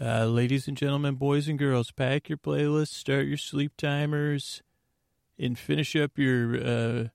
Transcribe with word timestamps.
Uh, 0.00 0.26
ladies 0.26 0.68
and 0.68 0.76
gentlemen, 0.76 1.16
boys 1.16 1.48
and 1.48 1.58
girls, 1.58 1.90
pack 1.90 2.28
your 2.28 2.38
playlists, 2.38 2.94
start 2.94 3.26
your 3.26 3.36
sleep 3.36 3.72
timers, 3.76 4.62
and 5.36 5.58
finish 5.58 5.96
up 5.96 6.16
your 6.16 6.54
uh, 6.54 7.08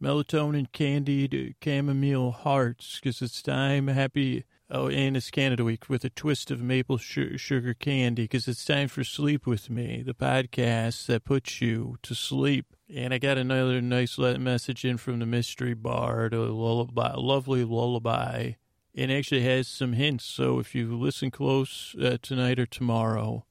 melatonin 0.00 0.70
candied 0.70 1.56
chamomile 1.62 2.30
hearts 2.30 3.00
because 3.02 3.22
it's 3.22 3.42
time. 3.42 3.88
Happy, 3.88 4.44
oh, 4.70 4.88
and 4.88 5.16
it's 5.16 5.32
Canada 5.32 5.64
Week 5.64 5.88
with 5.88 6.04
a 6.04 6.10
twist 6.10 6.52
of 6.52 6.60
maple 6.60 6.98
su- 6.98 7.36
sugar 7.36 7.74
candy 7.74 8.22
because 8.22 8.46
it's 8.46 8.64
time 8.64 8.86
for 8.86 9.02
Sleep 9.02 9.44
With 9.44 9.68
Me, 9.68 10.00
the 10.06 10.14
podcast 10.14 11.06
that 11.06 11.24
puts 11.24 11.60
you 11.60 11.96
to 12.02 12.14
sleep. 12.14 12.66
And 12.88 13.12
I 13.12 13.18
got 13.18 13.36
another 13.36 13.80
nice 13.80 14.16
message 14.16 14.84
in 14.84 14.96
from 14.96 15.18
the 15.18 15.26
mystery 15.26 15.74
bard, 15.74 16.34
a 16.34 16.40
lullaby, 16.40 17.14
a 17.14 17.18
lovely 17.18 17.64
lullaby 17.64 18.52
it 18.94 19.10
actually 19.10 19.42
has 19.42 19.68
some 19.68 19.94
hints. 19.94 20.24
So 20.24 20.58
if 20.58 20.74
you 20.74 20.96
listen 20.96 21.30
close 21.30 21.94
uh, 22.00 22.18
tonight 22.20 22.58
or 22.58 22.66
tomorrow, 22.66 23.44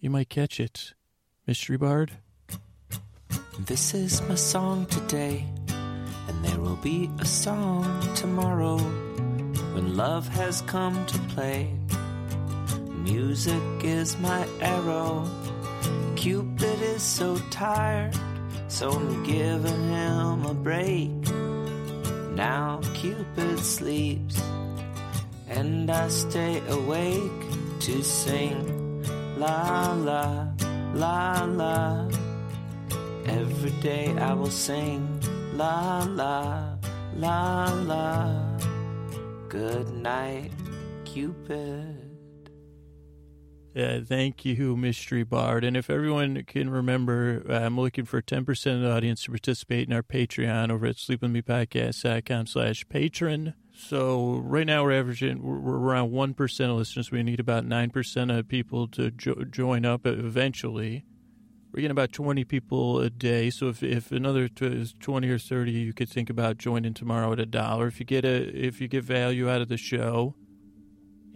you 0.00 0.10
might 0.10 0.28
catch 0.28 0.60
it. 0.60 0.94
Mystery 1.46 1.76
Bard? 1.78 2.12
This 3.60 3.94
is 3.94 4.22
my 4.22 4.34
song 4.34 4.86
today, 4.86 5.44
and 6.28 6.44
there 6.44 6.60
will 6.60 6.76
be 6.76 7.10
a 7.18 7.24
song 7.24 8.14
tomorrow 8.14 8.76
when 8.76 9.96
love 9.96 10.28
has 10.28 10.60
come 10.62 11.04
to 11.06 11.18
play. 11.34 11.72
Music 12.90 13.62
is 13.82 14.16
my 14.18 14.46
arrow. 14.60 15.28
Cupid 16.14 16.82
is 16.82 17.02
so 17.02 17.36
tired, 17.50 18.14
so 18.68 18.90
I'm 18.90 19.24
giving 19.24 19.88
him 19.88 20.44
a 20.44 20.54
break. 20.54 21.10
Now 22.38 22.78
Cupid 22.94 23.58
sleeps 23.58 24.40
and 25.48 25.90
I 25.90 26.06
stay 26.06 26.62
awake 26.68 27.42
to 27.80 28.00
sing 28.04 29.02
la 29.36 29.92
la 29.92 30.46
la 30.94 31.42
la. 31.42 32.08
Every 33.26 33.72
day 33.82 34.16
I 34.16 34.34
will 34.34 34.52
sing 34.52 35.20
la 35.54 36.04
la 36.04 36.76
la 37.16 37.72
la. 37.72 38.56
Good 39.48 39.88
night, 39.94 40.52
Cupid. 41.04 41.97
Uh, 43.78 44.00
thank 44.04 44.44
you, 44.44 44.76
Mystery 44.76 45.22
Bard. 45.22 45.62
And 45.62 45.76
if 45.76 45.88
everyone 45.88 46.42
can 46.44 46.68
remember, 46.68 47.44
uh, 47.48 47.60
I'm 47.60 47.78
looking 47.78 48.06
for 48.06 48.20
10% 48.20 48.74
of 48.74 48.80
the 48.80 48.90
audience 48.90 49.22
to 49.24 49.30
participate 49.30 49.86
in 49.86 49.94
our 49.94 50.02
Patreon 50.02 50.72
over 50.72 50.86
at 50.86 50.96
sleepwithmepodcast.com 50.96 52.46
slash 52.46 52.88
patron. 52.88 53.54
So 53.72 54.40
right 54.42 54.66
now 54.66 54.82
we're 54.82 54.98
averaging, 54.98 55.40
we're, 55.40 55.78
around 55.78 56.10
1% 56.10 56.70
of 56.70 56.76
listeners. 56.76 57.12
We 57.12 57.22
need 57.22 57.38
about 57.38 57.66
9% 57.66 58.36
of 58.36 58.48
people 58.48 58.88
to 58.88 59.12
jo- 59.12 59.44
join 59.48 59.86
up 59.86 60.06
eventually. 60.06 61.04
We're 61.70 61.82
getting 61.82 61.92
about 61.92 62.10
20 62.10 62.42
people 62.44 62.98
a 62.98 63.10
day. 63.10 63.50
So 63.50 63.68
if, 63.68 63.84
if 63.84 64.10
another 64.10 64.48
20 64.48 65.28
or 65.28 65.38
30, 65.38 65.70
you 65.70 65.92
could 65.92 66.08
think 66.08 66.30
about 66.30 66.58
joining 66.58 66.94
tomorrow 66.94 67.32
at 67.32 67.38
a 67.38 67.46
dollar. 67.46 67.86
If 67.86 68.00
you 68.00 68.06
get 68.06 68.24
a, 68.24 68.48
if 68.48 68.80
you 68.80 68.88
get 68.88 69.04
value 69.04 69.48
out 69.48 69.60
of 69.60 69.68
the 69.68 69.76
show, 69.76 70.34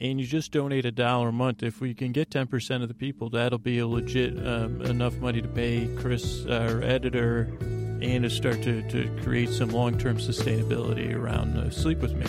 and 0.03 0.21
you 0.21 0.27
just 0.27 0.51
donate 0.51 0.85
a 0.85 0.91
dollar 0.91 1.29
a 1.29 1.33
month, 1.33 1.63
if 1.63 1.81
we 1.81 1.95
can 1.95 2.11
get 2.11 2.29
10% 2.29 2.83
of 2.83 2.89
the 2.89 2.95
people, 2.95 3.31
that'll 3.31 3.57
be 3.57 3.79
a 3.79 3.87
legit 3.87 4.37
um, 4.45 4.83
enough 4.83 5.17
money 5.19 5.41
to 5.41 5.47
pay 5.47 5.89
Chris, 5.97 6.45
our 6.47 6.83
editor, 6.83 7.57
and 7.61 8.25
to 8.25 8.29
start 8.29 8.61
to, 8.65 8.83
to 8.91 9.09
create 9.23 9.49
some 9.49 9.69
long 9.69 9.97
term 9.97 10.17
sustainability 10.17 11.15
around 11.15 11.57
uh, 11.57 11.71
Sleep 11.71 12.01
With 12.01 12.15
Me. 12.15 12.27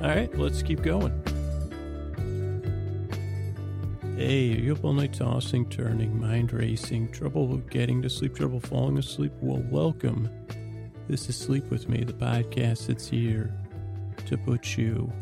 All 0.00 0.08
right, 0.08 0.34
let's 0.38 0.62
keep 0.62 0.80
going. 0.80 1.12
Hey, 4.16 4.44
you 4.44 4.72
up 4.72 4.82
all 4.82 4.94
night 4.94 5.12
tossing, 5.12 5.68
turning, 5.68 6.18
mind 6.18 6.54
racing, 6.54 7.12
trouble 7.12 7.58
getting 7.58 8.00
to 8.00 8.08
sleep, 8.08 8.34
trouble 8.34 8.60
falling 8.60 8.96
asleep? 8.96 9.32
Well, 9.42 9.62
welcome. 9.68 10.30
This 11.06 11.28
is 11.28 11.36
Sleep 11.36 11.68
With 11.70 11.86
Me, 11.86 12.02
the 12.02 12.14
podcast 12.14 12.86
that's 12.86 13.08
here 13.08 13.54
to 14.24 14.38
put 14.38 14.78
you 14.78 15.12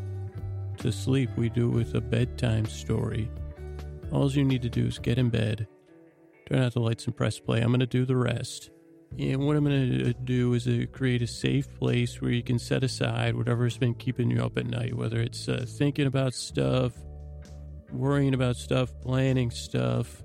to 0.79 0.93
sleep, 0.93 1.31
we 1.37 1.49
do 1.49 1.69
it 1.69 1.75
with 1.75 1.95
a 1.95 2.01
bedtime 2.01 2.67
story. 2.67 3.31
All 4.13 4.31
you 4.31 4.45
need 4.45 4.63
to 4.63 4.71
do 4.71 4.87
is 4.87 4.99
get 4.99 5.19
in 5.19 5.29
bed, 5.29 5.67
turn 6.49 6.63
out 6.63 6.73
the 6.73 6.81
lights, 6.81 7.07
and 7.07 7.17
press 7.17 7.39
play. 7.39 7.61
I'm 7.61 7.69
going 7.69 7.81
to 7.81 7.87
do 7.87 8.05
the 8.05 8.17
rest. 8.17 8.71
And 9.19 9.47
what 9.47 9.57
I'm 9.57 9.65
going 9.65 9.91
to 10.05 10.13
do 10.13 10.55
is 10.55 10.67
uh, 10.69 10.85
create 10.93 11.23
a 11.23 11.27
safe 11.27 11.75
place 11.79 12.21
where 12.21 12.31
you 12.31 12.43
can 12.43 12.59
set 12.59 12.85
aside 12.85 13.35
whatever's 13.35 13.77
been 13.77 13.95
keeping 13.95 14.31
you 14.31 14.43
up 14.43 14.59
at 14.59 14.67
night, 14.67 14.95
whether 14.95 15.21
it's 15.21 15.49
uh, 15.49 15.65
thinking 15.67 16.07
about 16.07 16.35
stuff, 16.35 16.93
worrying 17.91 18.35
about 18.35 18.57
stuff, 18.57 18.91
planning 19.01 19.51
stuff, 19.51 20.23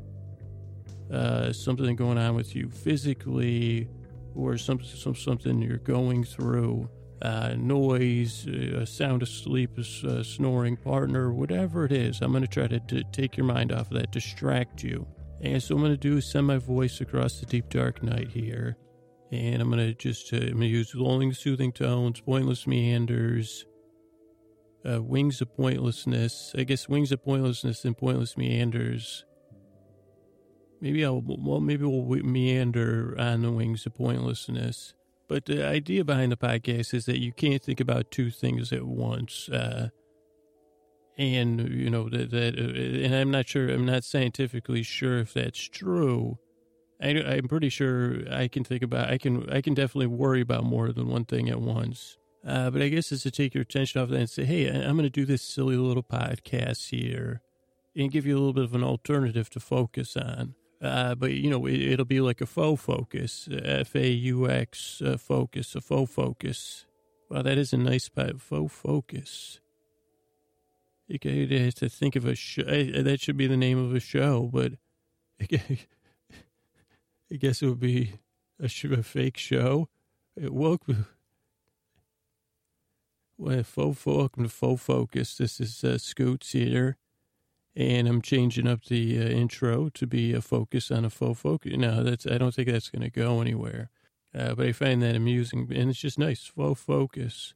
uh, 1.12 1.52
something 1.54 1.96
going 1.96 2.18
on 2.18 2.36
with 2.36 2.56
you 2.56 2.70
physically, 2.70 3.88
or 4.36 4.58
some, 4.58 4.82
some, 4.84 5.16
something 5.16 5.62
you're 5.62 5.78
going 5.78 6.24
through 6.24 6.90
uh, 7.24 7.56
noise, 7.58 8.46
uh, 8.48 8.86
sound 8.86 9.24
asleep, 9.24 9.78
a 9.78 10.24
snoring 10.24 10.76
partner, 10.76 11.34
whatever 11.34 11.86
it 11.86 11.94
is. 11.94 12.22
I'm 12.22 12.32
going 12.32 12.44
to 12.44 12.50
try 12.50 12.68
to, 12.68 12.80
to 12.82 13.04
take 13.12 13.38
your 13.38 13.46
mind 13.46 13.72
off 13.72 13.92
of 13.92 13.98
that, 13.98 14.12
distract 14.12 14.84
you. 14.84 15.08
And 15.42 15.64
so 15.64 15.76
I'm 15.76 15.82
going 15.82 15.94
to 15.94 15.98
do 15.98 16.20
send 16.20 16.48
my 16.48 16.58
voice 16.58 17.00
across 17.02 17.40
the 17.40 17.46
deep 17.46 17.70
dark 17.70 18.04
night 18.04 18.30
here. 18.30 18.78
And 19.32 19.62
I'm 19.62 19.70
going 19.70 19.86
to 19.88 19.94
just, 19.94 20.34
uh, 20.34 20.38
I'm 20.38 20.48
going 20.48 20.62
to 20.62 20.68
use 20.68 20.94
lulling, 20.94 21.34
soothing 21.34 21.72
tones, 21.72 22.20
pointless 22.20 22.68
meanders, 22.68 23.66
uh, 24.90 25.02
wings 25.02 25.42
of 25.42 25.56
pointlessness. 25.56 26.54
I 26.58 26.64
guess 26.64 26.90
wings 26.90 27.14
of 27.14 27.24
pointlessness 27.24 27.86
and 27.86 27.98
pointless 27.98 28.38
meanders. 28.38 29.24
Maybe 30.82 31.06
I'll, 31.06 31.24
well, 31.26 31.62
maybe 31.62 31.86
we'll 31.86 32.22
meander 32.24 33.16
on 33.18 33.44
the 33.44 33.52
wings 33.52 33.86
of 33.86 33.96
pointlessness. 33.96 34.94
But 35.34 35.46
the 35.46 35.66
idea 35.66 36.04
behind 36.04 36.32
the 36.32 36.38
podcast 36.38 36.94
is 36.94 37.08
that 37.08 37.20
you 37.20 37.32
can't 37.32 37.60
think 37.60 37.80
about 37.80 38.12
two 38.12 38.30
things 38.30 38.72
at 38.72 38.84
once. 38.84 39.50
Uh, 39.50 39.90
and, 41.18 41.60
you 41.74 41.90
know, 41.90 42.08
that, 42.08 42.30
that, 42.30 42.56
uh, 42.56 43.04
and 43.04 43.16
I'm 43.16 43.32
not 43.32 43.50
sure, 43.50 43.68
I'm 43.68 43.88
not 43.88 44.04
scientifically 44.04 44.84
sure 44.84 45.18
if 45.18 45.34
that's 45.34 45.58
true. 45.58 46.38
I, 47.02 47.20
I'm 47.20 47.48
pretty 47.48 47.70
sure 47.70 48.32
I 48.32 48.48
can 48.48 48.64
think 48.64 48.84
about, 48.84 49.10
I 49.10 49.18
can, 49.18 49.50
I 49.52 49.62
can 49.62 49.74
definitely 49.74 50.06
worry 50.06 50.42
about 50.42 50.66
more 50.66 50.92
than 50.92 51.08
one 51.08 51.26
thing 51.26 51.50
at 51.50 51.60
once. 51.60 52.20
Uh, 52.46 52.70
but 52.70 52.84
I 52.84 52.90
guess 52.90 53.12
it's 53.12 53.24
to 53.24 53.32
take 53.32 53.56
your 53.56 53.64
attention 53.64 54.02
off 54.02 54.10
that 54.10 54.20
and 54.20 54.30
say, 54.30 54.46
hey, 54.46 54.68
I'm 54.70 54.96
going 54.96 55.02
to 55.02 55.10
do 55.10 55.26
this 55.26 55.42
silly 55.42 55.78
little 55.78 56.04
podcast 56.04 56.90
here 56.90 57.42
and 57.96 58.12
give 58.12 58.28
you 58.28 58.36
a 58.36 58.38
little 58.38 58.54
bit 58.54 58.66
of 58.66 58.76
an 58.76 58.84
alternative 58.84 59.50
to 59.50 59.60
focus 59.60 60.16
on. 60.16 60.54
Uh, 60.84 61.16
but 61.16 61.32
you 61.32 61.50
know, 61.50 61.66
it, 61.66 61.98
will 61.98 62.04
be 62.04 62.20
like 62.20 62.42
a 62.42 62.46
faux 62.46 62.84
focus, 62.84 63.48
F 63.50 63.96
A 63.96 64.10
U 64.10 64.50
X 64.50 65.02
uh, 65.02 65.18
focus, 65.18 65.76
a 65.76 65.82
faux 65.82 66.12
focus. 66.12 66.86
Wow, 67.30 67.42
that 67.44 67.58
is 67.58 67.72
a 67.72 67.78
nice 67.78 68.10
faux 68.10 68.74
focus. 68.74 69.62
You 71.08 71.18
have 71.64 71.76
to 71.76 71.88
think 71.88 72.18
of 72.18 72.26
a 72.26 72.36
show. 72.36 72.64
That 72.64 73.22
should 73.22 73.38
be 73.38 73.48
the 73.48 73.56
name 73.56 73.78
of 73.78 73.96
a 73.96 74.02
show, 74.02 74.50
but 74.52 74.74
I 75.40 75.46
guess 77.38 77.62
it 77.62 77.68
would 77.68 77.80
be 77.80 78.20
a, 78.62 78.66
a 78.66 79.04
fake 79.04 79.38
show. 79.38 79.88
It 80.36 80.54
woke. 80.54 80.84
Well, 83.38 83.64
faux, 83.64 84.06
welcome 84.06 84.44
to 84.44 84.50
faux 84.50 84.84
focus. 84.84 85.38
This 85.38 85.62
is 85.62 85.84
uh, 85.84 85.98
Scoots 85.98 86.52
here 86.52 86.98
and 87.76 88.08
I'm 88.08 88.22
changing 88.22 88.68
up 88.68 88.86
the 88.86 89.20
uh, 89.20 89.24
intro 89.24 89.90
to 89.90 90.08
be 90.08 90.34
a 90.34 90.42
focus 90.42 90.92
on 90.92 91.06
a 91.06 91.10
faux 91.10 91.40
focus. 91.40 91.74
No, 91.76 92.04
that's 92.04 92.28
I 92.28 92.38
don't 92.38 92.54
think 92.54 92.70
that's 92.70 92.90
going 92.90 93.02
to 93.02 93.10
go 93.10 93.42
anywhere. 93.42 93.90
Uh, 94.36 94.56
but 94.56 94.66
I 94.66 94.72
find 94.72 95.02
that 95.02 95.16
amusing, 95.16 95.72
and 95.74 95.90
it's 95.90 96.00
just 96.00 96.18
nice 96.18 96.46
faux 96.46 96.82
focus. 96.82 97.54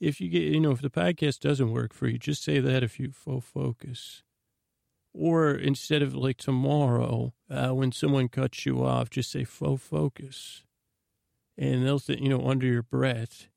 If 0.00 0.20
you 0.20 0.28
get, 0.28 0.42
you 0.42 0.60
know, 0.60 0.72
if 0.72 0.82
the 0.82 0.90
podcast 0.90 1.40
doesn't 1.40 1.72
work 1.72 1.94
for 1.94 2.08
you, 2.08 2.18
just 2.18 2.42
say 2.42 2.60
that 2.60 2.82
if 2.82 2.98
you 3.00 3.10
faux 3.12 3.46
focus. 3.46 4.22
Or 5.14 5.52
instead 5.52 6.02
of 6.02 6.14
like 6.14 6.36
tomorrow, 6.36 7.32
uh, 7.48 7.70
when 7.70 7.92
someone 7.92 8.28
cuts 8.28 8.66
you 8.66 8.84
off, 8.84 9.08
just 9.08 9.30
say 9.30 9.44
faux 9.44 9.82
focus. 9.82 10.62
And 11.56 11.86
they'll, 11.86 12.00
th- 12.00 12.20
you 12.20 12.28
know, 12.28 12.46
under 12.46 12.66
your 12.66 12.82
breath, 12.82 13.48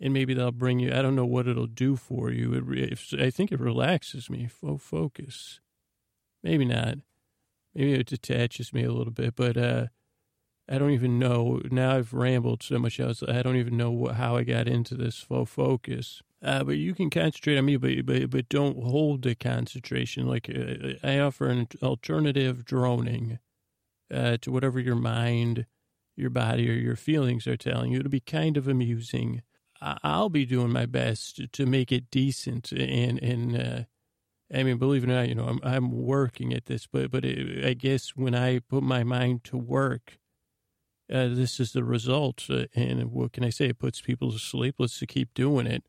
and 0.00 0.12
maybe 0.12 0.34
they'll 0.34 0.50
bring 0.50 0.78
you. 0.78 0.92
I 0.92 1.02
don't 1.02 1.16
know 1.16 1.26
what 1.26 1.46
it'll 1.46 1.66
do 1.66 1.96
for 1.96 2.30
you. 2.30 2.54
It, 2.54 2.98
I 3.20 3.30
think 3.30 3.52
it 3.52 3.60
relaxes 3.60 4.30
me. 4.30 4.48
Focus. 4.78 5.60
Maybe 6.42 6.64
not. 6.64 6.98
Maybe 7.74 7.94
it 7.94 8.06
detaches 8.06 8.72
me 8.72 8.82
a 8.84 8.92
little 8.92 9.12
bit, 9.12 9.36
but 9.36 9.56
uh, 9.56 9.86
I 10.68 10.78
don't 10.78 10.90
even 10.90 11.18
know. 11.18 11.60
Now 11.70 11.96
I've 11.96 12.14
rambled 12.14 12.62
so 12.62 12.78
much. 12.78 12.98
I, 12.98 13.06
was, 13.06 13.22
I 13.22 13.42
don't 13.42 13.56
even 13.56 13.76
know 13.76 13.90
what, 13.90 14.14
how 14.16 14.36
I 14.36 14.44
got 14.44 14.66
into 14.66 14.94
this 14.94 15.18
focus. 15.18 16.22
Uh, 16.42 16.64
but 16.64 16.78
you 16.78 16.94
can 16.94 17.10
concentrate 17.10 17.58
on 17.58 17.66
me, 17.66 17.76
but 17.76 18.06
but, 18.06 18.30
but 18.30 18.48
don't 18.48 18.82
hold 18.82 19.22
the 19.22 19.34
concentration. 19.34 20.26
Like 20.26 20.48
uh, 20.48 20.94
I 21.06 21.18
offer 21.18 21.48
an 21.48 21.68
alternative 21.82 22.64
droning 22.64 23.38
uh, 24.12 24.38
to 24.40 24.50
whatever 24.50 24.80
your 24.80 24.96
mind, 24.96 25.66
your 26.16 26.30
body, 26.30 26.70
or 26.70 26.74
your 26.74 26.96
feelings 26.96 27.46
are 27.46 27.58
telling 27.58 27.92
you. 27.92 27.98
It'll 27.98 28.10
be 28.10 28.20
kind 28.20 28.56
of 28.56 28.66
amusing 28.66 29.42
I'll 29.80 30.28
be 30.28 30.44
doing 30.44 30.70
my 30.70 30.86
best 30.86 31.52
to 31.52 31.66
make 31.66 31.90
it 31.90 32.10
decent 32.10 32.72
and 32.72 33.18
and 33.22 33.56
uh, 33.56 33.82
I 34.52 34.64
mean, 34.64 34.78
believe 34.78 35.04
it 35.04 35.10
or 35.10 35.14
not, 35.14 35.28
you 35.28 35.34
know, 35.34 35.46
I'm 35.46 35.60
I'm 35.62 35.90
working 35.92 36.52
at 36.52 36.66
this, 36.66 36.86
but 36.86 37.10
but 37.10 37.24
it, 37.24 37.64
I 37.64 37.74
guess 37.74 38.10
when 38.10 38.34
I 38.34 38.58
put 38.58 38.82
my 38.82 39.04
mind 39.04 39.44
to 39.44 39.56
work, 39.56 40.18
uh, 41.12 41.28
this 41.28 41.60
is 41.60 41.72
the 41.72 41.84
result. 41.84 42.46
Uh, 42.50 42.66
and 42.74 43.12
what 43.12 43.32
can 43.32 43.44
I 43.44 43.50
say? 43.50 43.66
It 43.66 43.78
puts 43.78 44.00
people 44.00 44.32
to 44.32 44.38
sleep. 44.38 44.76
Let's 44.78 45.02
keep 45.08 45.34
doing 45.34 45.66
it. 45.66 45.84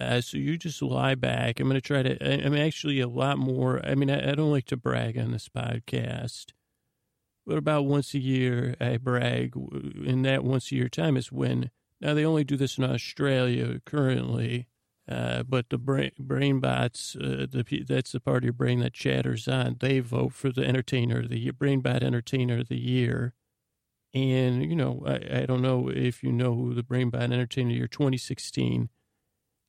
Uh, 0.00 0.20
so 0.20 0.38
you 0.38 0.56
just 0.58 0.82
lie 0.82 1.14
back. 1.14 1.60
I'm 1.60 1.68
going 1.68 1.80
to 1.80 1.80
try 1.80 2.02
to. 2.02 2.24
I, 2.24 2.44
I'm 2.44 2.56
actually 2.56 3.00
a 3.00 3.08
lot 3.08 3.38
more. 3.38 3.80
I 3.84 3.94
mean, 3.94 4.10
I, 4.10 4.30
I 4.30 4.34
don't 4.34 4.50
like 4.50 4.66
to 4.66 4.76
brag 4.76 5.18
on 5.18 5.32
this 5.32 5.48
podcast, 5.48 6.46
but 7.46 7.58
about 7.58 7.86
once 7.86 8.14
a 8.14 8.18
year 8.18 8.76
I 8.80 8.96
brag. 8.96 9.54
In 10.04 10.22
that 10.22 10.44
once 10.44 10.70
a 10.70 10.76
year 10.76 10.88
time 10.88 11.16
is 11.16 11.32
when. 11.32 11.70
Now 12.04 12.14
they 12.14 12.24
only 12.24 12.44
do 12.44 12.56
this 12.56 12.78
in 12.78 12.84
Australia 12.84 13.80
currently 13.84 14.68
uh, 15.06 15.42
but 15.42 15.68
the 15.68 15.76
brain, 15.76 16.12
brain 16.18 16.60
bots, 16.60 17.14
uh, 17.16 17.46
the, 17.50 17.84
that's 17.86 18.12
the 18.12 18.20
part 18.20 18.38
of 18.38 18.44
your 18.44 18.52
brain 18.54 18.80
that 18.80 18.94
chatters 18.94 19.46
on. 19.46 19.76
They 19.80 20.00
vote 20.00 20.32
for 20.32 20.50
the 20.50 20.64
entertainer, 20.64 21.26
the 21.26 21.50
brain 21.50 21.80
bot 21.80 22.02
entertainer 22.02 22.60
of 22.60 22.68
the 22.68 22.78
year. 22.78 23.34
And, 24.14 24.64
you 24.64 24.76
know, 24.76 25.02
I, 25.06 25.40
I 25.40 25.46
don't 25.46 25.60
know 25.60 25.90
if 25.90 26.22
you 26.22 26.32
know 26.32 26.54
who 26.54 26.74
the 26.74 26.82
brain 26.82 27.10
bot 27.10 27.24
entertainer 27.24 27.72
year 27.72 27.88
2016 27.88 28.88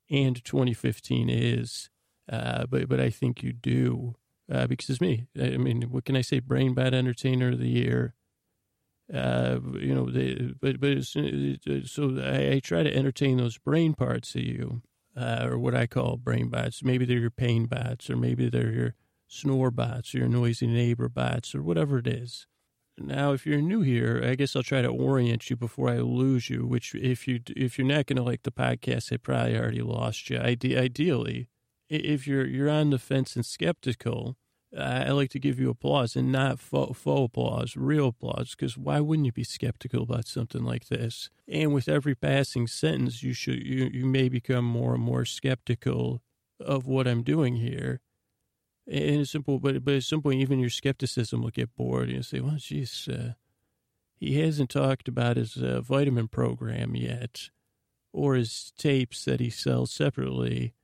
and 0.09 0.45
2015 0.45 1.29
is, 1.29 1.89
uh, 2.31 2.65
but, 2.67 2.88
but 2.88 3.01
I 3.01 3.09
think 3.09 3.43
you 3.43 3.51
do 3.51 4.15
uh, 4.49 4.67
because 4.67 4.89
it's 4.89 5.01
me. 5.01 5.27
I 5.38 5.57
mean, 5.57 5.81
what 5.83 6.05
can 6.05 6.15
I 6.15 6.21
say? 6.21 6.39
Brain 6.39 6.73
bot 6.73 6.93
entertainer 6.93 7.49
of 7.49 7.59
the 7.59 7.67
year. 7.67 8.13
Uh, 9.13 9.59
you 9.73 9.93
know, 9.93 10.09
they, 10.09 10.53
but, 10.59 10.79
but 10.79 11.03
so 11.03 12.19
I, 12.19 12.53
I 12.55 12.59
try 12.63 12.81
to 12.81 12.95
entertain 12.95 13.37
those 13.37 13.57
brain 13.57 13.93
parts 13.93 14.33
of 14.33 14.41
you 14.41 14.81
uh, 15.15 15.47
or 15.49 15.57
what 15.57 15.75
I 15.75 15.87
call 15.87 16.17
brain 16.17 16.49
bots. 16.49 16.83
Maybe 16.83 17.05
they're 17.05 17.19
your 17.19 17.29
pain 17.29 17.65
bots, 17.65 18.09
or 18.09 18.15
maybe 18.15 18.49
they're 18.49 18.71
your 18.71 18.95
snore 19.27 19.71
bots, 19.71 20.13
or 20.13 20.19
your 20.19 20.27
noisy 20.27 20.67
neighbor 20.67 21.09
bots, 21.09 21.55
or 21.55 21.61
whatever 21.61 21.99
it 21.99 22.07
is. 22.07 22.47
Now, 22.97 23.33
if 23.33 23.45
you're 23.45 23.61
new 23.61 23.81
here, 23.81 24.23
I 24.25 24.35
guess 24.35 24.55
I'll 24.55 24.63
try 24.63 24.81
to 24.81 24.87
orient 24.87 25.49
you 25.49 25.57
before 25.57 25.89
I 25.89 25.97
lose 25.97 26.49
you. 26.49 26.65
Which, 26.65 26.95
if 26.95 27.27
you 27.27 27.41
if 27.49 27.77
you're 27.77 27.87
not 27.87 28.05
going 28.05 28.17
to 28.17 28.23
like 28.23 28.43
the 28.43 28.51
podcast, 28.51 29.11
I 29.11 29.17
probably 29.17 29.57
already 29.57 29.81
lost 29.81 30.29
you. 30.29 30.39
Ide- 30.39 30.77
ideally, 30.77 31.49
if 31.89 32.25
you're 32.25 32.45
you're 32.45 32.69
on 32.69 32.91
the 32.91 32.99
fence 32.99 33.35
and 33.35 33.45
skeptical, 33.45 34.37
I 34.77 35.12
like 35.12 35.30
to 35.31 35.39
give 35.39 35.60
you 35.60 35.69
applause 35.69 36.16
and 36.16 36.31
not 36.31 36.60
faux, 36.60 37.00
faux 37.00 37.25
applause, 37.25 37.77
real 37.77 38.07
applause, 38.07 38.51
because 38.51 38.77
why 38.77 39.00
wouldn't 39.00 39.25
you 39.25 39.31
be 39.31 39.44
skeptical 39.44 40.04
about 40.04 40.27
something 40.27 40.63
like 40.63 40.88
this? 40.88 41.30
And 41.48 41.74
with 41.74 41.88
every 41.88 42.16
passing 42.16 42.68
sentence, 42.68 43.24
you 43.24 43.33
should 43.33 43.66
you, 43.66 43.89
you 43.92 44.06
may 44.06 44.30
become 44.30 44.66
more 44.66 44.95
and 44.95 45.04
more 45.04 45.25
skeptical 45.25 46.22
of 46.60 46.88
what 46.88 47.07
I'm 47.07 47.24
doing 47.24 47.56
here. 47.56 48.01
And 48.88 49.22
it's 49.22 49.31
simple, 49.31 49.60
but 49.60 49.83
but 49.83 49.95
at 49.95 50.04
some 50.04 50.22
point, 50.22 50.42
even 50.42 50.60
your 50.60 50.69
skepticism 50.69 51.42
will 51.42 51.50
get 51.50 51.75
bored, 51.75 52.10
and 52.10 52.24
say, 52.24 52.39
"Well, 52.39 52.57
geez, 52.57 53.07
uh, 53.07 53.33
he 54.16 54.39
hasn't 54.39 54.69
talked 54.69 55.07
about 55.07 55.38
his 55.38 55.57
uh, 55.57 55.81
vitamin 55.81 56.27
program 56.27 56.95
yet, 56.95 57.50
or 58.13 58.36
his 58.36 58.74
tapes 58.77 59.25
that 59.25 59.39
he 59.39 59.50
sells 59.50 59.92
separately." 59.92 60.75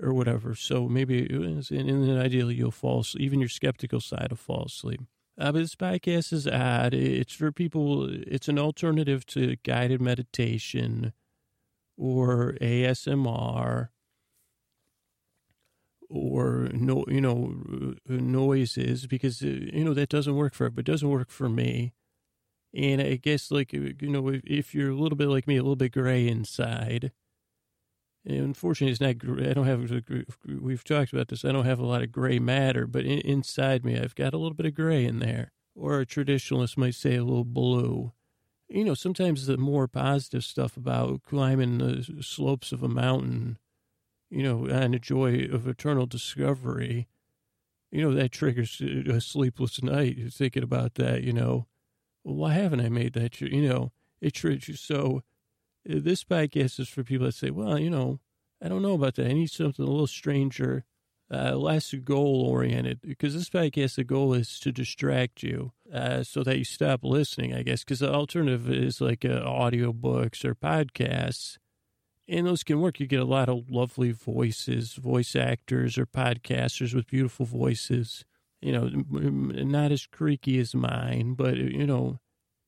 Or 0.00 0.12
whatever. 0.14 0.54
So 0.54 0.88
maybe, 0.88 1.26
then 1.26 2.18
ideally 2.18 2.54
you'll 2.54 2.70
fall 2.70 3.00
asleep. 3.00 3.24
Even 3.24 3.40
your 3.40 3.48
skeptical 3.48 4.00
side 4.00 4.28
will 4.30 4.36
fall 4.36 4.64
asleep. 4.66 5.00
Uh, 5.38 5.52
but 5.52 5.60
this 5.60 5.76
podcast 5.76 6.32
is 6.32 6.46
odd. 6.46 6.94
It's 6.94 7.32
for 7.32 7.52
people, 7.52 8.08
it's 8.10 8.48
an 8.48 8.58
alternative 8.58 9.24
to 9.26 9.56
guided 9.64 10.00
meditation 10.00 11.12
or 11.96 12.56
ASMR 12.60 13.88
or 16.10 16.68
no, 16.72 17.04
you 17.08 17.20
know, 17.20 17.54
noises 18.08 19.06
because, 19.06 19.42
uh, 19.42 19.46
you 19.46 19.84
know, 19.84 19.94
that 19.94 20.08
doesn't 20.08 20.36
work 20.36 20.54
for, 20.54 20.66
it, 20.66 20.74
but 20.74 20.84
doesn't 20.84 21.10
work 21.10 21.30
for 21.30 21.48
me. 21.48 21.92
And 22.74 23.00
I 23.00 23.16
guess 23.16 23.50
like, 23.50 23.72
you 23.72 23.94
know, 24.00 24.28
if, 24.28 24.42
if 24.44 24.74
you're 24.74 24.90
a 24.90 24.96
little 24.96 25.16
bit 25.16 25.28
like 25.28 25.46
me, 25.46 25.56
a 25.56 25.62
little 25.62 25.76
bit 25.76 25.92
gray 25.92 26.26
inside, 26.26 27.12
unfortunately, 28.28 28.92
it's 28.92 29.00
not. 29.00 29.46
I 29.46 29.54
don't 29.54 29.66
have. 29.66 29.90
We've 30.46 30.84
talked 30.84 31.12
about 31.12 31.28
this. 31.28 31.44
I 31.44 31.52
don't 31.52 31.64
have 31.64 31.78
a 31.78 31.86
lot 31.86 32.02
of 32.02 32.12
gray 32.12 32.38
matter, 32.38 32.86
but 32.86 33.04
in, 33.04 33.20
inside 33.20 33.84
me, 33.84 33.98
I've 33.98 34.14
got 34.14 34.34
a 34.34 34.38
little 34.38 34.54
bit 34.54 34.66
of 34.66 34.74
gray 34.74 35.04
in 35.04 35.18
there, 35.18 35.52
or 35.74 36.00
a 36.00 36.06
traditionalist 36.06 36.76
might 36.76 36.94
say 36.94 37.16
a 37.16 37.24
little 37.24 37.44
blue. 37.44 38.12
You 38.68 38.84
know, 38.84 38.94
sometimes 38.94 39.46
the 39.46 39.56
more 39.56 39.88
positive 39.88 40.44
stuff 40.44 40.76
about 40.76 41.22
climbing 41.22 41.78
the 41.78 42.22
slopes 42.22 42.70
of 42.70 42.82
a 42.82 42.88
mountain, 42.88 43.58
you 44.30 44.42
know, 44.42 44.66
and 44.66 44.92
the 44.92 44.98
joy 44.98 45.48
of 45.50 45.66
eternal 45.66 46.04
discovery, 46.04 47.08
you 47.90 48.02
know, 48.02 48.12
that 48.14 48.30
triggers 48.32 48.80
a 48.80 49.20
sleepless 49.22 49.82
night. 49.82 50.18
Thinking 50.30 50.62
about 50.62 50.96
that, 50.96 51.22
you 51.22 51.32
know. 51.32 51.66
Well, 52.24 52.36
why 52.36 52.52
haven't 52.54 52.82
I 52.82 52.90
made 52.90 53.14
that? 53.14 53.40
You 53.40 53.62
know, 53.66 53.92
it 54.20 54.34
triggers 54.34 54.68
you 54.68 54.74
so 54.74 55.22
this 55.88 56.22
podcast 56.22 56.78
is 56.78 56.88
for 56.88 57.02
people 57.02 57.26
that 57.26 57.34
say, 57.34 57.50
well, 57.50 57.78
you 57.78 57.88
know, 57.88 58.20
I 58.62 58.68
don't 58.68 58.82
know 58.82 58.94
about 58.94 59.14
that. 59.14 59.26
I 59.26 59.32
need 59.32 59.50
something 59.50 59.84
a 59.84 59.88
little 59.88 60.06
stranger, 60.06 60.84
uh, 61.32 61.56
less 61.56 61.94
goal 61.94 62.42
oriented, 62.42 63.00
because 63.00 63.34
this 63.34 63.48
podcast, 63.48 63.96
the 63.96 64.04
goal 64.04 64.34
is 64.34 64.60
to 64.60 64.70
distract 64.70 65.42
you 65.42 65.72
uh, 65.92 66.22
so 66.22 66.42
that 66.42 66.58
you 66.58 66.64
stop 66.64 67.00
listening, 67.02 67.54
I 67.54 67.62
guess, 67.62 67.84
because 67.84 68.00
the 68.00 68.12
alternative 68.12 68.70
is 68.70 69.00
like 69.00 69.24
uh, 69.24 69.42
audio 69.44 69.92
books 69.92 70.44
or 70.44 70.54
podcasts. 70.54 71.56
And 72.28 72.46
those 72.46 72.62
can 72.62 72.80
work. 72.80 73.00
You 73.00 73.06
get 73.06 73.20
a 73.20 73.24
lot 73.24 73.48
of 73.48 73.70
lovely 73.70 74.12
voices, 74.12 74.92
voice 74.94 75.34
actors 75.34 75.96
or 75.96 76.04
podcasters 76.04 76.92
with 76.94 77.06
beautiful 77.06 77.46
voices. 77.46 78.26
You 78.60 78.72
know, 78.72 78.88
not 79.08 79.92
as 79.92 80.04
creaky 80.04 80.58
as 80.58 80.74
mine, 80.74 81.34
but, 81.34 81.56
you 81.56 81.86
know, 81.86 82.18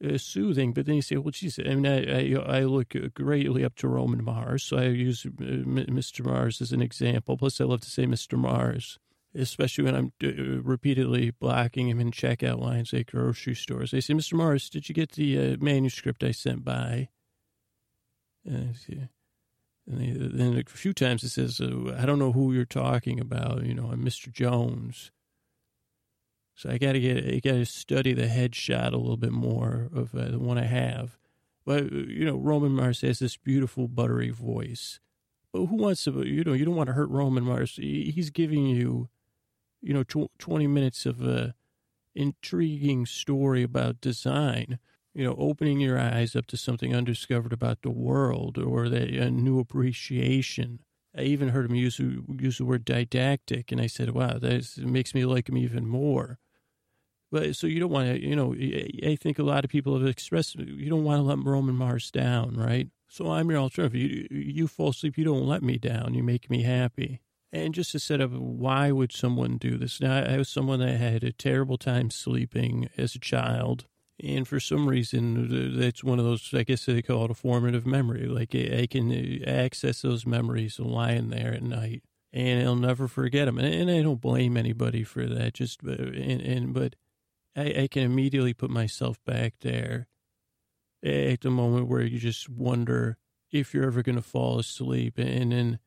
uh, 0.04 0.18
soothing. 0.18 0.72
But 0.72 0.86
then 0.86 0.96
you 0.96 1.02
say, 1.02 1.16
well, 1.16 1.30
geez, 1.30 1.58
I 1.58 1.74
mean, 1.74 1.86
I, 1.86 2.34
I, 2.34 2.58
I, 2.58 2.64
look 2.64 2.94
greatly 3.14 3.64
up 3.64 3.76
to 3.76 3.88
Roman 3.88 4.24
Mars, 4.24 4.64
so 4.64 4.78
I 4.78 4.84
use 4.84 5.26
uh, 5.26 5.30
Mr. 5.30 6.24
Mars 6.24 6.60
as 6.60 6.72
an 6.72 6.82
example. 6.82 7.36
Plus, 7.36 7.60
I 7.60 7.64
love 7.64 7.80
to 7.82 7.90
say 7.90 8.06
Mr. 8.06 8.38
Mars, 8.38 8.98
especially 9.34 9.84
when 9.84 9.94
I'm 9.94 10.12
uh, 10.22 10.62
repeatedly 10.62 11.30
blocking 11.30 11.88
him 11.88 12.00
in 12.00 12.10
checkout 12.10 12.60
lines 12.60 12.94
at 12.94 13.06
grocery 13.06 13.54
stores. 13.54 13.92
I 13.94 14.00
say, 14.00 14.14
Mr. 14.14 14.34
Mars, 14.34 14.70
did 14.70 14.88
you 14.88 14.94
get 14.94 15.12
the 15.12 15.38
uh, 15.38 15.56
manuscript 15.60 16.24
I 16.24 16.32
sent 16.32 16.64
by? 16.64 17.08
And, 18.44 18.74
then 19.86 20.56
a 20.56 20.70
few 20.70 20.92
times 20.92 21.24
it 21.24 21.30
says, 21.30 21.60
uh, 21.60 21.96
I 21.98 22.06
don't 22.06 22.18
know 22.18 22.32
who 22.32 22.52
you're 22.52 22.64
talking 22.64 23.18
about. 23.18 23.64
You 23.64 23.74
know, 23.74 23.90
I'm 23.92 24.04
Mr. 24.04 24.32
Jones. 24.32 25.10
So 26.60 26.68
I 26.68 26.76
got 26.76 26.92
to 26.92 27.00
get, 27.00 27.24
I 27.24 27.40
got 27.42 27.52
to 27.52 27.64
study 27.64 28.12
the 28.12 28.26
headshot 28.26 28.92
a 28.92 28.98
little 28.98 29.16
bit 29.16 29.32
more 29.32 29.88
of 29.94 30.14
uh, 30.14 30.28
the 30.30 30.38
one 30.38 30.58
I 30.58 30.64
have. 30.64 31.16
But, 31.64 31.90
you 31.90 32.26
know, 32.26 32.36
Roman 32.36 32.72
Mars 32.72 33.00
has 33.00 33.18
this 33.18 33.38
beautiful, 33.38 33.88
buttery 33.88 34.28
voice. 34.28 35.00
But 35.54 35.64
who 35.64 35.76
wants 35.76 36.04
to, 36.04 36.22
you 36.22 36.44
know, 36.44 36.52
you 36.52 36.66
don't 36.66 36.76
want 36.76 36.88
to 36.88 36.92
hurt 36.92 37.08
Roman 37.08 37.44
Mars. 37.44 37.76
He's 37.76 38.28
giving 38.28 38.66
you, 38.66 39.08
you 39.80 39.94
know, 39.94 40.02
tw- 40.02 40.30
20 40.38 40.66
minutes 40.66 41.06
of 41.06 41.22
a 41.22 41.54
intriguing 42.14 43.06
story 43.06 43.62
about 43.62 44.02
design, 44.02 44.78
you 45.14 45.24
know, 45.24 45.36
opening 45.38 45.80
your 45.80 45.98
eyes 45.98 46.36
up 46.36 46.44
to 46.48 46.58
something 46.58 46.94
undiscovered 46.94 47.54
about 47.54 47.80
the 47.80 47.90
world 47.90 48.58
or 48.58 48.84
a 48.84 49.30
new 49.30 49.58
appreciation. 49.58 50.80
I 51.16 51.22
even 51.22 51.48
heard 51.48 51.70
him 51.70 51.74
use, 51.74 51.98
use 51.98 52.58
the 52.58 52.66
word 52.66 52.84
didactic, 52.84 53.72
and 53.72 53.80
I 53.80 53.86
said, 53.86 54.10
wow, 54.10 54.36
that 54.36 54.76
makes 54.76 55.14
me 55.14 55.24
like 55.24 55.48
him 55.48 55.56
even 55.56 55.86
more. 55.86 56.38
So 57.32 57.66
you 57.66 57.78
don't 57.78 57.90
want 57.90 58.08
to, 58.08 58.20
you 58.20 58.34
know, 58.34 58.54
I 58.54 59.16
think 59.16 59.38
a 59.38 59.44
lot 59.44 59.64
of 59.64 59.70
people 59.70 59.98
have 59.98 60.08
expressed 60.08 60.56
you 60.56 60.90
don't 60.90 61.04
want 61.04 61.18
to 61.18 61.22
let 61.22 61.38
Roman 61.38 61.76
Mars 61.76 62.10
down, 62.10 62.56
right? 62.56 62.88
So 63.08 63.30
I'm 63.30 63.50
your 63.50 63.60
alternative. 63.60 63.94
You, 63.94 64.26
you 64.30 64.68
fall 64.68 64.90
asleep, 64.90 65.16
you 65.16 65.24
don't 65.24 65.46
let 65.46 65.62
me 65.62 65.78
down. 65.78 66.14
You 66.14 66.22
make 66.22 66.50
me 66.50 66.62
happy. 66.62 67.20
And 67.52 67.74
just 67.74 67.92
to 67.92 67.98
set 67.98 68.20
up, 68.20 68.30
why 68.30 68.92
would 68.92 69.12
someone 69.12 69.58
do 69.58 69.76
this? 69.76 70.00
Now, 70.00 70.22
I 70.22 70.36
was 70.36 70.48
someone 70.48 70.78
that 70.80 71.00
had 71.00 71.24
a 71.24 71.32
terrible 71.32 71.78
time 71.78 72.10
sleeping 72.10 72.88
as 72.96 73.14
a 73.14 73.20
child. 73.20 73.86
And 74.22 74.46
for 74.46 74.60
some 74.60 74.88
reason, 74.88 75.78
that's 75.78 76.04
one 76.04 76.18
of 76.18 76.24
those, 76.24 76.52
I 76.52 76.62
guess 76.62 76.84
they 76.84 77.02
call 77.02 77.24
it 77.24 77.30
a 77.30 77.34
formative 77.34 77.86
memory. 77.86 78.26
Like 78.26 78.54
I 78.54 78.86
can 78.86 79.42
access 79.44 80.02
those 80.02 80.26
memories 80.26 80.78
lying 80.78 81.30
there 81.30 81.54
at 81.54 81.62
night 81.62 82.02
and 82.32 82.62
I'll 82.62 82.76
never 82.76 83.08
forget 83.08 83.46
them. 83.46 83.58
And, 83.58 83.90
I 83.90 84.02
don't 84.02 84.20
blame 84.20 84.56
anybody 84.56 85.02
for 85.02 85.26
that. 85.26 85.54
Just, 85.54 85.80
uh, 85.84 85.90
and, 85.90 86.40
and 86.40 86.74
but 86.74 86.94
I, 87.56 87.82
I 87.82 87.88
can 87.88 88.02
immediately 88.02 88.54
put 88.54 88.70
myself 88.70 89.22
back 89.24 89.54
there 89.60 90.08
at 91.02 91.40
the 91.40 91.50
moment 91.50 91.88
where 91.88 92.02
you 92.02 92.18
just 92.18 92.48
wonder 92.48 93.16
if 93.50 93.74
you're 93.74 93.86
ever 93.86 94.02
going 94.02 94.16
to 94.16 94.22
fall 94.22 94.58
asleep. 94.58 95.18
And 95.18 95.52
then, 95.52 95.78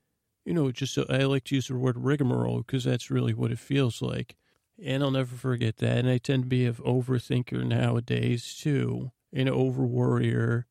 you 0.46 0.54
know, 0.54 0.72
just 0.72 0.94
so 0.94 1.06
I 1.10 1.20
like 1.24 1.46
to 1.46 1.56
use 1.56 1.68
the 1.68 1.76
word 1.76 1.98
rigmarole 1.98 2.60
because 2.60 2.84
that's 2.84 3.12
really 3.12 3.34
what 3.34 3.52
it 3.52 3.60
feels 3.60 4.02
like. 4.02 4.36
And 4.84 5.04
I'll 5.04 5.12
never 5.12 5.36
forget 5.36 5.78
that. 5.78 6.00
And 6.00 6.10
I 6.10 6.18
tend 6.18 6.44
to 6.44 6.50
be 6.50 6.66
an 6.66 6.74
overthinker 6.76 7.66
nowadays 7.66 8.56
too, 8.60 9.12
an 9.32 9.48
over 9.48 9.86
worrier, 9.86 10.68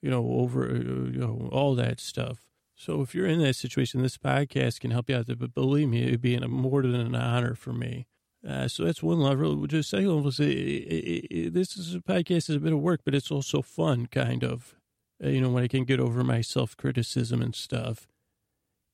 you 0.00 0.10
know, 0.10 0.26
over, 0.32 0.64
uh, 0.64 0.74
you 0.74 1.18
know, 1.18 1.48
all 1.52 1.74
that 1.74 2.00
stuff. 2.00 2.46
So 2.74 3.00
if 3.02 3.14
you're 3.14 3.26
in 3.26 3.40
that 3.40 3.56
situation, 3.56 4.02
this 4.02 4.16
podcast 4.16 4.80
can 4.80 4.90
help 4.90 5.10
you 5.10 5.16
out 5.16 5.26
there. 5.26 5.36
But 5.36 5.54
believe 5.54 5.88
me, 5.88 6.04
it'd 6.04 6.22
be 6.22 6.38
more 6.38 6.82
than 6.82 6.94
an 6.94 7.14
honor 7.14 7.54
for 7.54 7.72
me. 7.72 8.06
Uh, 8.46 8.66
so 8.66 8.84
that's 8.84 9.02
one 9.02 9.20
level. 9.20 9.66
Just 9.66 9.90
second 9.90 10.08
level 10.08 10.28
is 10.28 10.36
this 10.36 11.76
is 11.76 11.94
a 11.94 12.00
podcast 12.00 12.48
is 12.48 12.56
a 12.56 12.60
bit 12.60 12.72
of 12.72 12.80
work, 12.80 13.02
but 13.04 13.14
it's 13.14 13.30
also 13.30 13.62
fun, 13.62 14.06
kind 14.06 14.42
of. 14.42 14.74
Uh, 15.22 15.28
you 15.28 15.40
know, 15.40 15.50
when 15.50 15.62
I 15.62 15.68
can 15.68 15.84
get 15.84 16.00
over 16.00 16.24
my 16.24 16.40
self 16.40 16.76
criticism 16.76 17.40
and 17.40 17.54
stuff, 17.54 18.08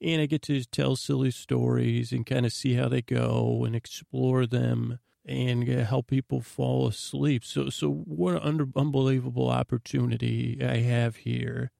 and 0.02 0.20
I 0.20 0.26
get 0.26 0.42
to 0.42 0.62
tell 0.64 0.96
silly 0.96 1.30
stories 1.30 2.12
and 2.12 2.26
kind 2.26 2.44
of 2.44 2.52
see 2.52 2.74
how 2.74 2.88
they 2.88 3.02
go 3.02 3.64
and 3.64 3.74
explore 3.74 4.46
them 4.46 4.98
and 5.24 5.68
uh, 5.68 5.84
help 5.84 6.08
people 6.08 6.40
fall 6.40 6.86
asleep. 6.86 7.44
So, 7.44 7.70
so 7.70 7.90
what 7.90 8.34
an 8.34 8.42
under, 8.42 8.68
unbelievable 8.76 9.48
opportunity 9.48 10.58
I 10.62 10.78
have 10.78 11.16
here 11.16 11.70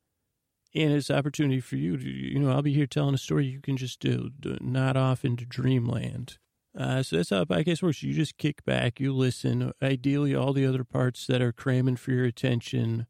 and 0.74 0.92
it's 0.92 1.10
an 1.10 1.16
opportunity 1.16 1.60
for 1.60 1.76
you 1.76 1.96
to, 1.96 2.08
you 2.08 2.38
know, 2.38 2.50
I'll 2.50 2.62
be 2.62 2.74
here 2.74 2.86
telling 2.86 3.14
a 3.14 3.18
story 3.18 3.46
you 3.46 3.60
can 3.60 3.76
just 3.76 4.00
do, 4.00 4.30
do 4.38 4.58
nod 4.60 4.96
off 4.96 5.24
into 5.24 5.44
dreamland. 5.46 6.38
Uh, 6.78 7.02
so 7.02 7.16
that's 7.16 7.30
how 7.30 7.42
a 7.42 7.46
podcast 7.46 7.82
works. 7.82 8.04
You 8.04 8.14
just 8.14 8.38
kick 8.38 8.64
back, 8.64 9.00
you 9.00 9.12
listen. 9.12 9.72
Ideally, 9.82 10.34
all 10.34 10.52
the 10.52 10.64
other 10.64 10.84
parts 10.84 11.26
that 11.26 11.42
are 11.42 11.52
cramming 11.52 11.96
for 11.96 12.12
your 12.12 12.24
attention, 12.24 13.06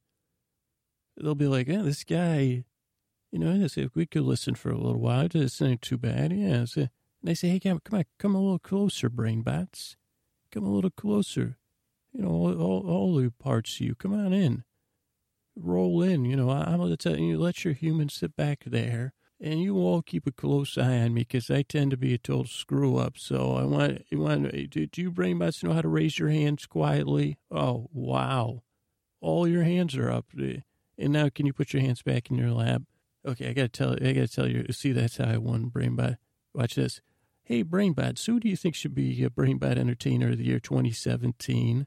they'll 1.20 1.34
be 1.34 1.46
like, 1.46 1.68
"Yeah, 1.68 1.82
this 1.82 2.02
guy, 2.02 2.64
you 3.30 3.38
know, 3.38 3.52
if 3.52 3.94
we 3.94 4.06
could 4.06 4.22
listen 4.22 4.54
for 4.54 4.70
a 4.70 4.78
little 4.78 5.00
while, 5.00 5.28
this 5.28 5.60
ain't 5.60 5.82
too 5.82 5.98
bad." 5.98 6.32
Yeah. 6.32 6.64
So, 6.64 6.80
and 6.82 6.90
they 7.22 7.34
say, 7.34 7.50
"Hey, 7.50 7.60
come, 7.60 7.80
come 7.84 7.98
on, 7.98 8.04
come 8.18 8.34
a 8.34 8.40
little 8.40 8.58
closer, 8.58 9.10
brain 9.10 9.42
bots. 9.42 9.96
Come 10.50 10.64
a 10.64 10.72
little 10.72 10.90
closer. 10.90 11.58
You 12.14 12.22
know, 12.22 12.30
all, 12.30 12.58
all, 12.58 12.88
all 12.88 13.14
the 13.16 13.30
parts 13.30 13.74
of 13.74 13.80
you. 13.86 13.94
Come 13.94 14.14
on 14.14 14.32
in." 14.32 14.64
roll 15.60 16.02
in. 16.02 16.24
You 16.24 16.36
know, 16.36 16.50
I'm 16.50 16.78
to 16.88 16.96
tell 16.96 17.18
you, 17.18 17.36
let 17.36 17.64
your 17.64 17.74
humans 17.74 18.14
sit 18.14 18.36
back 18.36 18.62
there 18.64 19.12
and 19.40 19.60
you 19.62 19.76
all 19.76 20.02
keep 20.02 20.26
a 20.26 20.32
close 20.32 20.76
eye 20.76 20.98
on 20.98 21.14
me 21.14 21.20
because 21.22 21.50
I 21.50 21.62
tend 21.62 21.92
to 21.92 21.96
be 21.96 22.14
a 22.14 22.18
total 22.18 22.46
screw 22.46 22.96
up. 22.96 23.16
So 23.16 23.54
I 23.54 23.64
want, 23.64 24.04
you 24.10 24.20
want, 24.20 24.52
eh, 24.52 24.66
do, 24.68 24.86
do 24.86 25.02
you 25.02 25.10
brain 25.10 25.38
bots 25.38 25.62
know 25.62 25.72
how 25.72 25.82
to 25.82 25.88
raise 25.88 26.18
your 26.18 26.28
hands 26.28 26.66
quietly? 26.66 27.38
Oh, 27.50 27.88
wow. 27.92 28.62
All 29.20 29.46
your 29.46 29.62
hands 29.62 29.96
are 29.96 30.10
up. 30.10 30.26
Eh. 30.40 30.58
And 30.98 31.12
now 31.12 31.28
can 31.28 31.46
you 31.46 31.52
put 31.52 31.72
your 31.72 31.82
hands 31.82 32.02
back 32.02 32.30
in 32.30 32.36
your 32.36 32.50
lap? 32.50 32.82
Okay, 33.26 33.48
I 33.48 33.52
gotta 33.52 33.68
tell, 33.68 33.92
I 33.92 34.12
gotta 34.12 34.28
tell 34.28 34.48
you, 34.48 34.66
see, 34.70 34.92
that's 34.92 35.18
how 35.18 35.26
I 35.26 35.38
won 35.38 35.66
brain 35.66 35.94
bot. 35.94 36.14
Watch 36.54 36.74
this. 36.74 37.00
Hey, 37.44 37.62
brain 37.62 37.92
bots, 37.92 38.26
who 38.26 38.40
do 38.40 38.48
you 38.48 38.56
think 38.56 38.74
should 38.74 38.94
be 38.94 39.22
a 39.22 39.30
brain 39.30 39.58
bot 39.58 39.78
entertainer 39.78 40.30
of 40.30 40.38
the 40.38 40.44
year 40.44 40.60
2017? 40.60 41.86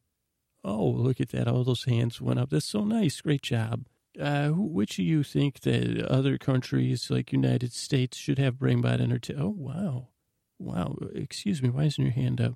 Oh, 0.63 0.85
look 0.85 1.19
at 1.19 1.29
that. 1.29 1.47
All 1.47 1.63
those 1.63 1.85
hands 1.85 2.21
went 2.21 2.39
up. 2.39 2.51
That's 2.51 2.65
so 2.65 2.83
nice. 2.83 3.19
Great 3.21 3.41
job. 3.41 3.85
Uh, 4.19 4.49
which 4.49 4.99
of 4.99 5.05
you 5.05 5.23
think 5.23 5.61
that 5.61 6.05
other 6.05 6.37
countries 6.37 7.09
like 7.09 7.31
United 7.31 7.71
States 7.71 8.17
should 8.17 8.37
have 8.39 8.55
BrainBot 8.55 8.99
entertainment? 8.99 9.45
Oh, 9.45 9.55
wow. 9.55 10.07
Wow. 10.59 10.97
Excuse 11.15 11.61
me. 11.63 11.69
Why 11.69 11.83
isn't 11.85 12.03
your 12.03 12.13
hand 12.13 12.41
up? 12.41 12.55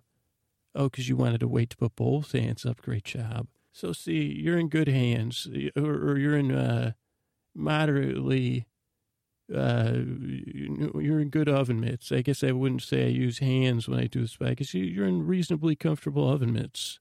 Oh, 0.75 0.89
because 0.89 1.07
you 1.07 1.15
wanted 1.15 1.39
to 1.39 1.47
wait 1.47 1.69
to 1.69 1.77
put 1.77 1.95
both 1.95 2.33
hands 2.33 2.65
up. 2.65 2.81
Great 2.81 3.05
job. 3.05 3.47
So, 3.71 3.93
see, 3.93 4.23
you're 4.37 4.57
in 4.57 4.67
good 4.67 4.89
hands, 4.89 5.47
or, 5.75 5.93
or 5.93 6.17
you're 6.17 6.37
in 6.37 6.51
uh, 6.51 6.93
moderately, 7.53 8.67
uh, 9.53 9.93
you're 9.95 11.19
in 11.19 11.29
good 11.29 11.47
oven 11.47 11.79
mitts. 11.79 12.11
I 12.11 12.21
guess 12.21 12.43
I 12.43 12.51
wouldn't 12.51 12.83
say 12.83 13.05
I 13.05 13.09
use 13.09 13.39
hands 13.39 13.87
when 13.87 13.99
I 13.99 14.07
do 14.07 14.21
this, 14.21 14.37
but 14.37 14.49
I 14.49 14.53
guess 14.55 14.73
you're 14.73 15.07
in 15.07 15.25
reasonably 15.25 15.75
comfortable 15.75 16.29
oven 16.29 16.53
mitts 16.53 16.99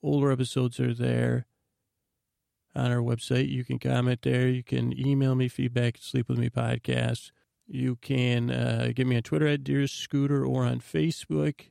Older 0.00 0.30
episodes 0.30 0.78
are 0.78 0.94
there 0.94 1.47
on 2.78 2.92
our 2.92 3.02
website. 3.02 3.48
You 3.48 3.64
can 3.64 3.78
comment 3.78 4.22
there. 4.22 4.48
You 4.48 4.62
can 4.62 4.98
email 4.98 5.34
me 5.34 5.48
feedback 5.48 5.96
at 5.96 6.02
Sleep 6.02 6.28
With 6.28 6.38
Me 6.38 6.48
Podcast. 6.48 7.30
You 7.66 7.96
can 7.96 8.50
uh, 8.50 8.92
get 8.94 9.06
me 9.06 9.16
on 9.16 9.22
Twitter 9.22 9.46
at 9.46 9.64
Dear 9.64 9.86
Scooter 9.86 10.44
or 10.44 10.64
on 10.64 10.80
Facebook. 10.80 11.66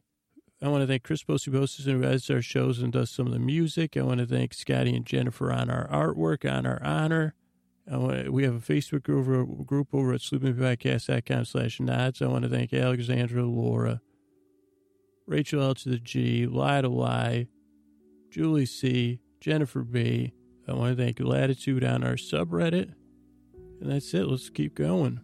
I 0.61 0.67
want 0.69 0.81
to 0.81 0.87
thank 0.87 1.03
Chris 1.03 1.23
Bosibosas 1.23 1.85
who 1.85 2.03
edits 2.03 2.29
our 2.29 2.41
shows 2.41 2.79
and 2.79 2.91
does 2.91 3.11
some 3.11 3.27
of 3.27 3.33
the 3.33 3.39
music. 3.39 3.95
I 3.95 4.01
want 4.01 4.19
to 4.19 4.25
thank 4.25 4.53
Scotty 4.53 4.95
and 4.95 5.05
Jennifer 5.05 5.51
on 5.51 5.69
our 5.69 5.87
artwork, 5.87 6.51
on 6.51 6.65
our 6.65 6.81
honor. 6.83 7.35
To, 7.89 8.29
we 8.29 8.43
have 8.43 8.55
a 8.55 8.59
Facebook 8.59 9.03
group, 9.03 9.65
group 9.65 9.87
over 9.93 10.13
at 10.13 10.21
sleepingpodcast.com 10.21 11.45
slash 11.45 11.79
nods. 11.79 12.21
I 12.21 12.27
want 12.27 12.43
to 12.43 12.49
thank 12.49 12.73
Alexandra, 12.73 13.43
Laura, 13.43 14.01
Rachel 15.25 15.61
L 15.61 15.75
to 15.75 15.89
the 15.89 15.99
G, 15.99 16.47
Lie 16.47 16.81
to 16.81 16.89
Lie, 16.89 17.47
Julie 18.31 18.65
C, 18.65 19.19
Jennifer 19.39 19.83
B, 19.83 20.33
I 20.67 20.73
want 20.73 20.97
to 20.97 21.01
thank 21.01 21.19
Latitude 21.21 21.83
on 21.83 22.03
our 22.03 22.15
subreddit. 22.15 22.93
And 23.79 23.91
that's 23.91 24.13
it. 24.13 24.27
Let's 24.27 24.49
keep 24.49 24.75
going. 24.75 25.21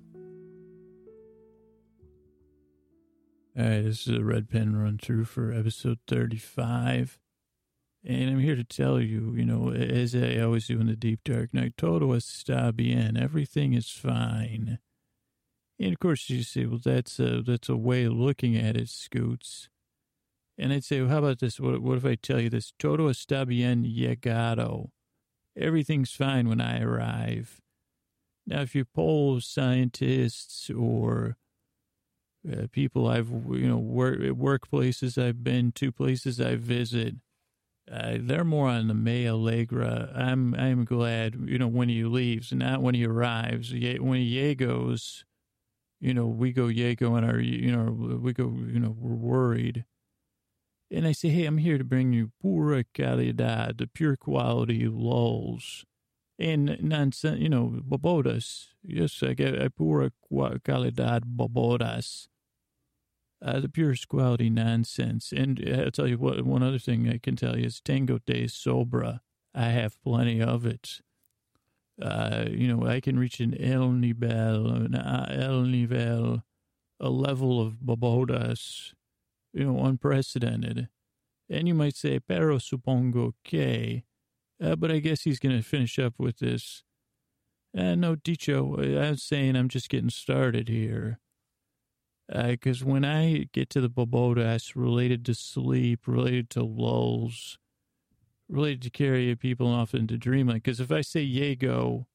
All 3.57 3.65
right, 3.65 3.81
this 3.81 4.07
is 4.07 4.17
a 4.17 4.23
red 4.23 4.50
pen 4.50 4.75
run 4.75 4.97
through 4.97 5.25
for 5.25 5.51
episode 5.51 6.00
35. 6.07 7.19
And 8.05 8.29
I'm 8.29 8.39
here 8.39 8.55
to 8.55 8.63
tell 8.63 9.00
you, 9.00 9.33
you 9.35 9.45
know, 9.45 9.71
as 9.71 10.15
I 10.15 10.39
always 10.39 10.67
do 10.67 10.79
in 10.79 10.88
the 10.88 10.95
deep 10.95 11.19
dark 11.25 11.53
night, 11.53 11.73
todo 11.77 12.07
está 12.13 12.73
bien. 12.75 13.17
Everything 13.17 13.73
is 13.73 13.89
fine. 13.89 14.79
And 15.79 15.93
of 15.93 16.00
course, 16.00 16.29
you 16.29 16.43
say, 16.43 16.65
well, 16.65 16.79
that's 16.83 17.19
a, 17.19 17.41
that's 17.41 17.69
a 17.69 17.75
way 17.75 18.05
of 18.05 18.13
looking 18.13 18.55
at 18.55 18.77
it, 18.77 18.89
Scoots. 18.89 19.69
And 20.57 20.71
I'd 20.71 20.83
say, 20.83 21.01
well, 21.01 21.09
how 21.09 21.17
about 21.19 21.39
this? 21.39 21.59
What, 21.59 21.81
what 21.81 21.97
if 21.97 22.05
I 22.05 22.15
tell 22.15 22.39
you 22.39 22.50
this? 22.50 22.73
Todo 22.79 23.09
está 23.09 23.45
bien 23.45 23.83
llegado 23.83 24.91
everything's 25.57 26.12
fine 26.12 26.48
when 26.48 26.62
I 26.62 26.81
arrive. 26.81 27.62
Now, 28.45 28.62
if 28.62 28.75
you 28.75 28.86
poll 28.86 29.39
scientists 29.39 30.69
or 30.69 31.38
uh, 32.51 32.67
people 32.72 33.07
I've, 33.07 33.29
you 33.29 33.67
know, 33.67 33.77
work, 33.77 34.19
workplaces 34.19 35.22
I've 35.22 35.43
been 35.43 35.72
to, 35.74 35.91
places 35.91 36.41
I 36.41 36.55
visit, 36.55 37.15
uh, 37.91 38.17
they're 38.19 38.43
more 38.43 38.69
on 38.69 38.88
the 38.88 38.93
me 38.93 39.25
alegra. 39.25 40.17
I'm, 40.17 40.53
I'm 40.55 40.83
glad, 40.86 41.36
you 41.45 41.57
know, 41.57 41.67
when 41.67 41.89
he 41.89 42.03
leaves, 42.03 42.51
not 42.51 42.81
when 42.81 42.95
he 42.95 43.05
arrives. 43.05 43.74
When 43.74 44.19
he 44.19 44.55
goes, 44.55 45.25
you 46.00 46.13
know, 46.13 46.25
we 46.25 46.51
go 46.51 46.67
Yago 46.67 47.17
and 47.17 47.25
our, 47.25 47.39
you 47.39 47.72
know, 47.72 48.17
we 48.22 48.33
go, 48.33 48.53
you 48.67 48.79
know, 48.79 48.95
we're 48.98 49.15
worried. 49.15 49.86
And 50.91 51.07
I 51.07 51.11
say, 51.11 51.29
hey, 51.29 51.45
I'm 51.45 51.57
here 51.57 51.77
to 51.77 51.83
bring 51.83 52.13
you 52.13 52.31
pura 52.41 52.83
calidad, 52.83 53.77
the 53.77 53.87
pure 53.87 54.15
quality 54.15 54.87
lulls. 54.87 55.85
And 56.37 56.77
nonsense, 56.81 57.39
you 57.39 57.49
know, 57.49 57.81
babodas. 57.87 58.67
Yes, 58.83 59.21
I 59.23 59.33
get 59.33 59.59
a 59.59 59.69
pura 59.69 60.11
calidad 60.31 61.21
babodas. 61.35 62.27
Uh, 63.43 63.59
the 63.59 63.69
purest 63.69 64.07
quality 64.07 64.49
nonsense. 64.49 65.31
And 65.31 65.61
I'll 65.67 65.91
tell 65.91 66.07
you 66.07 66.17
what, 66.17 66.43
one 66.45 66.63
other 66.63 66.79
thing 66.79 67.09
I 67.09 67.17
can 67.17 67.35
tell 67.35 67.57
you 67.57 67.65
is 67.65 67.81
Tango 67.81 68.19
de 68.25 68.45
Sobra. 68.45 69.19
I 69.53 69.65
have 69.65 70.01
plenty 70.01 70.41
of 70.41 70.65
it. 70.65 71.01
Uh, 72.01 72.45
you 72.49 72.67
know, 72.67 72.87
I 72.87 72.99
can 72.99 73.19
reach 73.19 73.39
an 73.39 73.55
El 73.61 73.91
Nivel, 73.91 74.67
an 74.67 74.95
El 74.95 75.61
Nivel, 75.63 76.43
a 76.99 77.09
level 77.09 77.61
of 77.61 77.75
babodas 77.85 78.93
you 79.53 79.65
know, 79.65 79.86
unprecedented. 79.86 80.89
And 81.50 81.67
you 81.67 81.74
might 81.74 81.95
say, 81.95 82.19
pero 82.19 82.57
supongo 82.57 83.33
que, 83.43 84.03
uh, 84.63 84.75
but 84.75 84.91
I 84.91 85.00
guess 85.00 85.22
he's 85.22 85.39
going 85.39 85.55
to 85.55 85.63
finish 85.63 86.00
up 86.00 86.15
with 86.17 86.39
this. 86.39 86.83
Uh, 87.77 87.95
no, 87.95 88.15
dicho, 88.15 88.77
I'm 89.00 89.17
saying 89.17 89.55
I'm 89.55 89.69
just 89.69 89.89
getting 89.89 90.10
started 90.10 90.69
here. 90.69 91.19
Because 92.27 92.81
uh, 92.81 92.86
when 92.86 93.03
I 93.03 93.50
get 93.51 93.69
to 93.72 93.81
the 93.81 93.89
babodas 93.89 94.74
related 94.75 95.25
to 95.25 95.36
sleep, 95.36 96.07
related 96.07 96.50
to 96.51 96.63
lulls, 96.63 97.57
related 98.48 98.81
to 98.83 98.89
carry 98.89 99.36
people 99.36 99.67
off 99.67 99.93
into 99.93 100.17
dreamland, 100.17 100.63
because 100.63 100.79
if 100.79 100.91
I 100.91 101.01
say 101.01 101.27
Yego, 101.27 102.05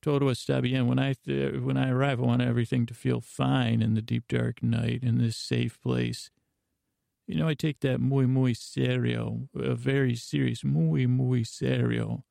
todo 0.00 0.26
está 0.26 0.62
bien, 0.62 0.86
when 0.86 0.98
I, 0.98 1.14
th- 1.14 1.60
when 1.60 1.76
I 1.76 1.90
arrive, 1.90 2.20
I 2.20 2.24
want 2.24 2.42
everything 2.42 2.86
to 2.86 2.94
feel 2.94 3.20
fine 3.20 3.82
in 3.82 3.94
the 3.94 4.02
deep 4.02 4.28
dark 4.28 4.62
night 4.62 5.00
in 5.02 5.18
this 5.18 5.36
safe 5.36 5.80
place. 5.80 6.30
You 7.26 7.36
know, 7.36 7.48
I 7.48 7.54
take 7.54 7.80
that 7.80 8.00
muy, 8.00 8.26
muy 8.26 8.52
serio, 8.54 9.48
a 9.54 9.74
very 9.74 10.14
serious, 10.14 10.62
muy, 10.64 11.06
muy 11.06 11.42
serio, 11.42 12.24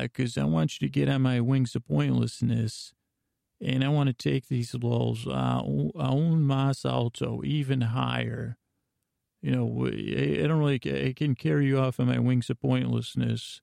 because 0.00 0.38
uh, 0.38 0.42
I 0.42 0.44
want 0.44 0.80
you 0.80 0.88
to 0.88 0.92
get 0.92 1.08
on 1.08 1.22
my 1.22 1.40
wings 1.40 1.74
of 1.74 1.86
pointlessness 1.86 2.92
And 3.60 3.84
I 3.84 3.88
want 3.88 4.08
to 4.08 4.14
take 4.14 4.48
these 4.48 4.74
lulls 4.74 5.26
uh, 5.26 5.62
aún 5.62 6.42
más 6.42 6.84
alto, 6.84 7.42
even 7.44 7.82
higher. 7.82 8.56
You 9.42 9.52
know, 9.52 9.86
I 9.86 10.46
don't 10.46 10.58
really, 10.58 10.80
I 11.08 11.12
can 11.14 11.34
carry 11.34 11.66
you 11.66 11.78
off 11.78 12.00
on 12.00 12.06
my 12.06 12.18
wings 12.18 12.50
of 12.50 12.60
pointlessness, 12.60 13.60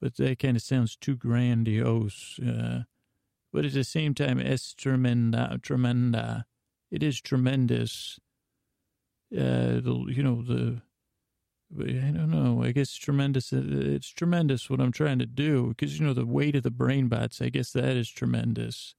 but 0.00 0.16
that 0.16 0.38
kind 0.38 0.56
of 0.56 0.62
sounds 0.62 0.96
too 0.96 1.16
grandiose. 1.16 2.38
Uh, 2.40 2.84
but 3.52 3.64
at 3.64 3.72
the 3.74 3.84
same 3.84 4.14
time, 4.14 4.40
es 4.40 4.74
tremenda, 4.74 5.60
tremenda. 5.60 6.44
It 6.90 7.02
is 7.02 7.20
tremendous. 7.20 8.18
Uh, 9.32 9.80
the, 9.80 10.04
you 10.08 10.22
know, 10.22 10.42
the, 10.42 10.82
I 11.80 12.10
don't 12.10 12.30
know. 12.30 12.62
I 12.62 12.72
guess 12.72 12.92
tremendous. 12.94 13.52
It's 13.52 14.10
tremendous 14.10 14.68
what 14.68 14.80
I'm 14.80 14.92
trying 14.92 15.18
to 15.20 15.26
do 15.26 15.68
because, 15.68 15.98
you 15.98 16.06
know, 16.06 16.12
the 16.12 16.26
weight 16.26 16.54
of 16.54 16.64
the 16.64 16.70
brain 16.70 17.08
bots, 17.08 17.40
I 17.40 17.48
guess 17.48 17.72
that 17.72 17.96
is 17.96 18.10
tremendous. 18.10 18.94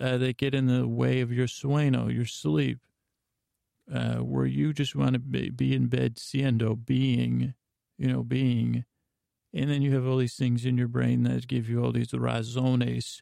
Uh, 0.00 0.16
they 0.16 0.32
get 0.32 0.54
in 0.54 0.66
the 0.66 0.88
way 0.88 1.20
of 1.20 1.30
your 1.30 1.46
sueño, 1.46 2.12
your 2.12 2.24
sleep, 2.24 2.78
uh, 3.92 4.16
where 4.16 4.46
you 4.46 4.72
just 4.72 4.96
want 4.96 5.12
to 5.12 5.18
be, 5.18 5.50
be 5.50 5.74
in 5.74 5.88
bed, 5.88 6.16
siendo, 6.16 6.74
being, 6.82 7.52
you 7.98 8.08
know, 8.08 8.22
being. 8.22 8.86
And 9.52 9.68
then 9.68 9.82
you 9.82 9.94
have 9.94 10.06
all 10.06 10.16
these 10.16 10.36
things 10.36 10.64
in 10.64 10.78
your 10.78 10.88
brain 10.88 11.24
that 11.24 11.46
give 11.46 11.68
you 11.68 11.84
all 11.84 11.92
these 11.92 12.12
razones, 12.12 13.20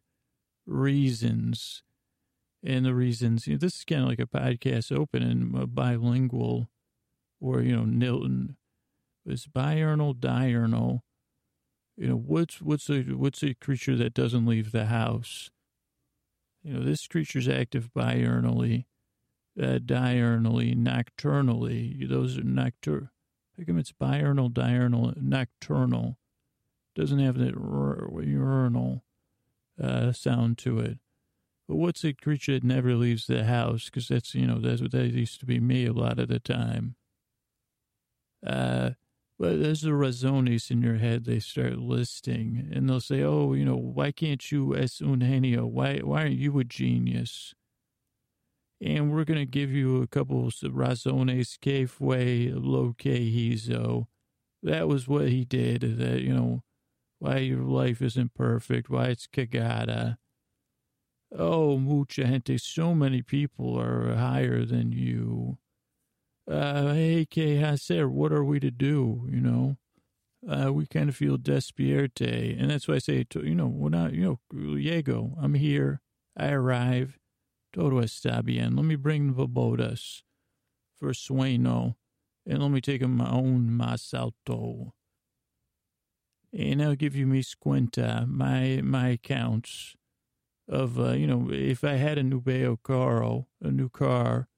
reasons. 0.64 1.82
And 2.62 2.84
the 2.84 2.94
reasons, 2.94 3.46
you 3.46 3.54
know, 3.54 3.58
this 3.58 3.76
is 3.76 3.84
kind 3.84 4.02
of 4.02 4.08
like 4.08 4.20
a 4.20 4.26
podcast 4.26 4.94
open 4.94 5.22
and 5.22 5.74
bilingual, 5.74 6.68
or, 7.40 7.62
you 7.62 7.74
know, 7.74 7.84
Nilton 7.84 8.56
is 9.24 9.46
biurnal, 9.46 10.18
diurnal. 10.18 11.02
You 11.96 12.08
know, 12.08 12.16
what's, 12.16 12.60
what's 12.60 12.90
a, 12.90 13.00
what's 13.02 13.42
a 13.42 13.54
creature 13.54 13.96
that 13.96 14.12
doesn't 14.12 14.46
leave 14.46 14.72
the 14.72 14.86
house? 14.86 15.50
You 16.62 16.74
know, 16.74 16.84
this 16.84 17.06
creature's 17.06 17.48
active 17.48 17.88
biurnally, 17.96 18.84
uh, 19.58 19.78
diurnally, 19.78 20.76
nocturnally. 20.76 22.06
Those 22.06 22.36
are 22.38 22.42
nocturnal. 22.42 23.08
How 23.56 23.64
come 23.64 23.78
it's 23.78 23.92
biurnal, 23.92 24.52
diurnal, 24.52 25.14
nocturnal? 25.16 26.18
Doesn't 26.94 27.18
have 27.18 27.38
that 27.38 27.54
urinal 27.54 29.04
uh, 29.82 30.12
sound 30.12 30.58
to 30.58 30.78
it. 30.80 30.98
But 31.70 31.76
what's 31.76 32.02
a 32.04 32.12
creature 32.12 32.54
that 32.54 32.64
never 32.64 32.96
leaves 32.96 33.28
the 33.28 33.44
house? 33.44 33.84
Because 33.84 34.08
that's, 34.08 34.34
you 34.34 34.44
know, 34.44 34.58
that's 34.58 34.82
what 34.82 34.90
that 34.90 35.12
used 35.12 35.38
to 35.38 35.46
be 35.46 35.60
me 35.60 35.86
a 35.86 35.92
lot 35.92 36.18
of 36.18 36.26
the 36.26 36.40
time. 36.40 36.96
Uh, 38.46 38.90
but 39.38 39.60
there's 39.60 39.82
the 39.82 39.90
razones 39.90 40.70
in 40.70 40.82
your 40.82 40.96
head 40.96 41.24
they 41.24 41.38
start 41.40 41.78
listing, 41.78 42.68
and 42.72 42.88
they'll 42.88 43.00
say, 43.00 43.22
"Oh, 43.22 43.54
you 43.54 43.64
know, 43.64 43.76
why 43.76 44.12
can't 44.12 44.50
you 44.52 44.74
es 44.76 45.00
un 45.00 45.20
genio? 45.20 45.66
Why 45.66 45.98
why 46.00 46.22
aren't 46.22 46.36
you 46.38 46.58
a 46.58 46.64
genius?" 46.64 47.54
And 48.80 49.12
we're 49.12 49.24
gonna 49.24 49.44
give 49.46 49.70
you 49.70 50.00
a 50.02 50.06
couple 50.06 50.46
of 50.46 50.54
razones 50.54 51.60
que 51.60 51.86
fue 51.86 52.50
lo 52.54 52.94
que 52.96 53.12
hizo. 53.14 54.08
That 54.62 54.88
was 54.88 55.08
what 55.08 55.30
he 55.30 55.44
did. 55.44 55.82
That 55.98 56.22
you 56.22 56.34
know, 56.34 56.64
why 57.20 57.38
your 57.38 57.64
life 57.64 58.02
isn't 58.02 58.34
perfect, 58.34 58.90
why 58.90 59.08
it's 59.08 59.28
cagada. 59.28 60.18
Oh, 61.32 61.78
mucha 61.78 62.24
gente, 62.26 62.58
so 62.58 62.94
many 62.94 63.22
people 63.22 63.78
are 63.78 64.14
higher 64.16 64.64
than 64.64 64.92
you. 64.92 65.58
Uh, 66.50 66.94
hey, 66.94 67.26
que 67.30 67.60
hacer? 67.60 68.08
What 68.08 68.32
are 68.32 68.44
we 68.44 68.58
to 68.60 68.70
do? 68.70 69.28
You 69.30 69.40
know, 69.40 69.76
uh, 70.48 70.72
we 70.72 70.86
kind 70.86 71.08
of 71.08 71.16
feel 71.16 71.38
despierte. 71.38 72.60
And 72.60 72.70
that's 72.70 72.88
why 72.88 72.96
I 72.96 72.98
say, 72.98 73.24
to, 73.30 73.46
you 73.46 73.54
know, 73.54 73.68
we're 73.68 73.90
not, 73.90 74.12
you 74.12 74.22
know, 74.22 74.40
llego, 74.52 75.34
I'm 75.40 75.54
here. 75.54 76.00
I 76.36 76.50
arrive. 76.50 77.18
Todo 77.72 78.00
está 78.00 78.44
bien. 78.44 78.74
Let 78.74 78.84
me 78.84 78.96
bring 78.96 79.34
the 79.34 79.46
bodas 79.46 80.22
for 80.98 81.10
sueño. 81.10 81.94
And 82.46 82.60
let 82.60 82.72
me 82.72 82.80
take 82.80 83.02
my 83.02 83.30
own 83.30 83.68
más 83.70 84.12
alto 84.12 84.94
and 86.52 86.82
I'll 86.82 86.96
give 86.96 87.14
you 87.14 87.26
mi 87.26 87.42
cuenta, 87.42 88.26
my 88.26 88.80
my 88.82 89.08
accounts 89.08 89.94
of 90.70 90.98
uh, 90.98 91.10
you 91.10 91.26
know 91.26 91.48
if 91.50 91.84
I 91.84 91.94
had 91.94 92.16
a 92.16 92.22
new 92.22 92.40
Bayo 92.40 92.78
Caro, 92.82 93.48
a 93.60 93.70
new 93.70 93.88
car, 93.88 94.48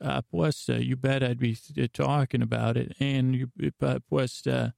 uh, 0.00 0.22
pues 0.22 0.68
uh, 0.68 0.74
you 0.74 0.96
bet 0.96 1.22
I'd 1.22 1.40
be 1.40 1.58
talking 1.92 2.40
about 2.40 2.76
it, 2.76 2.96
and 3.00 3.34
you 3.34 3.50
uh, 3.82 3.98
pues 4.08 4.46
uh, 4.46 4.70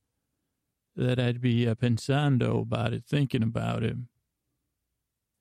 that 0.97 1.21
I'd 1.21 1.41
be 1.41 1.69
uh, 1.69 1.75
pensando 1.75 2.63
about 2.63 2.93
it, 2.95 3.05
thinking 3.05 3.43
about 3.43 3.85
it. 3.85 3.97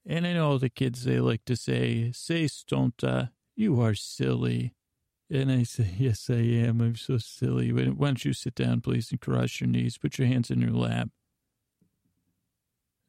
And 0.05 0.27
I 0.27 0.33
know 0.33 0.57
the 0.57 0.69
kids 0.69 1.05
they 1.05 1.19
like 1.19 1.45
to 1.45 1.55
say, 1.55 2.11
"Say 2.11 2.45
stonta, 2.45 3.31
you 3.55 3.81
are 3.81 3.95
silly." 3.95 4.75
And 5.31 5.51
I 5.51 5.61
say, 5.61 5.93
Yes, 5.99 6.27
I 6.29 6.41
am. 6.41 6.81
I'm 6.81 6.95
so 6.95 7.19
silly. 7.19 7.71
Why 7.71 7.83
don't 7.83 8.25
you 8.25 8.33
sit 8.33 8.55
down, 8.55 8.81
please, 8.81 9.11
and 9.11 9.21
cross 9.21 9.61
your 9.61 9.69
knees? 9.69 9.99
Put 9.99 10.17
your 10.17 10.27
hands 10.27 10.49
in 10.49 10.59
your 10.59 10.71
lap. 10.71 11.09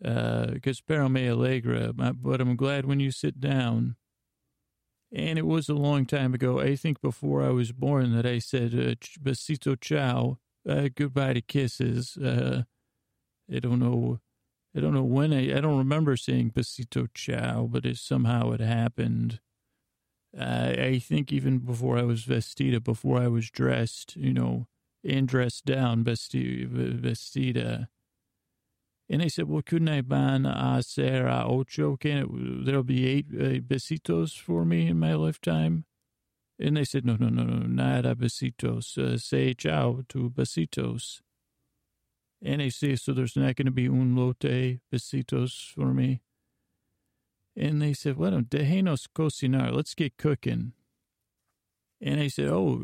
Because 0.01 0.83
uh, 0.89 1.09
me 1.09 1.27
alegra, 1.27 1.93
but 1.95 2.41
I'm 2.41 2.57
glad 2.57 2.87
when 2.87 3.01
you 3.01 3.11
sit 3.11 3.41
down. 3.41 3.97
And 5.13 5.39
it 5.39 5.47
was 5.47 5.69
a 5.69 5.75
long 5.75 6.07
time 6.07 6.35
ago, 6.35 6.61
I 6.61 6.77
think 6.77 7.01
before 7.01 7.43
I 7.43 7.51
was 7.51 7.73
born, 7.73 8.15
that 8.15 8.25
I 8.25 8.39
said, 8.39 8.75
uh, 8.75 8.95
besito 9.21 9.79
ciao, 9.81 10.39
uh, 10.69 10.89
goodbye 10.95 11.33
to 11.33 11.41
kisses. 11.41 12.17
Uh, 12.17 12.63
I 13.53 13.59
don't 13.59 13.81
know. 13.81 14.21
I 14.75 14.79
don't 14.79 14.95
know 14.95 15.03
when 15.03 15.33
I, 15.33 15.57
I 15.57 15.61
don't 15.61 15.79
remember 15.79 16.17
saying 16.17 16.53
besito 16.53 17.09
ciao, 17.13 17.67
but 17.67 17.85
it 17.85 17.97
somehow 17.97 18.53
it 18.53 18.61
happened. 18.61 19.41
Uh, 20.39 20.75
I 20.79 21.01
think 21.01 21.33
even 21.33 21.59
before 21.59 21.99
I 21.99 22.03
was 22.03 22.25
vestida, 22.25 22.83
before 22.83 23.19
I 23.19 23.27
was 23.27 23.51
dressed, 23.51 24.15
you 24.17 24.33
know, 24.33 24.69
and 25.03 25.27
dressed 25.27 25.65
down, 25.65 26.05
vesti, 26.05 26.69
vestida. 26.69 27.89
And 29.13 29.21
they 29.21 29.29
said, 29.29 29.49
well, 29.49 29.61
couldn't 29.61 29.89
I 29.89 30.03
ban 30.03 30.47
a 30.47 30.81
ser 30.85 31.27
a 31.27 31.45
ocho? 31.45 31.97
Can 31.97 32.19
it, 32.19 32.65
there'll 32.65 32.85
be 32.85 33.09
eight 33.09 33.27
uh, 33.35 33.59
besitos 33.59 34.41
for 34.41 34.65
me 34.65 34.87
in 34.87 35.01
my 35.01 35.15
lifetime? 35.15 35.85
And 36.61 36.77
they 36.77 36.85
said, 36.85 37.05
no, 37.05 37.17
no, 37.19 37.29
no, 37.29 37.43
no, 37.43 37.67
nada 37.67 38.15
besitos. 38.15 38.97
Uh, 38.97 39.19
say 39.19 39.53
ciao 39.53 40.05
to 40.11 40.31
besitos. 40.31 41.23
And 42.41 42.61
they 42.61 42.71
say, 42.71 42.95
so 42.95 43.13
there's 43.13 43.35
not 43.35 43.57
going 43.57 43.67
to 43.67 43.73
be 43.73 43.89
un 43.89 44.15
lote 44.15 44.79
besitos 44.93 45.75
for 45.75 45.93
me. 45.93 46.23
And 47.57 47.83
they 47.83 47.95
said, 47.95 48.17
well, 48.17 48.41
dejenos 48.41 49.09
cocinar. 49.13 49.75
Let's 49.75 49.95
get 49.95 50.19
cooking. 50.19 50.73
And 52.01 52.21
I 52.21 52.29
said, 52.29 52.47
oh, 52.47 52.81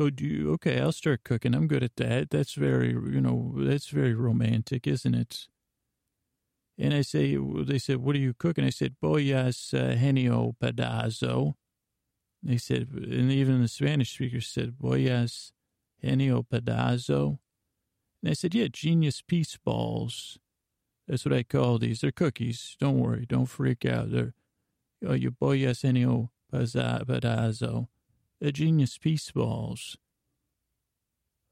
oh 0.00 0.10
do 0.10 0.26
you, 0.26 0.52
okay, 0.54 0.80
I'll 0.80 0.90
start 0.90 1.22
cooking. 1.22 1.54
I'm 1.54 1.68
good 1.68 1.84
at 1.84 1.96
that. 1.96 2.30
That's 2.30 2.54
very, 2.54 2.88
you 2.88 3.20
know, 3.20 3.54
that's 3.56 3.90
very 3.90 4.14
romantic, 4.14 4.88
isn't 4.88 5.14
it? 5.14 5.46
And 6.78 6.94
I 6.94 7.02
say, 7.02 7.36
they 7.36 7.78
said, 7.78 7.96
what 7.96 8.14
are 8.14 8.20
you 8.20 8.34
cooking? 8.34 8.64
I 8.64 8.70
said, 8.70 8.96
boyas 9.02 9.74
uh, 9.74 9.96
genio 9.96 10.54
pedazo. 10.62 11.54
They 12.42 12.56
said, 12.56 12.88
and 12.92 13.32
even 13.32 13.62
the 13.62 13.68
Spanish 13.68 14.14
speaker 14.14 14.40
said, 14.40 14.76
boyas 14.80 15.52
genio 16.02 16.46
pedazo. 16.50 17.38
And 18.22 18.30
I 18.30 18.34
said, 18.34 18.54
yeah, 18.54 18.68
genius 18.70 19.22
peace 19.22 19.56
balls. 19.56 20.38
That's 21.08 21.24
what 21.24 21.34
I 21.34 21.42
call 21.42 21.78
these. 21.78 22.00
They're 22.00 22.12
cookies. 22.12 22.76
Don't 22.78 23.00
worry. 23.00 23.24
Don't 23.26 23.46
freak 23.46 23.84
out. 23.86 24.12
They're 24.12 24.34
oh, 25.06 25.14
your 25.14 25.30
Boyas 25.30 25.68
Arsenio 25.68 26.30
Pedazo. 26.52 27.88
They're 28.40 28.52
genius 28.52 28.98
peace 28.98 29.30
balls. 29.30 29.96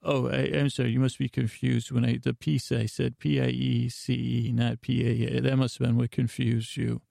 Oh, 0.09 0.29
I, 0.29 0.42
am 0.57 0.71
sorry. 0.71 0.90
You 0.90 1.01
must 1.01 1.19
be 1.19 1.29
confused 1.29 1.90
when 1.90 2.05
I, 2.05 2.19
the 2.23 2.33
piece 2.33 2.71
I 2.71 2.87
said 2.87 3.19
P 3.19 3.40
I 3.40 3.47
E 3.47 3.88
C 3.88 4.47
E, 4.47 4.53
not 4.53 4.81
P 4.81 5.05
A. 5.05 5.40
That 5.40 5.57
must 5.57 5.79
have 5.79 5.88
been 5.88 5.97
what 5.97 6.12
confused 6.12 6.77
you. 6.77 7.03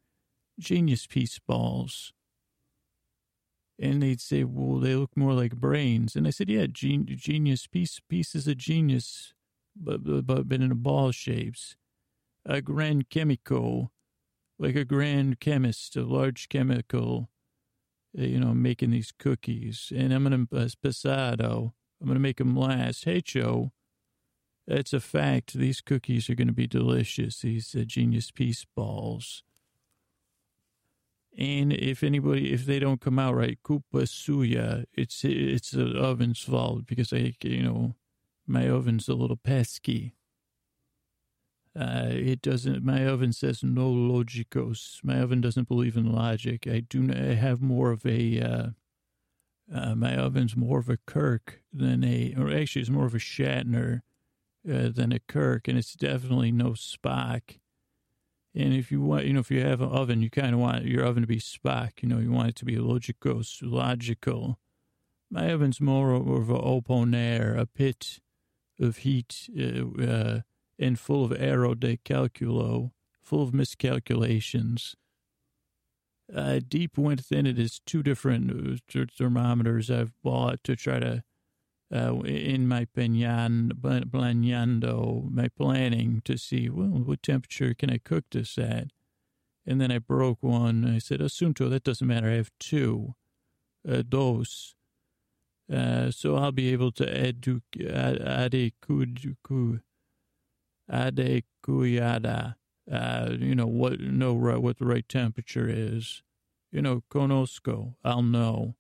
Genius 0.58 1.06
piece 1.06 1.38
balls. 1.38 2.14
And 3.78 4.02
they'd 4.02 4.22
say, 4.22 4.46
well, 4.46 4.80
they 4.80 4.96
look 4.96 5.18
more 5.18 5.34
like 5.34 5.58
brains. 5.58 6.16
And 6.16 6.26
I 6.26 6.30
said, 6.30 6.50
yeah, 6.50 6.68
gen- 6.68 7.08
genius 7.10 7.68
piece, 7.68 8.00
pieces 8.08 8.48
of 8.48 8.56
genius, 8.56 9.34
but, 9.76 10.02
but, 10.26 10.48
but 10.48 10.62
in 10.62 10.72
a 10.72 10.76
ball 10.76 11.12
shapes 11.12 11.76
a 12.46 12.62
grand 12.62 13.10
chemical, 13.10 13.92
like 14.58 14.78
a 14.78 14.86
grand 14.86 15.42
chemist, 15.42 15.98
a 15.98 16.04
large 16.04 16.48
chemical, 16.48 17.30
you 18.14 18.40
know, 18.40 18.54
making 18.54 18.92
these 18.92 19.12
cookies. 19.20 19.92
And 19.94 20.14
I'm 20.14 20.24
going 20.24 20.48
to, 20.48 20.58
uh, 20.58 21.68
I'm 22.00 22.08
going 22.08 22.16
to 22.16 22.22
make 22.22 22.38
them 22.38 22.56
last. 22.56 23.06
Hey, 23.06 23.22
Joe, 23.22 23.72
it's 24.68 24.94
a 24.94 25.00
fact. 25.00 25.54
These 25.54 25.82
cookies 25.82 26.30
are 26.30 26.36
going 26.36 26.48
to 26.48 26.54
be 26.54 26.68
delicious, 26.68 27.40
these 27.40 27.76
uh, 27.76 27.84
genius 27.86 28.32
peace 28.32 28.66
balls. 28.76 29.44
And 31.38 31.74
if 31.74 32.04
anybody, 32.04 32.54
if 32.54 32.66
they 32.66 32.80
don't 32.80 33.02
come 33.02 33.20
out 33.20 33.36
right, 33.36 33.60
Kupa 33.64 34.04
Suya, 34.04 34.86
it's, 34.94 35.24
it's 35.26 35.72
the 35.72 35.98
oven's 35.98 36.40
fault 36.40 36.86
because 36.86 37.12
I, 37.12 37.34
you 37.42 37.64
know, 37.64 37.96
my 38.48 38.70
oven's 38.70 39.10
a 39.10 39.16
little 39.16 39.36
pesky. 39.36 40.14
Uh, 41.78 42.08
it 42.08 42.42
doesn't, 42.42 42.86
my 42.86 43.06
oven 43.06 43.34
says 43.34 43.62
no 43.62 43.92
logicos. 43.92 45.00
My 45.04 45.20
oven 45.20 45.42
doesn't 45.42 45.68
believe 45.68 45.98
in 45.98 46.10
logic. 46.10 46.68
I 46.68 46.80
do 46.80 47.12
I 47.12 47.34
have 47.34 47.62
more 47.62 47.92
of 47.92 48.06
a, 48.06 48.40
uh, 48.40 48.68
uh, 49.74 49.96
my 49.96 50.16
oven's 50.16 50.56
more 50.56 50.80
of 50.80 50.90
a 50.90 50.98
Kirk 51.08 51.62
than 51.74 52.04
a, 52.04 52.36
or 52.38 52.52
actually 52.52 52.82
it's 52.82 52.92
more 52.92 53.06
of 53.06 53.16
a 53.16 53.20
Shatner 53.20 54.02
uh, 54.70 54.90
than 54.90 55.12
a 55.12 55.20
Kirk, 55.20 55.68
and 55.68 55.78
it's 55.78 55.94
definitely 55.94 56.52
no 56.52 56.72
Spock. 56.72 57.60
And 58.54 58.74
if 58.74 58.92
you 58.92 59.02
want, 59.02 59.26
you 59.26 59.34
know, 59.34 59.42
if 59.42 59.52
you 59.52 59.62
have 59.62 59.82
an 59.82 59.90
oven, 59.90 60.22
you 60.22 60.30
kind 60.30 60.54
of 60.54 60.60
want 60.60 60.86
your 60.86 61.04
oven 61.04 61.24
to 61.24 61.28
be 61.28 61.40
Spock. 61.40 62.02
You 62.02 62.10
know, 62.10 62.20
you 62.20 62.32
want 62.32 62.50
it 62.50 62.56
to 62.58 62.66
be 62.66 62.78
logical, 62.78 63.42
logical. 63.62 64.60
My 65.30 65.52
oven's 65.52 65.82
more 65.82 66.12
of 66.14 66.50
a 66.50 66.60
open 66.60 67.14
air, 67.14 67.56
a 67.56 67.66
pit 67.66 68.20
of 68.80 68.98
heat, 68.98 69.50
uh, 69.60 70.02
uh, 70.02 70.42
and 70.78 71.00
full 71.00 71.26
of 71.26 71.34
error 71.38 71.76
de 71.76 71.98
calculo, 71.98 72.92
full 73.22 73.42
of 73.42 73.54
miscalculations. 73.54 74.96
Uh, 76.34 76.60
deep 76.68 76.98
within 76.98 77.46
it 77.46 77.60
is 77.60 77.80
two 77.86 78.02
different 78.02 78.82
uh, 78.96 79.06
thermometers 79.18 79.92
I've 79.92 80.14
bought 80.24 80.64
to 80.64 80.76
try 80.76 81.00
to, 81.00 81.24
uh, 81.94 82.16
in 82.22 82.68
my 82.68 82.86
penyan, 82.86 83.72
planeando, 83.74 85.32
my 85.32 85.50
planning 85.50 86.22
to 86.26 86.38
see, 86.38 86.70
well, 86.70 86.88
what 86.88 87.22
temperature 87.22 87.74
can 87.74 87.92
I 87.92 88.00
cook 88.00 88.26
this 88.32 88.58
at? 88.58 88.88
And 89.68 89.80
then 89.80 89.92
I 89.92 90.00
broke 90.00 90.42
one. 90.42 90.86
I 90.86 91.00
said, 91.00 91.20
Asunto, 91.20 91.70
that 91.70 91.84
doesn't 91.84 92.08
matter. 92.08 92.30
I 92.30 92.36
have 92.36 92.52
two. 92.60 93.16
Uh, 93.88 94.02
dos. 94.08 94.76
Uh, 95.72 96.10
so 96.12 96.36
I'll 96.36 96.52
be 96.52 96.72
able 96.72 96.92
to 96.94 97.06
edu- 97.06 97.62
adequate 98.26 99.36
adequada, 100.90 102.56
uh, 102.92 103.30
you 103.40 103.56
know, 103.56 103.68
what, 103.68 104.00
know 104.00 104.34
what 104.34 104.78
the 104.78 104.86
right 104.86 105.08
temperature 105.08 105.68
is. 105.68 106.22
You 106.72 106.82
know, 106.82 107.04
conosco, 107.10 107.96
I'll 108.04 108.22
know. 108.22 108.76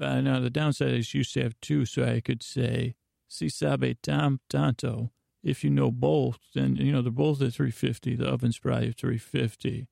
Uh, 0.00 0.20
now, 0.20 0.40
the 0.40 0.50
downside 0.50 0.94
is 0.94 1.14
you 1.14 1.18
used 1.18 1.34
to 1.34 1.42
have 1.42 1.60
two, 1.60 1.84
so 1.84 2.04
I 2.04 2.20
could 2.20 2.42
say, 2.42 2.94
si 3.28 3.48
sabe 3.48 3.96
tam 4.02 4.40
tanto. 4.48 5.10
If 5.42 5.62
you 5.62 5.70
know 5.70 5.90
both, 5.90 6.38
then, 6.54 6.76
you 6.76 6.92
know, 6.92 7.00
they're 7.00 7.12
both 7.12 7.40
at 7.40 7.54
350. 7.54 8.16
The 8.16 8.26
oven's 8.26 8.58
probably 8.58 8.88
at 8.88 8.96
350. 8.96 9.88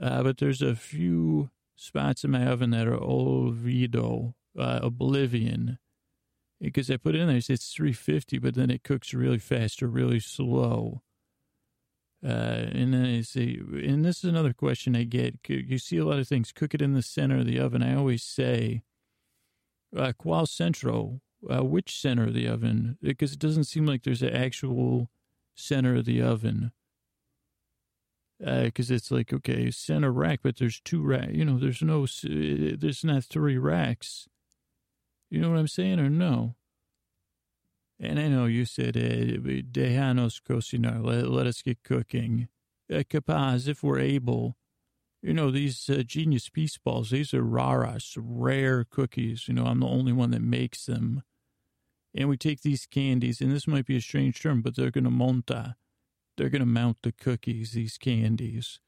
Uh, 0.00 0.22
but 0.22 0.38
there's 0.38 0.62
a 0.62 0.76
few 0.76 1.50
spots 1.74 2.24
in 2.24 2.30
my 2.30 2.46
oven 2.46 2.70
that 2.70 2.86
are 2.86 2.96
olvido, 2.96 4.34
uh, 4.56 4.78
oblivion 4.82 5.78
because 6.60 6.90
I 6.90 6.96
put 6.96 7.14
it 7.14 7.20
in 7.20 7.28
there, 7.28 7.36
it's 7.36 7.72
350, 7.72 8.38
but 8.38 8.54
then 8.54 8.70
it 8.70 8.82
cooks 8.82 9.14
really 9.14 9.38
fast 9.38 9.82
or 9.82 9.88
really 9.88 10.20
slow. 10.20 11.02
Uh, 12.24 12.66
and 12.72 12.92
then 12.92 13.04
I 13.04 13.20
say, 13.20 13.60
and 13.60 14.04
this 14.04 14.18
is 14.18 14.24
another 14.24 14.52
question 14.52 14.96
I 14.96 15.04
get. 15.04 15.38
You 15.46 15.78
see 15.78 15.98
a 15.98 16.04
lot 16.04 16.18
of 16.18 16.26
things, 16.26 16.52
cook 16.52 16.74
it 16.74 16.82
in 16.82 16.94
the 16.94 17.02
center 17.02 17.38
of 17.38 17.46
the 17.46 17.60
oven. 17.60 17.82
I 17.82 17.94
always 17.94 18.24
say, 18.24 18.82
uh, 19.96 20.12
qual 20.18 20.46
centro, 20.46 21.20
uh, 21.48 21.64
which 21.64 22.00
center 22.00 22.24
of 22.24 22.34
the 22.34 22.48
oven? 22.48 22.98
Because 23.00 23.32
it 23.32 23.38
doesn't 23.38 23.64
seem 23.64 23.86
like 23.86 24.02
there's 24.02 24.22
an 24.22 24.34
actual 24.34 25.10
center 25.54 25.96
of 25.96 26.06
the 26.06 26.20
oven. 26.20 26.72
Because 28.40 28.90
uh, 28.90 28.94
it's 28.94 29.10
like, 29.10 29.32
okay, 29.32 29.70
center 29.70 30.12
rack, 30.12 30.40
but 30.42 30.58
there's 30.58 30.80
two 30.80 31.02
rack. 31.02 31.30
You 31.30 31.44
know, 31.44 31.58
there's 31.58 31.82
no, 31.82 32.06
there's 32.22 33.04
not 33.04 33.24
three 33.24 33.58
racks. 33.58 34.28
You 35.30 35.40
know 35.40 35.50
what 35.50 35.58
I'm 35.58 35.68
saying 35.68 36.00
or 36.00 36.10
no? 36.10 36.54
And 38.00 38.20
I 38.20 38.28
know 38.28 38.46
you 38.46 38.64
said, 38.64 38.96
uh, 38.96 39.00
dejanos 39.00 40.40
cocinar, 40.40 41.04
let, 41.04 41.28
let 41.28 41.46
us 41.46 41.62
get 41.62 41.82
cooking. 41.82 42.48
Uh, 42.92 43.02
capaz, 43.08 43.66
if 43.68 43.82
we're 43.82 43.98
able. 43.98 44.56
You 45.20 45.34
know, 45.34 45.50
these 45.50 45.90
uh, 45.90 46.04
genius 46.06 46.48
peace 46.48 46.78
balls, 46.78 47.10
these 47.10 47.34
are 47.34 47.42
raras, 47.42 48.16
rare 48.16 48.84
cookies. 48.84 49.48
You 49.48 49.54
know, 49.54 49.66
I'm 49.66 49.80
the 49.80 49.86
only 49.86 50.12
one 50.12 50.30
that 50.30 50.42
makes 50.42 50.86
them. 50.86 51.22
And 52.14 52.28
we 52.28 52.36
take 52.36 52.62
these 52.62 52.86
candies, 52.86 53.40
and 53.40 53.50
this 53.52 53.66
might 53.66 53.86
be 53.86 53.96
a 53.96 54.00
strange 54.00 54.40
term, 54.40 54.62
but 54.62 54.76
they're 54.76 54.92
going 54.92 55.04
to 55.04 55.10
monta. 55.10 55.74
They're 56.36 56.48
going 56.48 56.60
to 56.60 56.66
mount 56.66 56.98
the 57.02 57.12
cookies, 57.12 57.72
these 57.72 57.98
candies. 57.98 58.78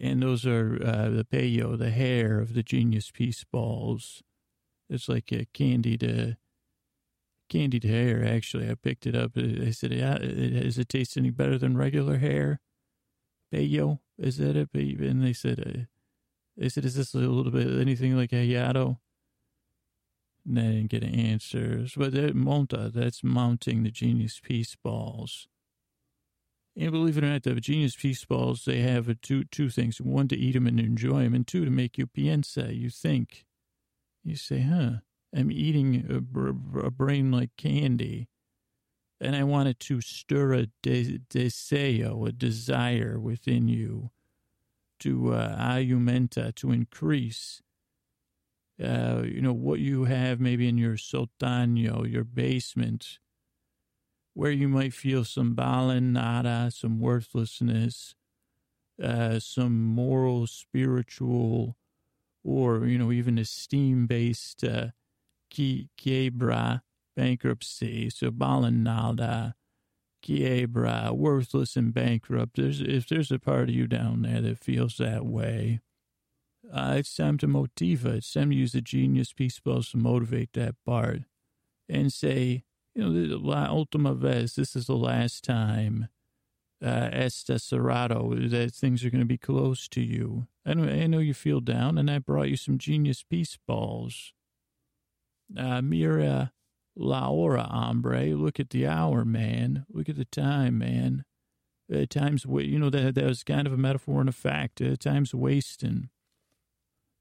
And 0.00 0.22
those 0.22 0.46
are 0.46 0.78
uh, 0.84 1.08
the 1.08 1.24
payo, 1.24 1.76
the 1.76 1.90
hair 1.90 2.38
of 2.38 2.54
the 2.54 2.62
genius 2.62 3.10
peace 3.10 3.44
balls. 3.50 4.22
It's 4.90 5.08
like 5.08 5.32
a 5.32 5.46
candied, 5.46 6.36
candied 7.48 7.84
hair. 7.84 8.24
Actually, 8.24 8.70
I 8.70 8.74
picked 8.74 9.06
it 9.06 9.14
up. 9.14 9.32
I 9.36 9.70
said, 9.70 9.92
yeah, 9.92 10.18
"Does 10.18 10.78
it 10.78 10.88
taste 10.88 11.16
any 11.16 11.30
better 11.30 11.58
than 11.58 11.76
regular 11.76 12.18
hair?" 12.18 12.60
Bayo, 13.50 14.00
is 14.18 14.36
that 14.38 14.56
it? 14.56 14.68
And 14.74 15.22
they 15.22 15.32
said, 15.32 15.60
uh, 15.60 15.84
"They 16.56 16.68
said, 16.68 16.84
is 16.84 16.96
this 16.96 17.14
a 17.14 17.18
little 17.18 17.50
bit 17.50 17.66
anything 17.80 18.16
like 18.16 18.32
a 18.32 18.46
yato?" 18.46 18.98
And 20.46 20.58
I 20.58 20.62
didn't 20.62 20.90
get 20.90 21.04
answers. 21.04 21.94
But 21.96 22.12
that 22.12 22.34
monta, 22.34 22.92
that's 22.92 23.24
mounting 23.24 23.82
the 23.82 23.90
genius 23.90 24.40
peace 24.40 24.76
balls. 24.76 25.48
And 26.76 26.92
believe 26.92 27.18
it 27.18 27.24
or 27.24 27.28
not, 27.28 27.42
the 27.42 27.54
genius 27.56 27.96
peace 27.96 28.24
balls, 28.24 28.64
they 28.64 28.80
have 28.80 29.20
two 29.20 29.44
two 29.44 29.68
things. 29.68 30.00
One, 30.00 30.28
to 30.28 30.36
eat 30.36 30.52
them 30.52 30.66
and 30.66 30.78
enjoy 30.78 31.24
them, 31.24 31.34
and 31.34 31.46
two, 31.46 31.64
to 31.64 31.70
make 31.70 31.98
you 31.98 32.06
piensa, 32.06 32.76
you 32.76 32.90
think. 32.90 33.44
You 34.22 34.36
say, 34.36 34.60
huh, 34.60 34.98
I'm 35.36 35.50
eating 35.50 36.06
a, 36.08 36.80
a 36.86 36.90
brain 36.90 37.30
like 37.30 37.50
candy. 37.56 38.28
And 39.20 39.34
I 39.34 39.42
wanted 39.42 39.80
to 39.80 40.00
stir 40.00 40.52
a 40.52 40.66
de- 40.82 41.18
deseo, 41.28 42.28
a 42.28 42.32
desire 42.32 43.18
within 43.18 43.68
you 43.68 44.10
to 45.00 45.34
uh, 45.34 45.56
aumenta, 45.56 46.54
to 46.56 46.70
increase, 46.70 47.62
uh, 48.82 49.22
you 49.24 49.40
know, 49.40 49.52
what 49.52 49.80
you 49.80 50.04
have 50.04 50.40
maybe 50.40 50.68
in 50.68 50.78
your 50.78 50.96
sotano, 50.96 52.10
your 52.10 52.24
basement, 52.24 53.18
where 54.34 54.52
you 54.52 54.68
might 54.68 54.94
feel 54.94 55.24
some 55.24 55.56
balanada, 55.56 56.72
some 56.72 57.00
worthlessness, 57.00 58.14
uh, 59.02 59.40
some 59.40 59.84
moral, 59.84 60.46
spiritual 60.46 61.76
or, 62.44 62.86
you 62.86 62.98
know, 62.98 63.10
even 63.10 63.36
esteem-based 63.36 64.62
uh, 64.62 64.86
quiebra, 65.50 66.82
bankruptcy, 67.16 68.10
so 68.10 68.30
balanada, 68.30 69.54
quiebra, 70.24 71.12
worthless 71.12 71.76
and 71.76 71.92
bankrupt. 71.92 72.56
There's, 72.56 72.80
if 72.80 73.08
there's 73.08 73.30
a 73.30 73.38
part 73.38 73.68
of 73.68 73.74
you 73.74 73.86
down 73.86 74.22
there 74.22 74.40
that 74.40 74.58
feels 74.58 74.96
that 74.98 75.24
way, 75.24 75.80
uh, 76.72 76.94
it's 76.98 77.14
time 77.14 77.38
to 77.38 77.46
motiva. 77.46 78.16
It's 78.16 78.32
time 78.32 78.50
to 78.50 78.56
use 78.56 78.72
the 78.72 78.80
genius 78.80 79.32
peace 79.32 79.58
balls 79.60 79.90
to 79.90 79.96
motivate 79.96 80.52
that 80.54 80.74
part 80.84 81.22
and 81.88 82.12
say, 82.12 82.64
you 82.94 83.02
know, 83.02 83.36
la 83.38 83.66
ultima 83.66 84.14
vez, 84.14 84.54
this 84.54 84.76
is 84.76 84.86
the 84.86 84.96
last 84.96 85.44
time 85.44 86.08
uh, 86.84 87.08
esta 87.12 87.54
cerrado, 87.54 88.50
that 88.50 88.72
things 88.72 89.04
are 89.04 89.10
going 89.10 89.20
to 89.20 89.26
be 89.26 89.38
close 89.38 89.88
to 89.88 90.00
you. 90.00 90.46
I 90.66 90.72
I 90.72 91.06
know 91.06 91.18
you 91.18 91.34
feel 91.34 91.60
down, 91.60 91.98
and 91.98 92.10
I 92.10 92.18
brought 92.18 92.48
you 92.48 92.56
some 92.56 92.78
genius 92.78 93.22
peace 93.22 93.58
balls. 93.66 94.32
Uh, 95.56 95.80
mira 95.82 96.52
la 96.96 97.30
hora, 97.30 97.64
hombre. 97.64 98.34
Look 98.34 98.60
at 98.60 98.70
the 98.70 98.86
hour, 98.86 99.24
man. 99.24 99.86
Look 99.90 100.08
at 100.08 100.16
the 100.16 100.24
time, 100.24 100.78
man. 100.78 101.24
Uh, 101.92 102.04
time's, 102.08 102.44
you 102.44 102.78
know, 102.78 102.90
that, 102.90 103.14
that 103.14 103.24
was 103.24 103.42
kind 103.42 103.66
of 103.66 103.72
a 103.72 103.78
metaphor 103.78 104.20
and 104.20 104.28
a 104.28 104.32
fact. 104.32 104.80
Uh, 104.80 104.96
time's 104.96 105.34
wasting. 105.34 106.10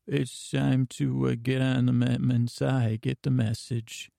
It's 0.06 0.52
time 0.52 0.88
to 0.92 1.30
uh, 1.30 1.36
get 1.42 1.62
on 1.62 1.86
the 1.86 1.92
mensaje, 1.92 3.02
get 3.02 3.24
the 3.24 3.32
message. 3.32 4.10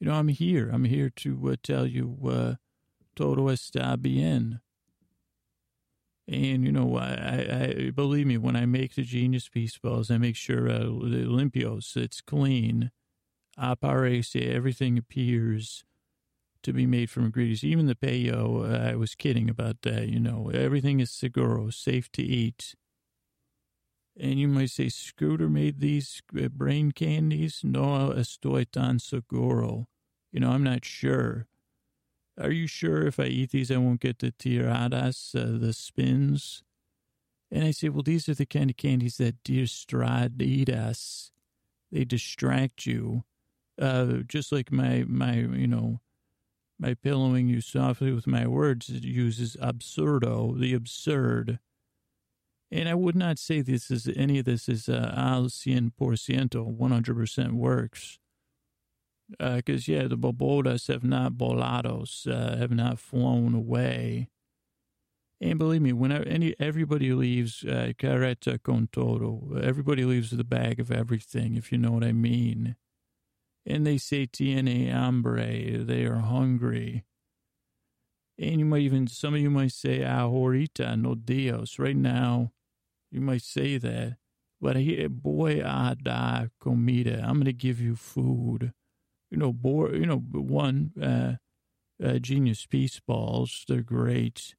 You 0.00 0.08
know, 0.08 0.14
I'm 0.14 0.28
here. 0.28 0.70
I'm 0.72 0.84
here 0.84 1.10
to 1.16 1.50
uh, 1.50 1.56
tell 1.62 1.86
you 1.86 2.16
uh, 2.26 2.54
todo 3.16 3.48
está 3.48 4.00
bien. 4.00 4.60
And, 6.26 6.64
you 6.64 6.72
know, 6.72 6.96
I, 6.96 7.86
I 7.86 7.90
believe 7.90 8.26
me, 8.26 8.36
when 8.36 8.54
I 8.54 8.66
make 8.66 8.94
the 8.94 9.02
Genius 9.02 9.48
Peace 9.48 9.78
Balls, 9.78 10.10
I 10.10 10.18
make 10.18 10.36
sure 10.36 10.68
uh, 10.68 10.80
the 10.80 11.24
Olympios, 11.26 11.96
it's 11.96 12.20
clean. 12.20 12.90
Aparece, 13.60 14.40
everything 14.40 14.96
appears 14.96 15.84
to 16.62 16.72
be 16.72 16.86
made 16.86 17.10
from 17.10 17.24
ingredients. 17.26 17.64
Even 17.64 17.86
the 17.86 17.94
payo, 17.94 18.90
I 18.90 18.96
was 18.96 19.14
kidding 19.14 19.48
about 19.48 19.82
that, 19.82 20.08
you 20.08 20.20
know. 20.20 20.50
Everything 20.52 21.00
is 21.00 21.10
seguro, 21.10 21.70
safe 21.70 22.10
to 22.12 22.22
eat. 22.22 22.74
And 24.18 24.40
you 24.40 24.48
might 24.48 24.70
say, 24.70 24.88
Scooter 24.88 25.48
made 25.48 25.80
these 25.80 26.20
uh, 26.36 26.48
brain 26.48 26.92
candies? 26.92 27.60
No 27.62 28.10
estoy 28.10 28.66
tan 28.70 28.98
seguro. 28.98 29.86
You 30.32 30.40
know, 30.40 30.50
I'm 30.50 30.64
not 30.64 30.84
sure. 30.84 31.46
Are 32.38 32.50
you 32.50 32.66
sure 32.66 33.06
if 33.06 33.18
I 33.18 33.24
eat 33.24 33.50
these, 33.50 33.70
I 33.70 33.76
won't 33.78 34.00
get 34.00 34.18
the 34.18 34.32
tiradas, 34.32 35.34
uh, 35.34 35.58
the 35.58 35.72
spins? 35.72 36.62
And 37.50 37.64
I 37.64 37.70
say, 37.70 37.88
well, 37.88 38.02
these 38.02 38.28
are 38.28 38.34
the 38.34 38.46
kind 38.46 38.70
of 38.70 38.76
candies 38.76 39.16
that 39.16 39.42
distract 39.42 40.42
us. 40.42 41.32
They 41.90 42.04
distract 42.04 42.86
you. 42.86 43.24
Uh, 43.80 44.18
just 44.26 44.50
like 44.50 44.72
my, 44.72 45.04
my, 45.06 45.34
you 45.36 45.66
know, 45.66 46.00
my 46.78 46.94
pillowing 46.94 47.48
you 47.48 47.60
softly 47.60 48.12
with 48.12 48.26
my 48.26 48.46
words, 48.46 48.88
it 48.88 49.04
uses 49.04 49.56
absurdo, 49.60 50.54
the 50.58 50.74
absurd. 50.74 51.58
And 52.70 52.88
I 52.88 52.94
would 52.94 53.16
not 53.16 53.38
say 53.38 53.60
this 53.60 53.90
is 53.90 54.08
any 54.14 54.38
of 54.38 54.44
this 54.44 54.68
is 54.68 54.88
uh, 54.88 55.14
al 55.16 55.44
cien 55.44 55.90
por 55.96 56.12
ciento, 56.12 56.76
100% 56.76 57.52
works. 57.52 58.18
Because, 59.30 59.88
uh, 59.88 59.92
yeah, 59.92 60.06
the 60.06 60.16
bobodas 60.16 60.88
have 60.88 61.04
not 61.04 61.32
volados, 61.32 62.26
uh, 62.26 62.56
have 62.56 62.70
not 62.70 62.98
flown 62.98 63.54
away. 63.54 64.28
And 65.40 65.58
believe 65.58 65.82
me, 65.82 65.92
when 65.92 66.10
any 66.10 66.54
everybody 66.58 67.12
leaves 67.12 67.64
uh, 67.64 67.92
carreta 67.96 68.60
con 68.62 68.88
todo, 68.90 69.60
everybody 69.62 70.04
leaves 70.04 70.30
the 70.30 70.44
bag 70.44 70.80
of 70.80 70.90
everything, 70.90 71.54
if 71.54 71.70
you 71.70 71.78
know 71.78 71.92
what 71.92 72.04
I 72.04 72.12
mean. 72.12 72.74
And 73.68 73.86
they 73.86 73.98
say 73.98 74.24
tiene 74.24 74.88
hambre, 74.88 75.84
they 75.84 76.04
are 76.04 76.20
hungry. 76.20 77.04
And 78.38 78.60
you 78.60 78.64
might 78.64 78.80
even, 78.80 79.06
some 79.08 79.34
of 79.34 79.40
you 79.40 79.50
might 79.50 79.72
say 79.72 79.98
ahorita 80.00 80.96
no 80.96 81.14
dios. 81.14 81.78
Right 81.78 81.96
now, 81.96 82.52
you 83.10 83.20
might 83.20 83.42
say 83.42 83.76
that. 83.76 84.16
But 84.60 84.76
here, 84.76 85.08
boy, 85.08 85.62
I 85.62 85.94
da 86.02 86.46
comida. 86.60 87.22
I'm 87.22 87.34
going 87.34 87.44
to 87.44 87.52
give 87.52 87.80
you 87.80 87.94
food. 87.94 88.72
You 89.30 89.36
know, 89.36 89.52
boy, 89.52 89.90
you 89.90 90.06
know, 90.06 90.18
one, 90.18 90.92
uh, 91.00 91.34
uh, 92.02 92.18
genius 92.18 92.64
peace 92.64 93.00
balls. 93.00 93.64
They're 93.68 93.82
great 93.82 94.54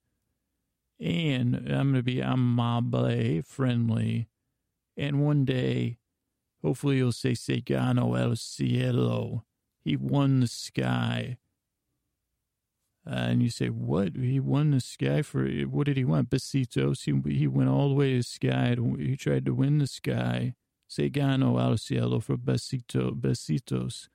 and 0.99 1.55
I'm 1.55 1.91
going 1.91 1.93
to 1.95 2.03
be 2.03 2.21
amable, 2.21 3.41
friendly. 3.43 4.27
And 4.97 5.23
one 5.23 5.45
day, 5.45 5.97
hopefully, 6.63 6.97
you'll 6.97 7.11
say, 7.11 7.33
Se 7.33 7.61
gano 7.61 8.13
el 8.15 8.35
cielo. 8.35 9.43
He 9.83 9.95
won 9.95 10.41
the 10.41 10.47
sky. 10.47 11.37
Uh, 13.09 13.13
and 13.13 13.41
you 13.41 13.49
say, 13.49 13.69
what? 13.69 14.15
He 14.15 14.39
won 14.39 14.71
the 14.71 14.81
sky 14.81 15.21
for, 15.21 15.47
what 15.47 15.87
did 15.87 15.97
he 15.97 16.05
want? 16.05 16.29
Besitos. 16.29 17.05
He, 17.05 17.37
he 17.37 17.47
went 17.47 17.69
all 17.69 17.89
the 17.89 17.95
way 17.95 18.11
to 18.11 18.17
the 18.17 18.23
sky. 18.23 18.75
To, 18.75 18.95
he 18.95 19.15
tried 19.15 19.45
to 19.45 19.53
win 19.53 19.79
the 19.79 19.87
sky. 19.87 20.53
Se 20.87 21.09
gano 21.09 21.57
el 21.57 21.77
cielo 21.77 22.19
for 22.19 22.37
besito, 22.37 23.19
besitos. 23.19 24.09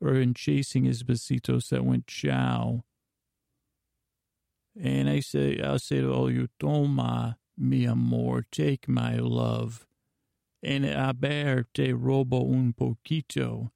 Or 0.00 0.14
in 0.14 0.34
chasing 0.34 0.84
his 0.84 1.02
besitos 1.02 1.68
that 1.68 1.84
went 1.84 2.06
chow. 2.06 2.84
And 4.80 5.10
I 5.10 5.20
say, 5.20 5.60
I'll 5.60 5.78
say 5.78 6.00
to 6.00 6.12
all 6.12 6.30
you, 6.30 6.48
toma 6.58 7.38
mi 7.58 7.84
amor, 7.84 8.46
take 8.50 8.88
my 8.88 9.16
love. 9.16 9.86
And 10.62 10.84
a 10.84 11.64
te 11.74 11.92
robo 11.92 12.52
un 12.52 12.72
poquito. 12.72 13.70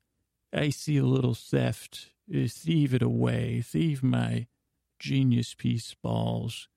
I 0.52 0.70
see 0.70 0.98
a 0.98 1.04
little 1.04 1.34
theft. 1.34 2.10
Thieve 2.30 2.94
it 2.94 3.02
away. 3.02 3.60
Thieve 3.60 4.02
my 4.02 4.46
genius 4.98 5.54
piece 5.54 5.94
balls. 6.00 6.68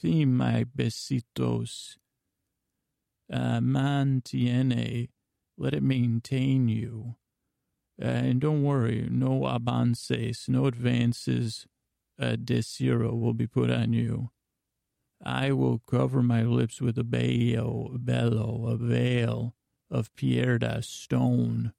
Thieve 0.00 0.28
my 0.28 0.64
besitos. 0.64 1.96
Uh, 3.32 3.60
mantiene. 3.60 5.08
Let 5.56 5.74
it 5.74 5.82
maintain 5.82 6.68
you. 6.68 7.16
Uh, 8.00 8.06
and 8.06 8.40
don't 8.40 8.62
worry, 8.62 9.08
no 9.10 9.44
avances, 9.46 10.44
no 10.48 10.66
advances 10.66 11.66
a 12.16 12.36
desiro 12.36 13.18
will 13.18 13.34
be 13.34 13.46
put 13.46 13.70
on 13.70 13.92
you. 13.92 14.30
I 15.24 15.52
will 15.52 15.80
cover 15.80 16.22
my 16.22 16.42
lips 16.42 16.80
with 16.80 16.96
a 16.98 17.04
bello, 17.04 17.96
bello, 17.98 18.66
a 18.68 18.76
veil 18.76 19.54
of 19.90 20.14
pierda 20.14 20.84
stone, 20.84 21.72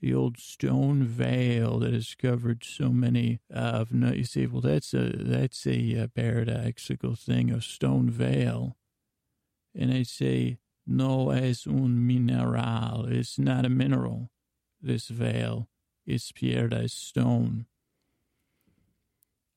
the 0.00 0.14
old 0.14 0.38
stone 0.38 1.04
veil 1.04 1.78
that 1.78 1.92
has 1.92 2.14
covered 2.14 2.64
so 2.64 2.90
many 2.90 3.40
of. 3.50 3.92
No, 3.92 4.12
you 4.12 4.24
say, 4.24 4.46
well, 4.46 4.60
that's 4.60 4.92
a 4.94 5.12
that's 5.14 5.66
a, 5.66 6.02
uh, 6.02 6.06
paradoxical 6.08 7.14
thing, 7.14 7.50
a 7.50 7.60
stone 7.60 8.10
veil, 8.10 8.76
and 9.74 9.92
I 9.92 10.02
say, 10.02 10.58
no 10.86 11.30
es 11.30 11.66
un 11.66 12.06
mineral. 12.06 13.06
It's 13.06 13.38
not 13.38 13.64
a 13.64 13.68
mineral. 13.68 14.30
This 14.80 15.08
veil 15.08 15.68
is 16.06 16.32
pierda 16.32 16.90
stone. 16.90 17.66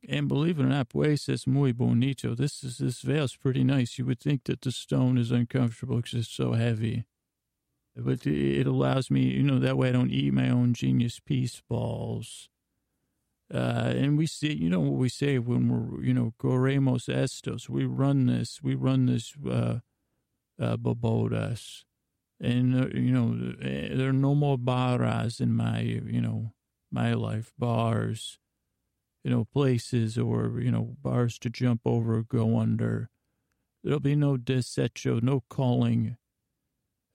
And 0.07 0.27
believe 0.27 0.59
it 0.59 0.63
or 0.63 0.67
not, 0.67 0.89
pues 0.89 1.29
es 1.29 1.47
muy 1.47 1.71
bonito. 1.71 2.35
This 2.35 2.63
is 2.63 2.77
this 2.77 3.01
veil's 3.01 3.35
pretty 3.35 3.63
nice. 3.63 3.97
You 3.97 4.05
would 4.05 4.19
think 4.19 4.43
that 4.45 4.61
the 4.61 4.71
stone 4.71 5.17
is 5.17 5.31
uncomfortable 5.31 5.97
because 5.97 6.13
it's 6.13 6.29
so 6.29 6.53
heavy. 6.53 7.05
But 7.95 8.25
it 8.25 8.67
allows 8.67 9.09
me, 9.09 9.21
you 9.21 9.43
know, 9.43 9.59
that 9.59 9.77
way 9.77 9.89
I 9.89 9.93
don't 9.93 10.11
eat 10.11 10.33
my 10.33 10.49
own 10.49 10.73
genius 10.73 11.19
piece 11.19 11.61
balls. 11.69 12.49
Uh, 13.53 13.93
and 13.95 14.17
we 14.17 14.25
see, 14.25 14.51
you 14.51 14.67
know 14.67 14.79
what 14.79 14.97
we 14.97 15.09
say 15.09 15.37
when 15.37 15.69
we're, 15.69 16.03
you 16.03 16.13
know, 16.13 16.33
corremos 16.39 17.07
estos. 17.07 17.69
We 17.69 17.85
run 17.85 18.25
this, 18.25 18.61
we 18.63 18.73
run 18.73 19.05
this, 19.05 19.35
uh, 19.47 19.79
uh, 20.59 20.77
bobodas. 20.77 21.83
And, 22.41 22.75
uh, 22.75 22.87
you 22.87 23.11
know, 23.11 23.53
eh, 23.61 23.89
there 23.93 24.09
are 24.09 24.13
no 24.13 24.33
more 24.33 24.57
barras 24.57 25.39
in 25.39 25.53
my, 25.55 25.81
you 25.81 26.19
know, 26.19 26.53
my 26.91 27.13
life, 27.13 27.53
bars 27.59 28.39
you 29.23 29.31
know, 29.31 29.45
places 29.45 30.17
or, 30.17 30.59
you 30.59 30.71
know, 30.71 30.95
bars 31.01 31.39
to 31.39 31.49
jump 31.49 31.81
over 31.85 32.17
or 32.17 32.23
go 32.23 32.59
under. 32.59 33.09
There'll 33.83 33.99
be 33.99 34.15
no 34.15 34.37
desecho, 34.37 35.21
no 35.21 35.43
calling. 35.49 36.17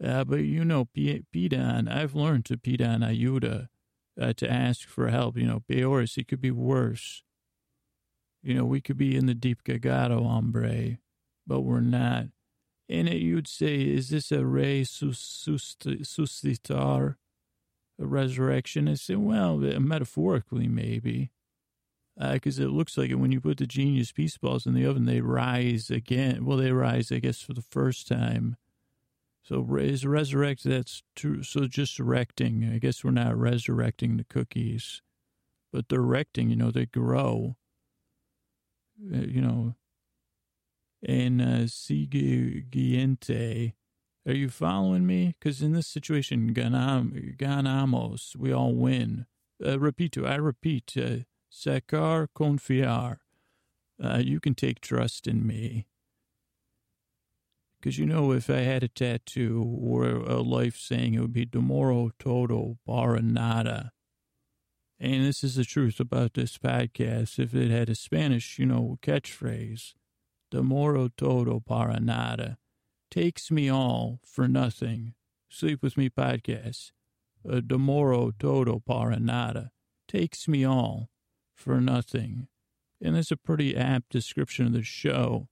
Uh, 0.03 0.25
but 0.25 0.41
you 0.41 0.65
know, 0.65 0.87
Pidan, 0.87 1.91
I've 1.91 2.15
learned 2.15 2.45
to 2.47 2.57
Pidan 2.57 3.01
ayuda, 3.01 3.69
uh, 4.21 4.33
to 4.35 4.51
ask 4.51 4.87
for 4.87 5.09
help. 5.09 5.37
You 5.37 5.47
know, 5.47 5.63
peores, 5.69 6.17
it 6.17 6.29
could 6.29 6.41
be 6.41 6.51
worse. 6.51 7.23
You 8.43 8.55
know, 8.55 8.65
we 8.65 8.81
could 8.81 8.97
be 8.97 9.17
in 9.17 9.27
the 9.27 9.35
deep 9.35 9.65
cagado, 9.65 10.23
hombre, 10.23 10.99
but 11.47 11.61
we're 11.63 11.81
not. 11.81 12.27
And 12.89 13.09
it, 13.09 13.21
you'd 13.21 13.49
say, 13.49 13.81
is 13.81 14.11
this 14.11 14.31
a 14.31 14.47
re 14.47 14.87
a 18.01 18.07
resurrection? 18.07 18.89
I 18.89 18.95
say, 18.95 19.17
well, 19.17 19.59
metaphorically, 19.59 20.69
maybe 20.69 21.33
because 22.19 22.59
uh, 22.59 22.65
it 22.65 22.71
looks 22.71 22.99
like 22.99 23.11
it 23.11 23.17
when 23.17 23.33
you 23.33 23.41
put 23.41 23.59
the 23.59 23.67
genius 23.67 24.13
peace 24.13 24.39
balls 24.39 24.67
in 24.67 24.75
the 24.75 24.87
oven, 24.87 25.05
they 25.05 25.21
rise 25.21 25.91
again. 25.91 26.45
Well, 26.45 26.57
they 26.57 26.73
rise, 26.73 27.13
I 27.13 27.19
guess, 27.19 27.41
for 27.41 27.55
the 27.55 27.63
first 27.63 28.09
time. 28.09 28.57
So 29.43 29.67
is 29.77 30.05
resurrect? 30.05 30.65
That's 30.65 31.03
true. 31.17 31.43
So 31.43 31.67
just 31.67 31.99
erecting. 31.99 32.71
I 32.71 32.79
guess 32.79 33.03
we're 33.03 33.13
not 33.13 33.37
resurrecting 33.37 34.17
the 34.17 34.25
cookies, 34.25 35.01
but 35.73 35.89
they're 35.89 36.01
erecting. 36.01 36.51
You 36.51 36.57
know, 36.57 36.71
they 36.71 36.87
grow. 36.87 37.57
Uh, 39.01 39.21
you 39.21 39.41
know, 39.41 39.77
and 41.07 41.41
uh, 41.41 41.67
siguiente. 41.69 43.75
Are 44.27 44.35
you 44.35 44.51
following 44.51 45.07
me? 45.07 45.37
Because 45.39 45.63
in 45.63 45.73
this 45.73 45.87
situation, 45.87 46.53
ganam, 46.53 47.39
ganamos, 47.39 48.37
we 48.37 48.53
all 48.53 48.75
win. 48.75 49.25
Uh, 49.65 49.79
repito, 49.79 50.29
I 50.29 50.35
repeat. 50.35 50.93
Uh, 50.97 51.19
Sacar 51.51 52.29
confiar. 52.37 53.19
Uh, 54.03 54.19
you 54.19 54.41
can 54.41 54.55
take 54.55 54.81
trust 54.81 55.27
in 55.27 55.47
me. 55.47 55.87
Because 57.79 57.99
you 57.99 58.07
know, 58.07 58.33
if 58.33 58.51
I 58.51 58.61
had 58.61 58.83
a 58.83 58.89
tattoo 58.89 59.79
or 59.81 60.05
a 60.05 60.41
life 60.41 60.77
saying, 60.77 61.15
it 61.15 61.21
would 61.21 61.33
be 61.33 61.47
Demoro 61.47 62.11
Todo 62.19 62.79
Para 62.87 63.23
Nada. 63.23 63.93
And 65.01 65.25
this 65.25 65.45
is 65.45 65.55
the 65.55 65.65
truth 65.65 66.01
about 66.01 66.35
this 66.35 66.59
podcast. 66.59 67.39
If 67.39 67.55
it 67.55 67.71
had 67.71 67.89
a 67.89 67.95
Spanish, 67.95 68.59
you 68.59 68.67
know, 68.67 68.99
catchphrase, 69.01 69.95
Demoro 70.53 71.11
Todo 71.17 71.61
Para 71.61 72.01
Nada, 72.01 72.59
takes 73.11 73.51
me 73.51 73.71
all 73.71 74.21
for 74.25 74.49
nothing. 74.49 75.15
Sleep 75.49 75.83
with 75.83 75.97
me 75.97 76.11
podcast. 76.11 76.91
Uh, 77.49 77.61
Demoro 77.61 78.33
Todo 78.37 78.83
Para 78.85 79.21
Nada, 79.21 79.71
takes 80.09 80.49
me 80.49 80.65
all 80.65 81.11
for 81.59 81.81
nothing. 81.81 82.49
And 83.01 83.15
that's 83.15 83.31
a 83.31 83.37
pretty 83.37 83.77
apt 83.77 84.11
description 84.11 84.67
of 84.67 84.73
the 84.73 84.83
show. 84.83 85.49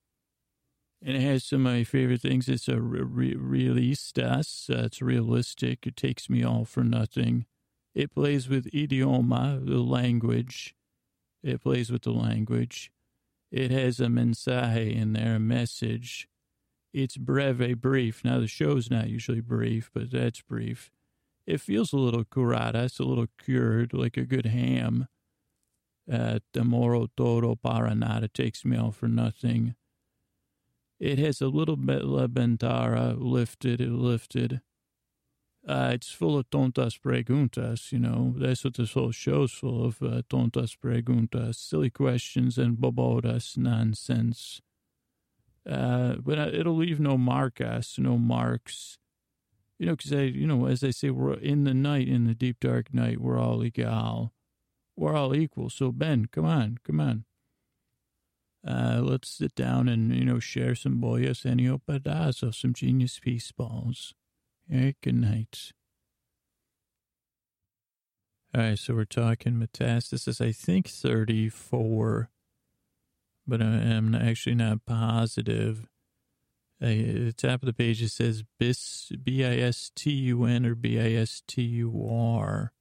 And 1.04 1.16
it 1.16 1.20
has 1.20 1.44
some 1.44 1.66
of 1.66 1.72
my 1.72 1.84
favorite 1.84 2.22
things. 2.22 2.48
It's 2.48 2.68
a 2.68 2.80
re- 2.80 3.34
realistas. 3.34 4.70
Uh, 4.70 4.86
it's 4.86 5.02
realistic. 5.02 5.86
It 5.86 5.96
takes 5.96 6.30
me 6.30 6.42
all 6.42 6.64
for 6.64 6.82
nothing. 6.82 7.46
It 7.94 8.14
plays 8.14 8.48
with 8.48 8.70
idioma, 8.72 9.64
the 9.64 9.78
language. 9.78 10.74
It 11.42 11.62
plays 11.62 11.90
with 11.90 12.02
the 12.02 12.12
language. 12.12 12.90
It 13.52 13.70
has 13.70 14.00
a 14.00 14.06
mensaje 14.06 14.94
in 14.94 15.12
there, 15.12 15.36
a 15.36 15.40
message. 15.40 16.28
It's 16.92 17.16
breve, 17.16 17.80
brief. 17.80 18.24
Now, 18.24 18.40
the 18.40 18.48
show's 18.48 18.90
not 18.90 19.08
usually 19.08 19.40
brief, 19.40 19.90
but 19.94 20.10
that's 20.10 20.40
brief. 20.40 20.90
It 21.46 21.60
feels 21.60 21.92
a 21.92 21.98
little 21.98 22.24
curada. 22.24 22.86
It's 22.86 22.98
a 22.98 23.04
little 23.04 23.28
cured, 23.38 23.92
like 23.92 24.16
a 24.16 24.24
good 24.24 24.46
ham 24.46 25.06
uh, 26.10 26.38
Demoro 26.52 27.08
Todo 27.16 27.56
Para 27.56 27.94
Nada 27.94 28.28
takes 28.28 28.64
me 28.64 28.76
all 28.76 28.92
for 28.92 29.08
nothing. 29.08 29.74
It 30.98 31.18
has 31.18 31.40
a 31.40 31.48
little 31.48 31.76
bit 31.76 32.04
La 32.04 32.26
Bentara 32.26 33.16
lifted, 33.18 33.80
it 33.80 33.90
lifted. 33.90 34.60
Uh, 35.68 35.90
it's 35.94 36.12
full 36.12 36.38
of 36.38 36.48
tontas 36.50 36.96
preguntas, 36.96 37.90
you 37.90 37.98
know. 37.98 38.34
That's 38.36 38.64
what 38.64 38.74
this 38.74 38.92
whole 38.92 39.10
show's 39.10 39.52
full 39.52 39.84
of, 39.84 40.00
uh, 40.00 40.22
tontas 40.30 40.76
preguntas, 40.76 41.56
silly 41.56 41.90
questions 41.90 42.56
and 42.56 42.76
bobodas 42.76 43.56
nonsense. 43.58 44.62
Uh, 45.68 46.14
but 46.20 46.38
uh, 46.38 46.50
it'll 46.52 46.76
leave 46.76 47.00
no 47.00 47.18
marcas, 47.18 47.98
no 47.98 48.16
marks. 48.16 48.98
You 49.78 49.86
know, 49.86 49.96
because 49.96 50.12
I, 50.12 50.22
you 50.22 50.46
know, 50.46 50.66
as 50.66 50.84
I 50.84 50.90
say, 50.90 51.10
we're 51.10 51.34
in 51.34 51.64
the 51.64 51.74
night, 51.74 52.08
in 52.08 52.24
the 52.26 52.34
deep 52.34 52.60
dark 52.60 52.94
night, 52.94 53.20
we're 53.20 53.38
all 53.38 53.64
equal. 53.64 54.32
We're 54.96 55.14
all 55.14 55.34
equal. 55.34 55.68
So 55.70 55.92
Ben, 55.92 56.26
come 56.26 56.44
on, 56.44 56.78
come 56.84 57.00
on. 57.00 57.24
Uh, 58.66 59.00
let's 59.00 59.28
sit 59.30 59.54
down 59.54 59.88
and, 59.88 60.12
you 60.14 60.24
know, 60.24 60.40
share 60.40 60.74
some 60.74 61.00
boyas 61.00 61.44
enio 61.44 61.80
pedazo, 61.88 62.52
some 62.52 62.72
genius 62.72 63.20
peace 63.20 63.52
balls. 63.52 64.14
Yeah, 64.68 64.90
good 65.02 65.14
night. 65.14 65.72
All 68.54 68.62
right, 68.62 68.78
so 68.78 68.94
we're 68.94 69.04
talking 69.04 69.54
metastasis, 69.54 70.40
I 70.40 70.50
think 70.50 70.88
34, 70.88 72.30
but 73.46 73.60
I 73.60 73.66
am 73.66 74.14
actually 74.14 74.54
not 74.56 74.86
positive. 74.86 75.86
At 76.80 76.88
the 76.88 77.32
top 77.32 77.62
of 77.62 77.66
the 77.66 77.72
page, 77.72 78.02
it 78.02 78.10
says 78.10 78.44
BIS, 78.58 79.12
B-I-S-T-U-N 79.22 80.66
or 80.66 80.74
B-I-S-T-U-R. 80.74 82.72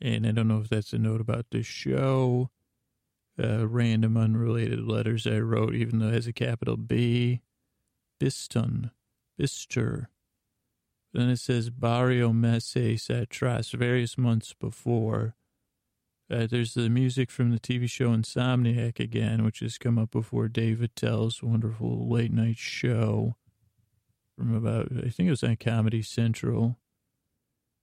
And 0.00 0.26
I 0.26 0.30
don't 0.32 0.48
know 0.48 0.60
if 0.60 0.68
that's 0.68 0.92
a 0.92 0.98
note 0.98 1.20
about 1.20 1.46
the 1.50 1.62
show 1.62 2.50
uh, 3.42 3.66
random 3.66 4.16
unrelated 4.16 4.86
letters 4.86 5.26
I 5.26 5.38
wrote, 5.38 5.74
even 5.74 5.98
though 5.98 6.08
it 6.08 6.14
has 6.14 6.26
a 6.26 6.32
capital 6.32 6.76
B. 6.76 7.40
Biston, 8.20 8.90
Bister. 9.38 10.08
Then 11.12 11.30
it 11.30 11.38
says 11.38 11.70
Barrio 11.70 12.32
Meses 12.32 13.08
Atras, 13.10 13.70
various 13.70 14.18
months 14.18 14.54
before. 14.54 15.34
Uh, 16.30 16.46
there's 16.46 16.74
the 16.74 16.88
music 16.88 17.30
from 17.30 17.50
the 17.50 17.58
TV 17.58 17.90
show 17.90 18.10
Insomniac 18.10 19.00
again, 19.00 19.44
which 19.44 19.60
has 19.60 19.78
come 19.78 19.98
up 19.98 20.12
before 20.12 20.46
Dave 20.46 20.80
Attell's 20.80 21.42
wonderful 21.42 22.08
late 22.08 22.32
night 22.32 22.58
show 22.58 23.34
from 24.38 24.54
about, 24.54 24.88
I 24.92 25.08
think 25.08 25.26
it 25.26 25.30
was 25.30 25.42
on 25.42 25.56
Comedy 25.56 26.02
Central. 26.02 26.78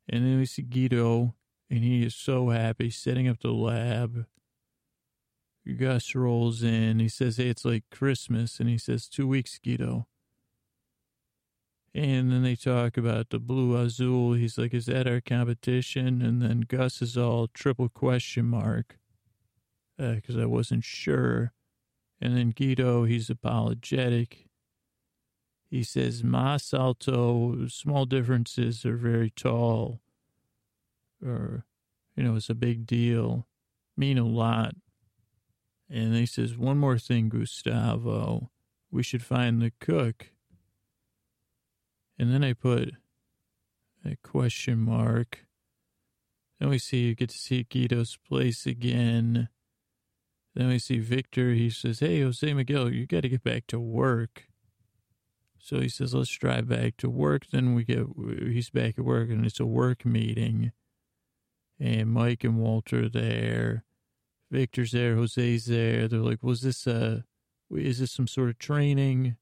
And 0.08 0.25
then 0.25 0.38
we 0.38 0.45
see 0.45 0.62
Guido, 0.62 1.36
and 1.69 1.84
he 1.84 2.03
is 2.03 2.15
so 2.15 2.49
happy 2.49 2.89
setting 2.89 3.27
up 3.27 3.39
the 3.41 3.51
lab 3.51 4.25
Gus 5.75 6.15
rolls 6.15 6.63
in. 6.63 6.99
He 6.99 7.10
says, 7.10 7.38
Hey, 7.38 7.49
it's 7.49 7.65
like 7.65 7.84
Christmas. 7.91 8.60
And 8.60 8.69
he 8.69 8.77
says, 8.77 9.08
Two 9.08 9.27
weeks, 9.27 9.60
Guido. 9.62 10.08
And 11.93 12.32
then 12.32 12.43
they 12.43 12.56
talk 12.56 12.95
about 12.95 13.30
the 13.30 13.39
blue 13.39 13.75
azul. 13.75 14.34
He's 14.34 14.58
like, 14.58 14.73
Is 14.73 14.86
that 14.86 15.08
our 15.08 15.21
competition? 15.21 16.21
And 16.21 16.41
then 16.41 16.62
Gus 16.62 17.01
is 17.01 17.17
all 17.17 17.47
triple 17.47 17.89
question 17.89 18.45
mark 18.45 18.97
because 19.97 20.38
uh, 20.38 20.41
I 20.41 20.45
wasn't 20.45 20.84
sure. 20.84 21.53
And 22.21 22.38
then 22.38 22.51
Guido, 22.51 23.03
he's 23.03 23.30
apologetic. 23.30 24.47
He 25.69 25.84
says, 25.84 26.23
Mas 26.23 26.73
alto, 26.73 27.67
small 27.67 28.06
differences 28.06 28.86
are 28.86 28.95
very 28.95 29.30
tall. 29.30 29.99
Or, 31.25 31.65
you 32.15 32.23
know, 32.23 32.36
it's 32.36 32.49
a 32.49 32.56
big 32.56 32.86
deal, 32.86 33.47
mean 33.95 34.17
a 34.17 34.25
lot. 34.25 34.75
And 35.89 36.15
he 36.15 36.25
says, 36.25 36.58
One 36.58 36.77
more 36.77 36.97
thing, 36.97 37.30
Gustavo. 37.30 38.51
We 38.91 39.03
should 39.03 39.23
find 39.23 39.62
the 39.62 39.71
cook. 39.80 40.32
And 42.19 42.34
then 42.34 42.43
I 42.43 42.53
put 42.53 42.93
a 44.06 44.15
question 44.17 44.80
mark. 44.80 45.45
Then 46.60 46.69
we 46.69 46.80
see 46.80 47.06
you 47.06 47.15
get 47.15 47.30
to 47.30 47.38
see 47.38 47.63
Guido's 47.63 48.17
place 48.27 48.65
again. 48.65 49.49
Then 50.56 50.69
we 50.69 50.80
see 50.80 50.99
Victor. 50.99 51.53
He 51.53 51.69
says, 51.69 51.99
Hey, 51.99 52.21
Jose 52.21 52.51
Miguel, 52.53 52.91
you 52.91 53.06
got 53.06 53.21
to 53.21 53.30
get 53.30 53.43
back 53.43 53.67
to 53.67 53.80
work. 53.80 54.47
So 55.60 55.80
he 55.80 55.89
says, 55.89 56.15
Let's 56.15 56.32
drive 56.32 56.67
back 56.67 56.97
to 56.97 57.10
work. 57.10 57.45
Then 57.51 57.75
we 57.75 57.84
get, 57.84 58.08
he's 58.41 58.71
back 58.71 58.97
at 58.97 59.06
work 59.06 59.30
and 59.30 59.45
it's 59.45 59.60
a 59.60 59.65
work 59.65 60.06
meeting. 60.06 60.71
And 61.79 62.11
Mike 62.11 62.43
and 62.43 62.57
Walter 62.57 63.07
there. 63.07 63.83
Victor's 64.49 64.91
there, 64.91 65.15
Jose's 65.15 65.65
there. 65.65 66.07
They're 66.07 66.19
like, 66.19 66.41
was 66.41 66.61
this 66.61 66.87
a, 66.87 67.25
is 67.69 67.99
this 67.99 68.11
some 68.11 68.27
sort 68.27 68.49
of 68.49 68.57
training? 68.57 69.35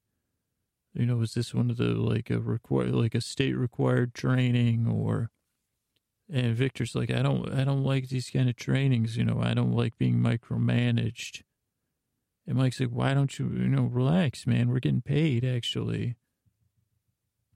You 0.94 1.06
know, 1.06 1.16
was 1.16 1.34
this 1.34 1.54
one 1.54 1.70
of 1.70 1.76
the 1.76 1.94
like 1.94 2.30
a 2.30 2.40
require 2.40 2.88
like 2.88 3.14
a 3.14 3.20
state 3.20 3.56
required 3.56 4.14
training 4.14 4.86
or? 4.88 5.30
And 6.28 6.56
Victor's 6.56 6.96
like, 6.96 7.10
I 7.10 7.22
don't, 7.22 7.52
I 7.52 7.62
don't 7.62 7.84
like 7.84 8.08
these 8.08 8.30
kind 8.30 8.48
of 8.48 8.56
trainings. 8.56 9.16
You 9.16 9.24
know, 9.24 9.40
I 9.40 9.54
don't 9.54 9.76
like 9.76 9.96
being 9.96 10.16
micromanaged. 10.16 11.42
And 12.48 12.56
Mike's 12.56 12.80
like, 12.80 12.90
why 12.90 13.14
don't 13.14 13.38
you, 13.38 13.46
you 13.46 13.68
know, 13.68 13.84
relax, 13.84 14.44
man? 14.44 14.68
We're 14.68 14.80
getting 14.80 15.02
paid 15.02 15.44
actually. 15.44 16.16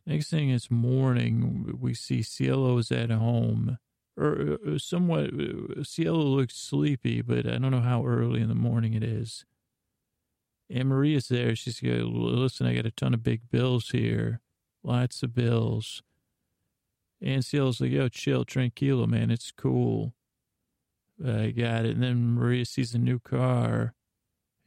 Next 0.06 0.30
thing 0.30 0.50
is 0.50 0.70
morning. 0.70 1.76
We 1.78 1.94
see 1.94 2.22
Cielo's 2.22 2.92
at 2.92 3.10
home 3.10 3.78
or 4.20 4.58
uh, 4.66 4.78
somewhat, 4.78 5.30
uh, 5.32 5.82
Cielo 5.82 6.18
looks 6.18 6.56
sleepy, 6.56 7.22
but 7.22 7.46
I 7.46 7.58
don't 7.58 7.70
know 7.70 7.80
how 7.80 8.04
early 8.04 8.40
in 8.40 8.48
the 8.48 8.54
morning 8.54 8.94
it 8.94 9.02
is. 9.02 9.44
And 10.68 10.88
Maria's 10.88 11.28
there. 11.28 11.56
She's 11.56 11.82
like, 11.82 12.02
listen, 12.04 12.66
I 12.66 12.74
got 12.74 12.86
a 12.86 12.90
ton 12.92 13.14
of 13.14 13.22
big 13.22 13.50
bills 13.50 13.90
here. 13.90 14.40
Lots 14.84 15.22
of 15.22 15.34
bills. 15.34 16.02
And 17.20 17.44
Cielo's 17.44 17.80
like, 17.80 17.90
yo, 17.90 18.08
chill, 18.08 18.44
tranquilo, 18.44 19.06
man. 19.08 19.30
It's 19.30 19.50
cool. 19.50 20.14
I 21.24 21.50
got 21.50 21.84
it. 21.84 21.94
And 21.94 22.02
then 22.02 22.34
Maria 22.34 22.64
sees 22.64 22.94
a 22.94 22.98
new 22.98 23.18
car. 23.18 23.94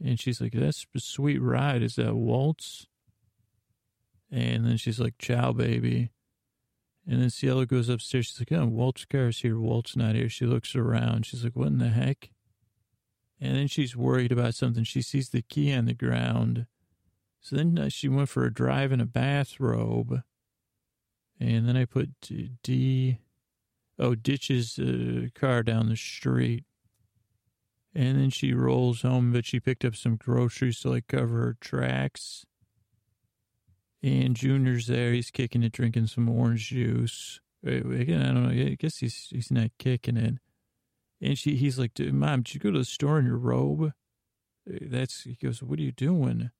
And 0.03 0.19
she's 0.19 0.41
like, 0.41 0.53
that's 0.53 0.85
a 0.93 0.99
sweet 0.99 1.41
ride. 1.41 1.81
Is 1.81 1.95
that 1.95 2.15
Waltz? 2.15 2.87
And 4.29 4.65
then 4.65 4.77
she's 4.77 4.99
like, 4.99 5.17
ciao, 5.17 5.53
baby. 5.53 6.11
And 7.07 7.21
then 7.21 7.29
Cielo 7.29 7.65
goes 7.65 7.89
upstairs. 7.89 8.27
She's 8.27 8.39
like, 8.39 8.51
oh, 8.57 8.65
Walt's 8.65 9.05
car's 9.05 9.39
here. 9.39 9.59
Walt's 9.59 9.95
not 9.95 10.15
here. 10.15 10.29
She 10.29 10.45
looks 10.45 10.75
around. 10.75 11.25
She's 11.25 11.43
like, 11.43 11.55
what 11.55 11.67
in 11.67 11.79
the 11.79 11.89
heck? 11.89 12.29
And 13.41 13.57
then 13.57 13.67
she's 13.67 13.95
worried 13.95 14.31
about 14.31 14.55
something. 14.55 14.85
She 14.85 15.01
sees 15.01 15.29
the 15.29 15.41
key 15.41 15.73
on 15.73 15.85
the 15.85 15.93
ground. 15.93 16.65
So 17.41 17.57
then 17.57 17.77
uh, 17.77 17.89
she 17.89 18.07
went 18.07 18.29
for 18.29 18.45
a 18.45 18.53
drive 18.53 18.93
in 18.93 19.01
a 19.01 19.05
bathrobe. 19.05 20.21
And 21.41 21.67
then 21.67 21.75
I 21.75 21.83
put 21.83 22.11
D, 22.63 23.19
oh, 23.99 24.15
ditches 24.15 24.79
a 24.79 25.29
car 25.37 25.61
down 25.61 25.89
the 25.89 25.97
street. 25.97 26.63
And 27.93 28.17
then 28.17 28.29
she 28.29 28.53
rolls 28.53 29.01
home, 29.01 29.33
but 29.33 29.45
she 29.45 29.59
picked 29.59 29.83
up 29.83 29.95
some 29.95 30.15
groceries 30.15 30.79
to 30.79 30.89
like 30.89 31.07
cover 31.07 31.37
her 31.39 31.57
tracks. 31.59 32.45
And 34.03 34.35
Junior's 34.35 34.87
there. 34.87 35.13
He's 35.13 35.31
kicking 35.31 35.63
it, 35.63 35.71
drinking 35.71 36.07
some 36.07 36.27
orange 36.27 36.67
juice. 36.67 37.39
Again, 37.65 38.21
I 38.21 38.33
don't 38.33 38.43
know. 38.43 38.49
I 38.49 38.75
guess 38.77 38.97
he's 38.97 39.27
he's 39.29 39.49
not 39.49 39.71
kicking 39.79 40.17
it. 40.17 40.35
And 41.21 41.37
she, 41.37 41.55
he's 41.55 41.79
like, 41.79 41.97
"Mom, 41.97 42.41
did 42.41 42.53
you 42.53 42.59
go 42.59 42.71
to 42.71 42.79
the 42.79 42.85
store 42.85 43.17
in 43.17 43.25
your 43.25 43.37
robe?" 43.37 43.93
Eh, 44.69 44.79
that's 44.81 45.23
he 45.23 45.37
goes, 45.41 45.63
"What 45.63 45.79
are 45.79 45.83
you 45.83 45.93
doing?" 45.93 46.51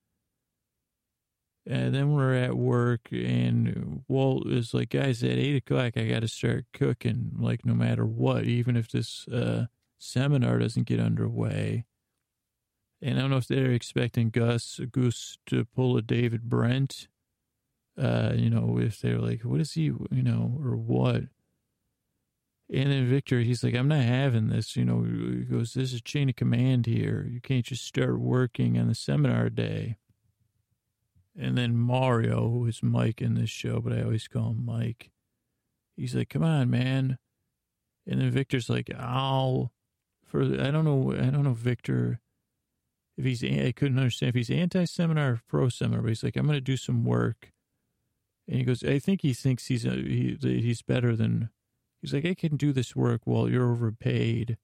And 1.65 1.93
then 1.93 2.13
we're 2.13 2.34
at 2.34 2.56
work, 2.58 3.10
and 3.12 4.03
Walt 4.08 4.47
is 4.47 4.73
like, 4.73 4.91
"Guys, 4.91 5.21
at 5.21 5.32
eight 5.32 5.58
o'clock, 5.58 5.97
I 5.97 6.08
got 6.08 6.21
to 6.21 6.29
start 6.29 6.65
cooking, 6.71 7.32
like 7.38 7.65
no 7.65 7.73
matter 7.73 8.06
what, 8.06 8.45
even 8.45 8.77
if 8.77 8.89
this 8.89 9.27
uh, 9.27 9.65
seminar 9.99 10.60
doesn't 10.60 10.88
get 10.88 11.01
underway." 11.01 11.84
And 13.01 13.17
I 13.17 13.21
don't 13.21 13.32
know 13.32 13.38
if 13.38 13.47
they're 13.47 13.71
expecting 13.71 14.29
Gus 14.29 14.79
Goose 14.89 15.38
to 15.47 15.65
pull 15.65 15.97
a 15.97 16.01
David 16.01 16.43
Brent 16.43 17.10
uh, 17.97 18.34
you 18.36 18.49
know, 18.49 18.79
if 18.79 18.99
they're 18.99 19.19
like, 19.19 19.41
what 19.41 19.62
is 19.62 19.73
he, 19.73 19.84
you 19.84 20.23
know, 20.23 20.58
or 20.63 20.75
what? 20.75 21.23
And 22.71 22.91
then 22.91 23.08
Victor, 23.08 23.41
he's 23.41 23.63
like, 23.63 23.75
I'm 23.75 23.88
not 23.88 24.03
having 24.03 24.47
this. 24.47 24.75
You 24.75 24.86
know, 24.86 25.03
he 25.03 25.43
goes, 25.43 25.73
this 25.73 25.93
is 25.93 26.01
chain 26.01 26.29
of 26.29 26.36
command 26.36 26.86
here. 26.86 27.27
You 27.29 27.39
can't 27.39 27.65
just 27.65 27.86
start 27.86 28.19
working 28.19 28.79
on 28.79 28.88
the 28.88 28.95
seminar 28.95 29.49
day. 29.49 29.97
And 31.38 31.58
then 31.58 31.77
Mario, 31.77 32.49
who 32.49 32.65
is 32.65 32.82
Mike 32.82 33.21
in 33.21 33.36
this 33.36 33.49
show, 33.49 33.79
but 33.79 33.93
I 33.93 34.01
always 34.01 34.27
call 34.27 34.52
him 34.52 34.65
Mike. 34.65 35.12
He's 35.96 36.15
like, 36.15 36.29
come 36.29 36.44
on, 36.44 36.69
man. 36.69 37.17
And 38.08 38.21
then 38.21 38.31
Victor's 38.31 38.69
like, 38.69 38.89
I'll, 38.98 39.71
for, 40.25 40.41
I 40.41 40.71
don't 40.71 40.85
know, 40.85 41.13
I 41.13 41.29
don't 41.29 41.44
know, 41.44 41.54
Victor, 41.54 42.19
if 43.17 43.25
he's, 43.25 43.44
I 43.44 43.71
couldn't 43.71 44.00
understand 44.00 44.29
if 44.29 44.35
he's 44.35 44.50
anti 44.50 44.85
seminar 44.85 45.29
or 45.29 45.41
pro 45.48 45.69
seminar, 45.69 46.02
but 46.02 46.10
he's 46.10 46.23
like, 46.23 46.35
I'm 46.35 46.46
going 46.46 46.58
to 46.58 46.62
do 46.62 46.77
some 46.77 47.04
work 47.04 47.52
and 48.48 48.58
he 48.58 48.63
goes, 48.63 48.83
I 48.83 49.00
think 49.00 49.21
he 49.21 49.33
thinks 49.33 49.67
he's 49.67 49.85
uh, 49.85 49.91
he, 49.91 50.37
he's 50.41 50.81
better 50.81 51.15
than. 51.15 51.50
He's 52.02 52.13
like, 52.13 52.25
I 52.25 52.33
can 52.33 52.58
do 52.58 52.73
this 52.73 52.98
work 52.98 53.21
while 53.23 53.50
you're 53.50 53.71
overpaid. 53.71 54.58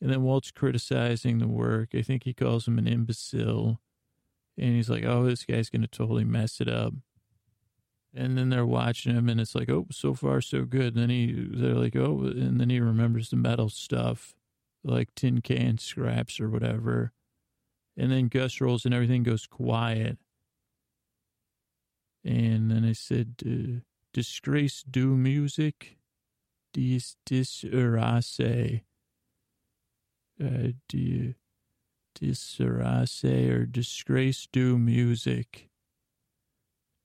And 0.00 0.10
then 0.10 0.22
Walt's 0.22 0.50
criticizing 0.50 1.38
the 1.38 1.48
work. 1.48 1.90
I 1.94 2.00
think 2.00 2.24
he 2.24 2.32
calls 2.32 2.66
him 2.66 2.78
an 2.78 2.86
imbecile. 2.86 3.80
And 4.56 4.74
he's 4.74 4.88
like, 4.88 5.04
oh, 5.04 5.24
this 5.24 5.44
guy's 5.44 5.68
going 5.68 5.82
to 5.82 5.88
totally 5.88 6.24
mess 6.24 6.60
it 6.62 6.68
up. 6.68 6.94
And 8.14 8.38
then 8.38 8.48
they're 8.48 8.64
watching 8.64 9.14
him, 9.14 9.28
and 9.28 9.38
it's 9.38 9.54
like, 9.54 9.68
oh, 9.68 9.86
so 9.90 10.14
far 10.14 10.40
so 10.40 10.64
good. 10.64 10.94
And 10.94 11.02
then 11.02 11.10
he, 11.10 11.46
they're 11.50 11.74
like, 11.74 11.94
oh, 11.94 12.22
and 12.22 12.58
then 12.58 12.70
he 12.70 12.80
remembers 12.80 13.28
the 13.28 13.36
metal 13.36 13.68
stuff, 13.68 14.34
like 14.82 15.14
tin 15.14 15.42
can 15.42 15.76
scraps 15.76 16.40
or 16.40 16.48
whatever. 16.48 17.12
And 17.98 18.10
then 18.10 18.28
Gus 18.28 18.62
rolls, 18.62 18.86
and 18.86 18.94
everything 18.94 19.22
goes 19.22 19.46
quiet. 19.46 20.16
And 22.26 22.70
then 22.70 22.84
I 22.84 22.92
said, 22.92 23.36
uh, 23.46 23.80
disgrace 24.12 24.82
do 24.82 25.16
music, 25.16 25.96
dis 26.72 27.16
disrace, 27.24 28.82
uh, 30.42 30.72
di, 30.88 31.34
disrace 32.14 33.24
or 33.24 33.64
disgrace 33.64 34.48
do 34.52 34.76
music 34.76 35.70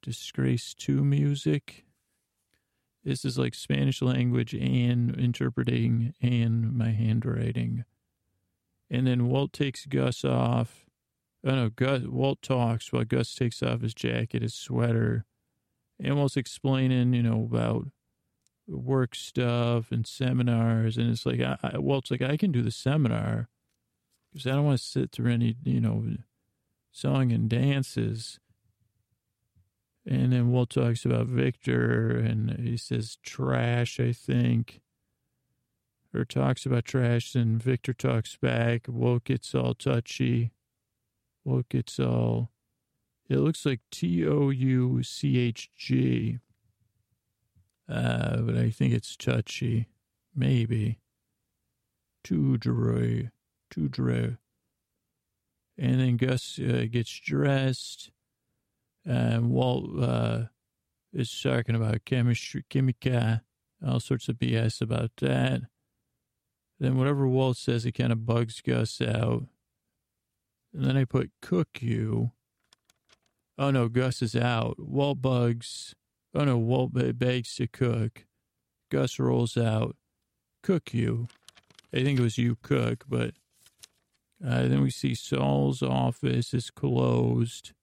disgrace 0.02 0.74
to 0.74 1.04
music. 1.04 1.86
This 3.04 3.26
is 3.26 3.38
like 3.38 3.56
Spanish 3.56 4.02
language 4.02 4.54
and 4.54 5.16
interpreting 5.18 6.14
and 6.22 6.74
my 6.74 6.92
handwriting. 6.92 7.86
And 8.90 9.08
then 9.08 9.28
Walt 9.28 9.54
takes 9.54 9.86
Gus 9.86 10.24
off. 10.24 10.86
Oh 11.44 11.56
no, 11.56 11.70
Gus, 11.70 12.04
Walt 12.04 12.42
talks 12.42 12.94
while 12.94 13.04
Gus 13.04 13.34
takes 13.34 13.64
off 13.64 13.82
his 13.82 13.96
jacket, 13.96 14.44
his 14.44 14.54
sweater, 14.54 15.26
and 16.00 16.16
Walt's 16.16 16.38
explaining, 16.38 17.14
you 17.14 17.24
know, 17.24 17.48
about 17.52 17.88
work 18.68 19.16
stuff 19.16 19.92
and 19.92 20.06
seminars. 20.06 20.98
And 20.98 21.10
it's 21.10 21.26
like, 21.26 21.42
I, 21.42 21.58
I, 21.64 21.78
Walt's 21.80 22.12
like, 22.12 22.22
I 22.22 22.38
can 22.38 22.52
do 22.52 22.62
the 22.62 22.72
seminar 22.72 23.50
because 24.32 24.48
I 24.48 24.52
don't 24.52 24.66
want 24.66 24.80
to 24.80 24.86
sit 24.86 25.12
through 25.12 25.32
any, 25.32 25.56
you 25.64 25.82
know, 25.82 26.04
song 26.92 27.32
and 27.32 27.50
dances. 27.50 28.40
And 30.06 30.32
then 30.34 30.52
Walt 30.52 30.72
talks 30.72 31.06
about 31.06 31.28
Victor 31.28 32.10
and 32.10 32.52
he 32.60 32.78
says 32.78 33.18
trash, 33.24 34.00
I 34.00 34.12
think. 34.12 34.82
Or 36.14 36.26
talks 36.26 36.66
about 36.66 36.84
trash, 36.84 37.36
and 37.36 37.64
Victor 37.64 37.94
talks 37.94 38.36
back. 38.36 38.88
Walt 38.90 39.24
gets 39.24 39.56
all 39.56 39.74
touchy. 39.74 40.52
Walt 41.44 41.74
it's 41.74 42.00
all. 42.00 42.52
It 43.30 43.38
looks 43.38 43.66
like 43.66 43.82
T 43.92 44.26
O 44.28 44.50
U 44.50 45.04
C 45.04 45.38
H 45.38 45.70
G. 45.76 46.40
Uh, 47.90 48.38
but 48.38 48.58
I 48.58 48.70
think 48.70 48.94
it's 48.94 49.16
touchy. 49.16 49.88
Maybe. 50.36 51.00
Tudre. 52.24 53.32
Tudre. 53.74 54.38
And 55.78 56.00
then 56.00 56.18
Gus 56.18 56.60
uh, 56.60 56.86
gets 56.90 57.12
dressed 57.20 58.12
and 59.06 59.50
Walt 59.50 60.00
uh, 60.00 60.44
is 61.14 61.42
talking 61.42 61.76
about 61.76 62.06
chemistry, 62.06 62.64
chemica, 62.70 63.42
all 63.86 64.00
sorts 64.00 64.30
of 64.30 64.36
BS 64.36 64.82
about 64.82 65.12
that. 65.18 65.62
Then 66.80 66.98
whatever 66.98 67.28
Walt 67.28 67.58
says, 67.58 67.86
it 67.86 67.94
kind 67.94 68.12
of 68.12 68.26
bugs 68.26 68.62
Gus 68.62 69.02
out. 69.02 69.46
And 70.74 70.86
then 70.86 70.98
I 70.98 71.06
put 71.06 71.32
cook 71.42 71.82
you. 71.82 72.32
Oh 73.58 73.72
no, 73.72 73.90
Gus 73.90 74.22
is 74.22 74.36
out. 74.36 74.76
Walt 74.80 75.22
bugs. 75.22 75.94
Oh 76.34 76.46
no, 76.46 76.58
Walt 76.58 76.92
begs 76.94 77.56
to 77.56 77.68
cook. 77.68 78.26
Gus 78.90 79.20
rolls 79.20 79.58
out. 79.58 79.96
Cook 80.64 80.94
you. 80.94 81.28
I 81.94 82.04
think 82.04 82.20
it 82.20 82.24
was 82.24 82.38
you 82.38 82.58
cook, 82.62 83.04
but 83.08 83.34
uh, 84.46 84.64
then 84.64 84.82
we 84.82 84.90
see 84.90 85.14
Saul's 85.14 85.84
office 85.84 86.54
is 86.54 86.72
closed. 86.72 87.74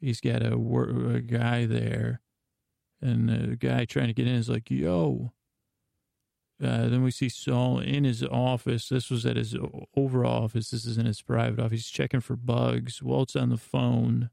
He's 0.00 0.20
got 0.20 0.42
a, 0.42 0.54
a 0.54 1.20
guy 1.20 1.66
there, 1.66 2.20
and 3.00 3.28
the 3.28 3.56
guy 3.56 3.84
trying 3.84 4.08
to 4.08 4.14
get 4.14 4.26
in 4.26 4.34
is 4.34 4.48
like, 4.48 4.70
"Yo." 4.70 5.32
Uh, 6.62 6.88
then 6.88 7.02
we 7.02 7.10
see 7.10 7.28
Saul 7.28 7.80
in 7.80 8.04
his 8.04 8.22
office. 8.22 8.88
This 8.88 9.10
was 9.10 9.26
at 9.26 9.36
his 9.36 9.54
overall 9.94 10.44
office. 10.44 10.70
This 10.70 10.86
is 10.86 10.96
in 10.96 11.04
his 11.04 11.20
private 11.20 11.60
office. 11.60 11.72
He's 11.72 11.90
checking 11.90 12.20
for 12.20 12.34
bugs. 12.34 13.02
Walt's 13.02 13.36
on 13.36 13.50
the 13.50 13.58
phone. 13.58 14.30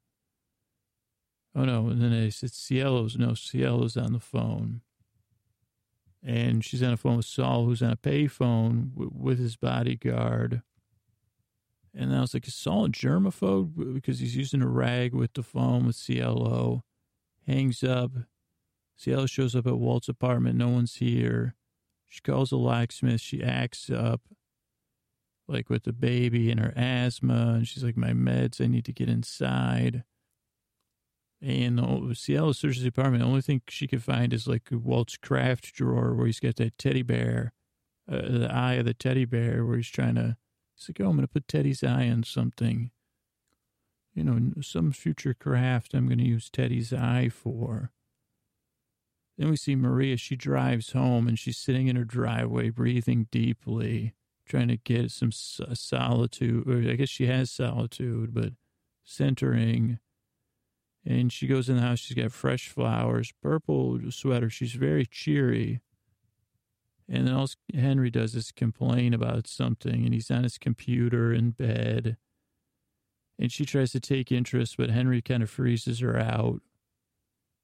Oh 1.55 1.65
no! 1.65 1.87
And 1.87 2.01
then 2.01 2.11
they 2.11 2.29
said 2.29 2.51
Cielo's 2.51 3.17
no 3.17 3.33
Cielo's 3.33 3.97
on 3.97 4.13
the 4.13 4.19
phone, 4.19 4.81
and 6.23 6.63
she's 6.63 6.81
on 6.81 6.91
the 6.91 6.97
phone 6.97 7.17
with 7.17 7.25
Saul, 7.25 7.65
who's 7.65 7.83
on 7.83 7.91
a 7.91 7.97
payphone 7.97 8.91
w- 8.93 9.11
with 9.13 9.37
his 9.37 9.55
bodyguard. 9.55 10.63
And 11.95 12.15
I 12.15 12.21
was 12.21 12.33
like, 12.33 12.47
is 12.47 12.55
Saul 12.55 12.87
germaphobe? 12.87 13.93
Because 13.93 14.19
he's 14.19 14.35
using 14.35 14.63
a 14.63 14.67
rag 14.67 15.13
with 15.13 15.33
the 15.33 15.43
phone 15.43 15.85
with 15.85 15.95
Cielo. 15.95 16.83
Hangs 17.45 17.83
up. 17.83 18.11
Cielo 18.97 19.27
shows 19.27 19.55
up 19.55 19.67
at 19.67 19.77
Walt's 19.77 20.09
apartment. 20.09 20.57
No 20.57 20.69
one's 20.69 20.95
here. 20.95 21.55
She 22.13 22.21
calls 22.21 22.51
a 22.51 22.57
locksmith. 22.57 23.21
She 23.21 23.41
acts 23.41 23.89
up 23.89 24.21
like 25.47 25.67
with 25.67 25.83
the 25.83 25.93
baby 25.93 26.51
and 26.51 26.59
her 26.59 26.71
asthma. 26.75 27.53
And 27.55 27.67
she's 27.67 27.83
like, 27.83 27.97
my 27.97 28.11
meds, 28.11 28.61
I 28.61 28.67
need 28.67 28.85
to 28.85 28.93
get 28.93 29.09
inside. 29.09 30.03
And 31.41 31.79
the, 31.79 32.13
searches 32.13 32.83
the 32.83 32.89
apartment. 32.89 33.23
The 33.23 33.27
only 33.27 33.41
thing 33.41 33.63
she 33.67 33.87
can 33.87 33.97
find 33.97 34.31
is 34.31 34.47
like 34.47 34.69
Walt's 34.71 35.17
craft 35.17 35.73
drawer 35.73 36.13
where 36.13 36.27
he's 36.27 36.39
got 36.39 36.57
that 36.57 36.77
teddy 36.77 37.01
bear, 37.01 37.51
uh, 38.07 38.21
the 38.21 38.49
eye 38.53 38.73
of 38.73 38.85
the 38.85 38.93
teddy 38.93 39.25
bear 39.25 39.65
where 39.65 39.77
he's 39.77 39.89
trying 39.89 40.13
to 40.13 40.37
He's 40.75 40.89
like, 40.89 41.01
oh, 41.03 41.09
I'm 41.09 41.15
going 41.15 41.27
to 41.27 41.31
put 41.33 41.47
Teddy's 41.47 41.83
eye 41.83 42.09
on 42.09 42.23
something. 42.23 42.91
You 44.13 44.23
know, 44.23 44.61
some 44.61 44.91
future 44.91 45.33
craft 45.33 45.95
I'm 45.95 46.05
going 46.05 46.19
to 46.19 46.23
use 46.23 46.49
Teddy's 46.51 46.93
eye 46.93 47.29
for. 47.29 47.91
Then 49.37 49.49
we 49.49 49.55
see 49.55 49.75
Maria. 49.75 50.17
She 50.17 50.35
drives 50.35 50.91
home 50.91 51.27
and 51.27 51.37
she's 51.39 51.57
sitting 51.57 51.87
in 51.87 51.95
her 51.95 52.03
driveway, 52.03 52.69
breathing 52.69 53.27
deeply, 53.31 54.13
trying 54.45 54.67
to 54.67 54.77
get 54.77 55.11
some 55.11 55.31
uh, 55.59 55.73
solitude. 55.73 56.69
Or 56.69 56.77
I 56.89 56.95
guess 56.95 57.09
she 57.09 57.25
has 57.27 57.49
solitude, 57.49 58.33
but 58.33 58.53
centering. 59.03 59.99
And 61.05 61.33
she 61.33 61.47
goes 61.47 61.67
in 61.67 61.77
the 61.77 61.81
house. 61.81 61.99
She's 61.99 62.15
got 62.15 62.31
fresh 62.31 62.69
flowers, 62.69 63.33
purple 63.41 63.99
sweater. 64.11 64.49
She's 64.49 64.73
very 64.73 65.05
cheery. 65.05 65.81
And 67.09 67.27
then 67.27 67.33
all 67.33 67.49
Henry 67.73 68.09
does 68.09 68.33
is 68.35 68.51
complain 68.51 69.13
about 69.13 69.47
something, 69.47 70.05
and 70.05 70.13
he's 70.13 70.31
on 70.31 70.43
his 70.43 70.57
computer 70.57 71.33
in 71.33 71.51
bed. 71.51 72.17
And 73.37 73.51
she 73.51 73.65
tries 73.65 73.91
to 73.91 73.99
take 73.99 74.31
interest, 74.31 74.77
but 74.77 74.89
Henry 74.89 75.21
kind 75.21 75.43
of 75.43 75.49
freezes 75.49 75.99
her 75.99 76.17
out, 76.17 76.61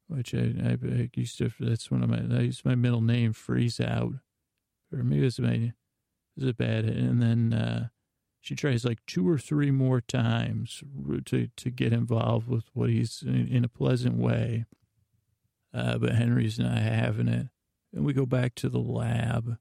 which 0.10 0.34
I, 0.34 0.53
I, 0.64 0.78
I 0.84 1.10
used 1.14 1.38
to, 1.38 1.51
that's 1.60 1.91
one 1.91 2.03
of 2.03 2.10
my, 2.10 2.38
I 2.38 2.41
used 2.41 2.66
my 2.66 2.76
middle 2.76 3.01
name, 3.01 3.32
freeze 3.32 3.80
out. 3.80 4.14
Or 4.91 5.03
maybe 5.03 5.28
it's 5.28 5.39
my, 5.39 5.74
is 6.36 6.43
it 6.43 6.57
bad? 6.57 6.86
And 6.86 7.22
then 7.22 7.53
uh, 7.53 7.88
she 8.41 8.55
tries 8.55 8.84
like 8.84 9.05
two 9.05 9.30
or 9.30 9.38
three 9.38 9.70
more 9.70 10.01
times 10.01 10.84
to, 11.26 11.47
to 11.55 11.70
get 11.70 11.93
involved 11.93 12.47
with 12.47 12.66
what 12.74 12.89
he's 12.89 13.22
in, 13.22 13.47
in 13.47 13.64
a 13.64 13.70
pleasant 13.70 14.18
way. 14.18 14.66
Uh, 15.72 15.99
but 15.99 16.14
Henry's 16.14 16.57
not 16.57 16.80
having 16.80 17.28
it. 17.28 17.47
And 17.93 18.03
we 18.03 18.14
go 18.14 18.26
back 18.26 18.55
to 18.55 18.70
the 18.70 18.80
lab. 18.80 19.57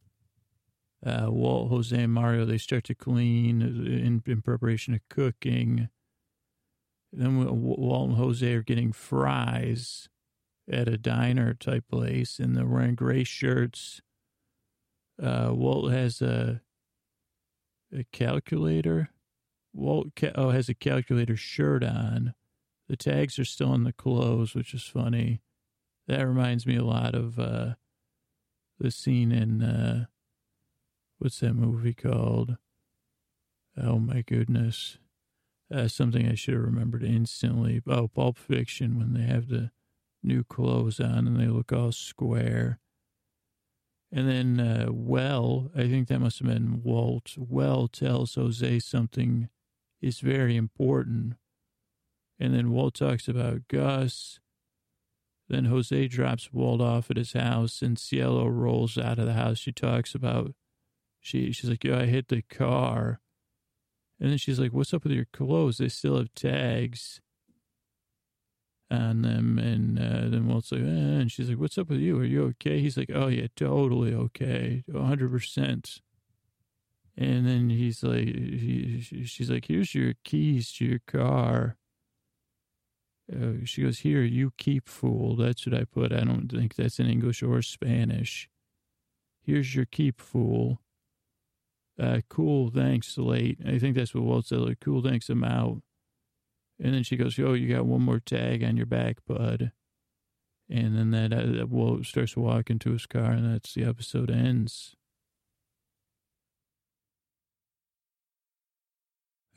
Uh, 1.05 1.27
Walt, 1.29 1.69
Jose, 1.69 1.95
and 1.95 2.13
Mario, 2.13 2.47
they 2.47 2.59
start 2.59 2.85
to 2.85 2.95
clean 2.95 3.61
in, 3.61 4.23
in 4.27 4.43
preparation 4.43 4.95
of 4.95 5.01
cooking. 5.11 5.91
then 7.13 7.37
Walt 7.37 8.09
and 8.09 8.19
Jose 8.19 8.51
are 8.51 8.63
getting 8.63 8.93
fries 8.93 10.09
at 10.71 10.89
a 10.89 10.99
diner 10.99 11.55
type 11.55 11.85
place, 11.91 12.39
and 12.39 12.57
they're 12.57 12.67
wearing 12.67 12.95
gray 12.95 13.25
shirts. 13.25 14.01
Uh, 15.21 15.51
Walt 15.53 15.93
has 15.93 16.21
a 16.23 16.61
a 17.93 18.05
calculator. 18.13 19.11
Walt 19.73 20.09
ca- 20.17 20.33
oh 20.35 20.51
has 20.51 20.69
a 20.69 20.75
calculator 20.75 21.37
shirt 21.37 21.83
on. 21.83 22.35
The 22.89 22.97
tags 22.97 23.39
are 23.39 23.45
still 23.45 23.71
on 23.71 23.85
the 23.85 23.93
clothes, 23.93 24.55
which 24.55 24.75
is 24.75 24.85
funny. 24.85 25.41
That 26.07 26.27
reminds 26.27 26.67
me 26.67 26.77
a 26.77 26.85
lot 26.85 27.15
of 27.15 27.39
uh, 27.39 27.75
the 28.79 28.91
scene 28.91 29.33
in 29.33 29.63
uh, 29.63 30.07
what's 31.19 31.41
that 31.41 31.55
movie 31.55 31.95
called? 31.95 32.57
Oh 33.77 33.99
my 33.99 34.23
goodness, 34.23 34.99
uh, 35.73 35.89
something 35.89 36.29
I 36.29 36.35
should 36.35 36.55
have 36.55 36.65
remembered 36.65 37.05
instantly. 37.05 37.83
Oh, 37.87 38.09
Pulp 38.09 38.39
Fiction 38.39 38.99
when 38.99 39.13
they 39.13 39.23
have 39.23 39.49
the 39.49 39.71
new 40.23 40.45
clothes 40.45 41.01
on 41.01 41.27
and 41.27 41.39
they 41.39 41.47
look 41.47 41.73
all 41.73 41.93
square. 41.93 42.81
And 44.11 44.29
then, 44.29 44.59
uh, 44.59 44.87
well, 44.91 45.71
I 45.77 45.83
think 45.83 46.09
that 46.09 46.21
must 46.21 46.39
have 46.39 46.49
been 46.49 46.83
Walt. 46.83 47.35
Well 47.37 47.89
tells 47.89 48.35
Jose 48.35 48.79
something 48.81 49.49
is 50.01 50.21
very 50.21 50.57
important. 50.57 51.35
And 52.41 52.55
then 52.55 52.71
Walt 52.71 52.95
talks 52.95 53.29
about 53.29 53.69
Gus 53.69 54.41
then 55.49 55.67
Jose 55.67 56.09
drops 56.09 56.53
Walt 56.53 56.81
off 56.81 57.11
at 57.11 57.17
his 57.17 57.33
house, 57.33 57.81
and 57.81 57.99
Cielo 57.99 58.47
rolls 58.47 58.99
out 58.99 59.19
of 59.19 59.27
the 59.27 59.33
house. 59.33 59.59
She 59.59 59.73
talks 59.73 60.15
about 60.15 60.55
she 61.21 61.53
she's 61.53 61.71
like, 61.71 61.85
"Yeah, 61.85 62.01
I 62.01 62.07
hit 62.07 62.29
the 62.29 62.43
car," 62.43 63.21
and 64.21 64.31
then 64.31 64.39
she's 64.39 64.61
like, 64.61 64.73
"What's 64.73 64.93
up 64.93 65.05
with 65.05 65.13
your 65.13 65.27
clothes? 65.33 65.79
They 65.79 65.89
still 65.89 66.19
have 66.19 66.35
tags." 66.35 67.21
On 68.91 69.23
them. 69.23 69.59
And 69.59 69.99
uh, 69.99 70.29
then 70.29 70.47
Walt's 70.47 70.73
like, 70.73 70.83
eh, 70.83 70.85
and 70.85 71.31
she's 71.31 71.49
like, 71.49 71.59
what's 71.59 71.79
up 71.79 71.89
with 71.91 72.01
you? 72.01 72.19
Are 72.19 72.25
you 72.25 72.45
okay? 72.47 72.81
He's 72.81 72.97
like, 72.97 73.11
oh, 73.15 73.29
yeah, 73.29 73.49
totally 73.57 74.15
okay. 74.15 74.85
100%. 74.91 76.01
And 77.17 77.47
then 77.47 77.71
he's 77.71 78.03
like, 78.03 78.27
he, 78.27 79.01
she's 79.25 79.51
like, 79.51 79.67
here's 79.67 79.95
your 79.95 80.15
keys 80.25 80.73
to 80.75 80.85
your 80.85 81.01
car. 81.07 81.77
Uh, 83.31 83.65
she 83.65 83.83
goes, 83.83 84.01
here, 84.01 84.23
you 84.23 84.53
keep 84.57 84.89
fool. 84.89 85.37
That's 85.37 85.67
what 85.67 85.79
I 85.79 85.85
put. 85.85 86.13
I 86.13 86.21
don't 86.21 86.49
think 86.51 86.77
that's 86.77 86.99
in 86.99 87.11
English 87.11 87.43
or 87.43 87.61
Spanish. 87.61 88.49
Here's 89.43 89.75
your 89.75 89.85
keep 89.85 90.21
fool. 90.21 90.81
Uh, 92.01 92.21
cool, 92.29 92.71
thanks, 92.71 93.19
late. 93.19 93.59
I 93.67 93.79
think 93.79 93.97
that's 93.97 94.15
what 94.15 94.25
Walt 94.25 94.47
said. 94.47 94.61
Like, 94.61 94.81
cool, 94.81 95.03
thanks, 95.03 95.29
I'm 95.29 95.43
out. 95.43 95.83
And 96.81 96.95
then 96.95 97.03
she 97.03 97.17
goes, 97.17 97.37
yo, 97.37 97.55
you 97.55 97.75
got 97.75 97.87
one 97.87 98.03
more 98.03 98.21
tag 98.21 98.63
on 98.63 98.77
your 98.77 98.87
back, 98.87 99.19
bud. 99.27 99.73
And 100.71 100.97
then 100.97 101.11
that, 101.11 101.33
uh, 101.33 101.67
Walt 101.67 102.05
starts 102.07 102.35
to 102.35 102.91
his 102.91 103.07
car, 103.07 103.33
and 103.33 103.55
that's 103.55 103.75
the 103.75 103.85
episode 103.85 104.31
ends. 104.31 104.95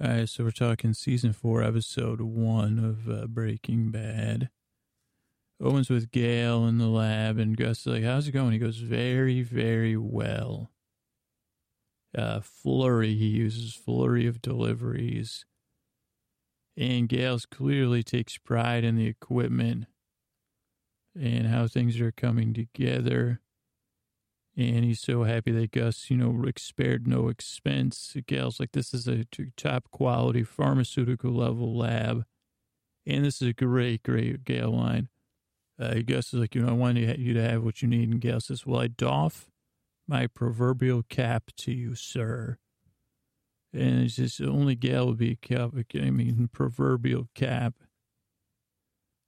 All 0.01 0.07
right, 0.09 0.27
so 0.27 0.43
we're 0.43 0.51
talking 0.51 0.93
season 0.93 1.31
four, 1.31 1.61
episode 1.61 2.21
one 2.21 2.79
of 2.79 3.07
uh, 3.07 3.27
Breaking 3.27 3.91
Bad. 3.91 4.49
Owen's 5.61 5.91
with 5.91 6.09
Gale 6.09 6.65
in 6.65 6.79
the 6.79 6.87
lab, 6.87 7.37
and 7.37 7.55
Gus 7.55 7.81
is 7.81 7.85
like, 7.85 8.03
"How's 8.03 8.27
it 8.27 8.31
going?" 8.31 8.53
He 8.53 8.57
goes, 8.57 8.77
"Very, 8.77 9.43
very 9.43 9.95
well." 9.95 10.71
Uh, 12.17 12.39
flurry, 12.41 13.13
he 13.13 13.27
uses 13.27 13.75
flurry 13.75 14.25
of 14.25 14.41
deliveries, 14.41 15.45
and 16.77 17.09
Gale's 17.09 17.45
clearly 17.45 18.03
takes 18.03 18.37
pride 18.37 18.83
in 18.83 18.95
the 18.95 19.07
equipment 19.07 19.85
and 21.19 21.47
how 21.47 21.67
things 21.67 21.99
are 21.99 22.11
coming 22.11 22.53
together. 22.53 23.41
And 24.57 24.83
he's 24.83 24.99
so 24.99 25.23
happy 25.23 25.51
that 25.51 25.71
Gus, 25.71 26.09
you 26.09 26.17
know, 26.17 26.43
spared 26.57 27.07
no 27.07 27.29
expense. 27.29 28.15
Gale's 28.27 28.59
like, 28.59 28.73
this 28.73 28.93
is 28.93 29.07
a 29.07 29.25
top 29.55 29.89
quality 29.91 30.43
pharmaceutical 30.43 31.31
level 31.31 31.77
lab. 31.77 32.25
And 33.05 33.25
this 33.25 33.41
is 33.41 33.49
a 33.49 33.53
great, 33.53 34.03
great 34.03 34.43
Gale 34.43 34.71
line. 34.71 35.09
Uh, 35.79 35.95
Gus 36.05 36.33
is 36.33 36.39
like, 36.39 36.53
you 36.53 36.61
know, 36.61 36.69
I 36.69 36.73
want 36.73 36.97
you 36.97 37.33
to 37.33 37.41
have 37.41 37.63
what 37.63 37.81
you 37.81 37.87
need. 37.87 38.09
And 38.09 38.21
Gale 38.21 38.41
says, 38.41 38.65
well, 38.65 38.81
I 38.81 38.87
doff 38.87 39.49
my 40.07 40.27
proverbial 40.27 41.03
cap 41.03 41.51
to 41.57 41.71
you, 41.71 41.95
sir. 41.95 42.57
And 43.73 44.03
it's 44.03 44.17
just 44.17 44.39
the 44.39 44.49
only 44.49 44.75
Gale 44.75 45.07
would 45.07 45.17
be 45.17 45.31
a 45.31 45.35
cap, 45.35 45.71
I 45.95 46.09
mean, 46.09 46.49
proverbial 46.51 47.29
cap. 47.35 47.75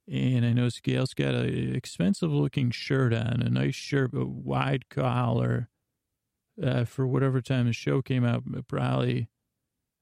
And 0.06 0.44
I 0.44 0.52
noticed 0.52 0.82
Gale's 0.82 1.14
got 1.14 1.34
an 1.34 1.74
expensive 1.74 2.30
looking 2.30 2.70
shirt 2.70 3.14
on, 3.14 3.40
a 3.40 3.48
nice 3.48 3.74
shirt, 3.74 4.12
but 4.12 4.28
wide 4.28 4.88
collar. 4.90 5.70
Uh, 6.62 6.84
for 6.84 7.04
whatever 7.04 7.40
time 7.40 7.66
the 7.66 7.72
show 7.72 8.00
came 8.00 8.24
out, 8.24 8.44
probably, 8.68 9.28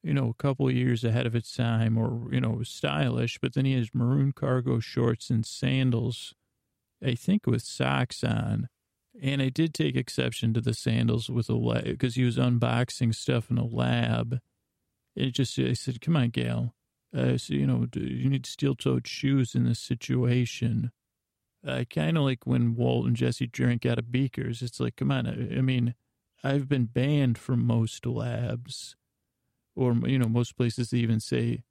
you 0.02 0.12
know, 0.12 0.28
a 0.28 0.42
couple 0.42 0.70
years 0.70 1.02
ahead 1.02 1.24
of 1.24 1.34
its 1.34 1.54
time 1.54 1.96
or, 1.96 2.28
you 2.30 2.40
know, 2.40 2.62
stylish. 2.62 3.38
But 3.40 3.54
then 3.54 3.64
he 3.64 3.72
has 3.74 3.94
maroon 3.94 4.32
cargo 4.32 4.78
shorts 4.78 5.30
and 5.30 5.46
sandals, 5.46 6.34
I 7.02 7.14
think 7.14 7.46
with 7.46 7.62
socks 7.62 8.22
on. 8.22 8.68
And 9.20 9.42
I 9.42 9.50
did 9.50 9.74
take 9.74 9.94
exception 9.94 10.54
to 10.54 10.60
the 10.60 10.74
sandals 10.74 11.28
with 11.28 11.50
a 11.50 11.54
lab 11.54 11.84
because 11.84 12.14
he 12.14 12.24
was 12.24 12.38
unboxing 12.38 13.14
stuff 13.14 13.50
in 13.50 13.58
a 13.58 13.66
lab. 13.66 14.38
It 15.14 15.32
just, 15.32 15.58
I 15.58 15.74
said, 15.74 16.00
come 16.00 16.16
on, 16.16 16.30
Gale 16.30 16.74
uh, 17.14 17.36
so, 17.36 17.54
you 17.54 17.66
know, 17.66 17.86
you 17.94 18.30
need 18.30 18.46
steel 18.46 18.74
toed 18.74 19.06
shoes 19.06 19.54
in 19.54 19.64
this 19.64 19.80
situation. 19.80 20.90
I 21.66 21.84
kind 21.84 22.16
of 22.16 22.24
like 22.24 22.46
when 22.46 22.74
Walt 22.74 23.06
and 23.06 23.16
Jesse 23.16 23.46
drink 23.46 23.84
out 23.84 23.98
of 23.98 24.10
beakers. 24.10 24.62
It's 24.62 24.80
like, 24.80 24.96
come 24.96 25.10
on. 25.10 25.26
I, 25.26 25.58
I 25.58 25.60
mean, 25.60 25.94
I've 26.42 26.68
been 26.68 26.86
banned 26.86 27.38
from 27.38 27.66
most 27.66 28.06
labs, 28.06 28.96
or, 29.76 29.94
you 30.06 30.18
know, 30.18 30.28
most 30.28 30.56
places 30.56 30.90
they 30.90 30.98
even 30.98 31.20
say, 31.20 31.64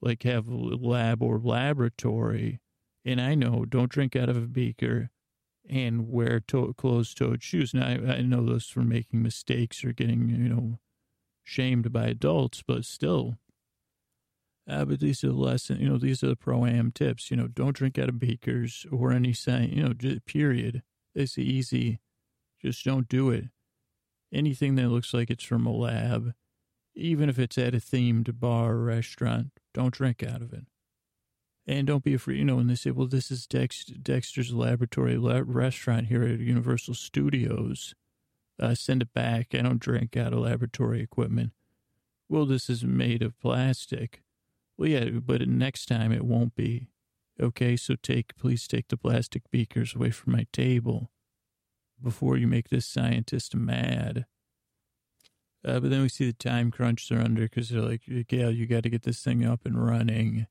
like, 0.00 0.22
have 0.24 0.46
lab 0.48 1.22
or 1.22 1.38
laboratory. 1.38 2.60
And 3.04 3.20
I 3.20 3.34
know, 3.34 3.64
don't 3.64 3.90
drink 3.90 4.14
out 4.14 4.28
of 4.28 4.36
a 4.36 4.40
beaker 4.40 5.10
and 5.68 6.08
wear 6.08 6.40
to- 6.40 6.74
closed 6.74 7.16
toed 7.18 7.42
shoes. 7.42 7.74
Now, 7.74 7.86
I, 7.86 8.16
I 8.16 8.22
know 8.22 8.44
those 8.44 8.66
for 8.66 8.80
making 8.80 9.22
mistakes 9.22 9.84
or 9.84 9.92
getting, 9.92 10.28
you 10.28 10.48
know, 10.48 10.78
shamed 11.42 11.92
by 11.92 12.06
adults, 12.06 12.62
but 12.66 12.84
still, 12.84 13.38
uh, 14.68 14.84
but 14.84 14.98
these 14.98 15.22
are 15.22 15.28
the 15.28 15.34
lesson, 15.34 15.80
you 15.80 15.88
know, 15.88 15.98
these 15.98 16.24
are 16.24 16.28
the 16.28 16.36
pro 16.36 16.66
am 16.66 16.90
tips. 16.90 17.30
You 17.30 17.36
know, 17.36 17.46
don't 17.46 17.76
drink 17.76 17.98
out 17.98 18.08
of 18.08 18.18
beakers 18.18 18.84
or 18.90 19.12
any 19.12 19.32
sign, 19.32 19.70
you 19.70 19.82
know, 19.82 19.92
just, 19.92 20.26
period. 20.26 20.82
It's 21.14 21.38
easy. 21.38 22.00
Just 22.60 22.84
don't 22.84 23.08
do 23.08 23.30
it. 23.30 23.46
Anything 24.32 24.74
that 24.74 24.88
looks 24.88 25.14
like 25.14 25.30
it's 25.30 25.44
from 25.44 25.66
a 25.66 25.72
lab, 25.72 26.34
even 26.94 27.28
if 27.28 27.38
it's 27.38 27.56
at 27.58 27.74
a 27.74 27.78
themed 27.78 28.40
bar 28.40 28.72
or 28.72 28.84
restaurant, 28.84 29.52
don't 29.72 29.94
drink 29.94 30.22
out 30.22 30.42
of 30.42 30.52
it. 30.52 30.66
And 31.66 31.86
don't 31.86 32.04
be 32.04 32.14
afraid, 32.14 32.38
you 32.38 32.44
know, 32.44 32.56
when 32.56 32.68
they 32.68 32.76
say, 32.76 32.92
well, 32.92 33.08
this 33.08 33.30
is 33.30 33.46
Dex, 33.46 33.84
Dexter's 33.84 34.52
Laboratory 34.52 35.18
restaurant 35.18 36.06
here 36.06 36.22
at 36.22 36.38
Universal 36.38 36.94
Studios, 36.94 37.94
uh, 38.60 38.74
send 38.74 39.02
it 39.02 39.12
back. 39.12 39.48
I 39.52 39.62
don't 39.62 39.80
drink 39.80 40.16
out 40.16 40.32
of 40.32 40.38
laboratory 40.38 41.02
equipment. 41.02 41.52
Well, 42.28 42.46
this 42.46 42.70
is 42.70 42.84
made 42.84 43.22
of 43.22 43.38
plastic. 43.40 44.22
Well, 44.78 44.88
yeah, 44.88 45.10
but 45.10 45.46
next 45.48 45.86
time 45.86 46.12
it 46.12 46.24
won't 46.24 46.54
be. 46.54 46.88
Okay, 47.40 47.76
so 47.76 47.96
take, 48.00 48.36
please 48.36 48.66
take 48.66 48.88
the 48.88 48.96
plastic 48.96 49.42
beakers 49.50 49.94
away 49.94 50.10
from 50.10 50.32
my 50.32 50.46
table 50.52 51.10
before 52.02 52.36
you 52.36 52.46
make 52.46 52.68
this 52.68 52.86
scientist 52.86 53.54
mad. 53.54 54.26
Uh, 55.64 55.80
but 55.80 55.90
then 55.90 56.02
we 56.02 56.08
see 56.08 56.26
the 56.26 56.32
time 56.32 56.70
crunch 56.70 57.08
they're 57.08 57.20
under 57.20 57.42
because 57.42 57.70
they're 57.70 57.82
like, 57.82 58.02
Gale, 58.28 58.52
you 58.52 58.66
got 58.66 58.84
to 58.84 58.90
get 58.90 59.02
this 59.02 59.20
thing 59.20 59.44
up 59.44 59.66
and 59.66 59.84
running. 59.84 60.46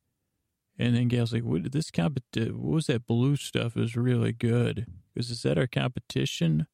And 0.77 0.95
then 0.95 1.07
Gale's 1.07 1.31
like, 1.31 1.43
what, 1.43 1.71
this 1.71 1.89
comp- 1.89 2.19
what 2.35 2.53
was 2.55 2.87
that 2.87 3.07
blue 3.07 3.37
stuff? 3.37 3.75
Was 3.75 3.95
really 3.95 4.33
good. 4.33 4.87
Because 5.13 5.31
is 5.31 5.43
that 5.43 5.57
our 5.57 5.67
competition? 5.67 6.67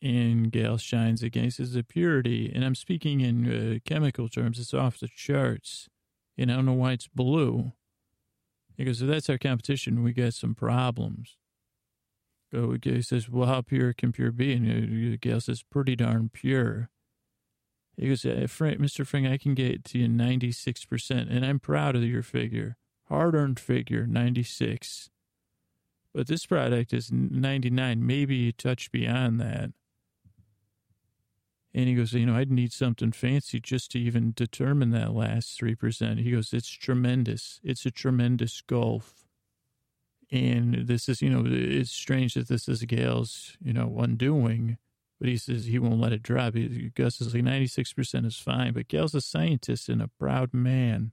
And 0.00 0.52
Gale 0.52 0.78
shines 0.78 1.22
again. 1.22 1.44
He 1.44 1.50
says, 1.50 1.72
the 1.72 1.82
purity, 1.82 2.52
and 2.54 2.64
I'm 2.64 2.74
speaking 2.74 3.20
in 3.20 3.46
uh, 3.50 3.78
chemical 3.84 4.28
terms, 4.28 4.58
it's 4.58 4.74
off 4.74 5.00
the 5.00 5.08
charts. 5.08 5.88
And 6.36 6.52
I 6.52 6.56
don't 6.56 6.66
know 6.66 6.72
why 6.72 6.92
it's 6.92 7.08
blue. 7.08 7.72
Because 8.76 9.00
if 9.00 9.08
that's 9.08 9.30
our 9.30 9.38
competition, 9.38 10.02
we 10.02 10.12
got 10.12 10.34
some 10.34 10.54
problems. 10.54 11.36
So 12.52 12.76
he 12.80 13.02
says, 13.02 13.28
well, 13.28 13.48
how 13.48 13.62
pure 13.62 13.92
can 13.92 14.12
pure 14.12 14.30
be? 14.30 14.52
And 14.52 15.20
Gale 15.20 15.40
says, 15.40 15.62
pretty 15.62 15.96
darn 15.96 16.28
pure. 16.32 16.90
He 17.96 18.08
goes, 18.08 18.22
Mr. 18.22 19.06
Frank, 19.06 19.28
I 19.28 19.38
can 19.38 19.54
get 19.54 19.84
to 19.84 19.98
you 19.98 20.08
96%, 20.08 21.30
and 21.30 21.46
I'm 21.46 21.60
proud 21.60 21.94
of 21.94 22.02
your 22.02 22.22
figure. 22.22 22.76
Hard-earned 23.08 23.60
figure, 23.60 24.06
96. 24.06 25.10
But 26.12 26.26
this 26.26 26.46
product 26.46 26.92
is 26.92 27.12
99, 27.12 28.06
maybe 28.06 28.48
a 28.48 28.52
touch 28.52 28.90
beyond 28.90 29.40
that. 29.40 29.70
And 31.76 31.88
he 31.88 31.94
goes, 31.94 32.12
you 32.12 32.24
know, 32.24 32.36
I'd 32.36 32.52
need 32.52 32.72
something 32.72 33.10
fancy 33.10 33.58
just 33.58 33.90
to 33.92 33.98
even 33.98 34.32
determine 34.36 34.90
that 34.90 35.12
last 35.12 35.60
3%. 35.60 36.20
He 36.20 36.30
goes, 36.30 36.52
it's 36.52 36.68
tremendous. 36.68 37.60
It's 37.64 37.84
a 37.84 37.90
tremendous 37.90 38.60
gulf. 38.60 39.24
And 40.30 40.86
this 40.86 41.08
is, 41.08 41.20
you 41.20 41.30
know, 41.30 41.44
it's 41.46 41.90
strange 41.90 42.34
that 42.34 42.48
this 42.48 42.68
is 42.68 42.84
Gale's, 42.84 43.56
you 43.60 43.72
know, 43.72 43.96
undoing, 43.98 44.78
but 45.20 45.28
he 45.28 45.36
says 45.36 45.66
he 45.66 45.78
won't 45.78 46.00
let 46.00 46.12
it 46.12 46.22
drop. 46.22 46.54
He, 46.54 46.90
Gus 46.94 47.20
is 47.20 47.34
like 47.34 47.44
96% 47.44 48.26
is 48.26 48.36
fine, 48.36 48.72
but 48.72 48.88
Gale's 48.88 49.14
a 49.14 49.20
scientist 49.20 49.88
and 49.88 50.02
a 50.02 50.08
proud 50.08 50.52
man. 50.52 51.12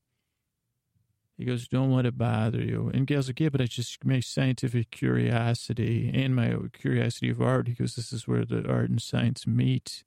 He 1.38 1.46
goes, 1.46 1.68
don't 1.68 1.92
let 1.92 2.06
it 2.06 2.18
bother 2.18 2.62
you. 2.62 2.92
And 2.94 3.08
Gale's 3.08 3.28
like, 3.28 3.40
yeah, 3.40 3.50
but 3.50 3.62
I 3.62 3.66
just 3.66 4.06
my 4.06 4.20
scientific 4.20 4.92
curiosity 4.92 6.12
and 6.14 6.36
my 6.36 6.56
curiosity 6.74 7.30
of 7.30 7.42
art. 7.42 7.68
He 7.68 7.74
goes, 7.74 7.96
this 7.96 8.14
is 8.14 8.28
where 8.28 8.46
the 8.46 8.68
art 8.70 8.90
and 8.90 9.02
science 9.02 9.48
meet. 9.48 10.04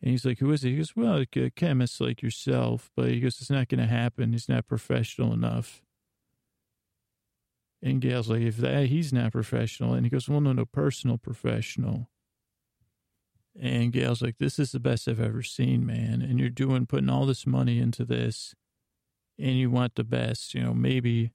And 0.00 0.10
he's 0.10 0.24
like, 0.24 0.38
who 0.38 0.50
is 0.52 0.64
it? 0.64 0.70
He 0.70 0.76
goes, 0.78 0.96
well, 0.96 1.22
a 1.36 1.50
chemist 1.50 2.00
like 2.00 2.22
yourself. 2.22 2.90
But 2.96 3.08
he 3.08 3.20
goes, 3.20 3.40
it's 3.40 3.50
not 3.50 3.68
going 3.68 3.80
to 3.80 3.86
happen. 3.86 4.32
He's 4.32 4.48
not 4.48 4.66
professional 4.66 5.32
enough. 5.32 5.82
And 7.82 8.00
Gale's 8.00 8.28
like, 8.28 8.42
if 8.42 8.58
that, 8.58 8.86
he's 8.86 9.12
not 9.12 9.32
professional. 9.32 9.94
And 9.94 10.06
he 10.06 10.10
goes, 10.10 10.28
well, 10.28 10.40
no, 10.40 10.52
no, 10.52 10.64
personal 10.64 11.18
professional. 11.18 12.08
And 13.60 13.92
Gale's 13.92 14.22
like, 14.22 14.38
this 14.38 14.58
is 14.58 14.72
the 14.72 14.80
best 14.80 15.08
I've 15.08 15.20
ever 15.20 15.42
seen, 15.42 15.84
man. 15.84 16.22
And 16.22 16.38
you're 16.38 16.48
doing, 16.48 16.86
putting 16.86 17.10
all 17.10 17.26
this 17.26 17.46
money 17.46 17.78
into 17.80 18.04
this 18.04 18.54
and 19.38 19.58
you 19.58 19.68
want 19.70 19.96
the 19.96 20.04
best, 20.04 20.54
you 20.54 20.62
know, 20.62 20.72
maybe 20.72 21.32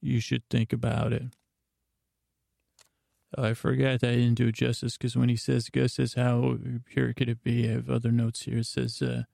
you 0.00 0.20
should 0.20 0.44
think 0.48 0.72
about 0.72 1.12
it. 1.12 1.24
I 3.36 3.52
forgot 3.52 4.04
I 4.04 4.14
didn't 4.14 4.34
do 4.34 4.52
justice 4.52 4.96
because 4.96 5.16
when 5.16 5.28
he 5.28 5.36
says, 5.36 5.68
Gus 5.68 5.94
says, 5.94 6.14
how 6.14 6.56
pure 6.86 7.12
could 7.12 7.28
it 7.28 7.42
be? 7.42 7.68
I 7.68 7.72
have 7.72 7.90
other 7.90 8.12
notes 8.12 8.42
here. 8.42 8.58
It 8.58 8.66
says, 8.66 9.02
uh, 9.02 9.24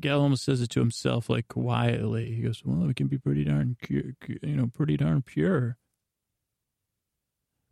Gale 0.00 0.20
almost 0.20 0.44
says 0.44 0.60
it 0.60 0.70
to 0.70 0.80
himself, 0.80 1.28
like 1.28 1.48
quietly. 1.48 2.32
He 2.32 2.42
goes, 2.42 2.62
"Well, 2.64 2.88
it 2.88 2.96
can 2.96 3.08
be 3.08 3.18
pretty 3.18 3.44
darn, 3.44 3.76
you 3.88 4.14
know, 4.42 4.68
pretty 4.68 4.96
darn 4.96 5.22
pure." 5.22 5.76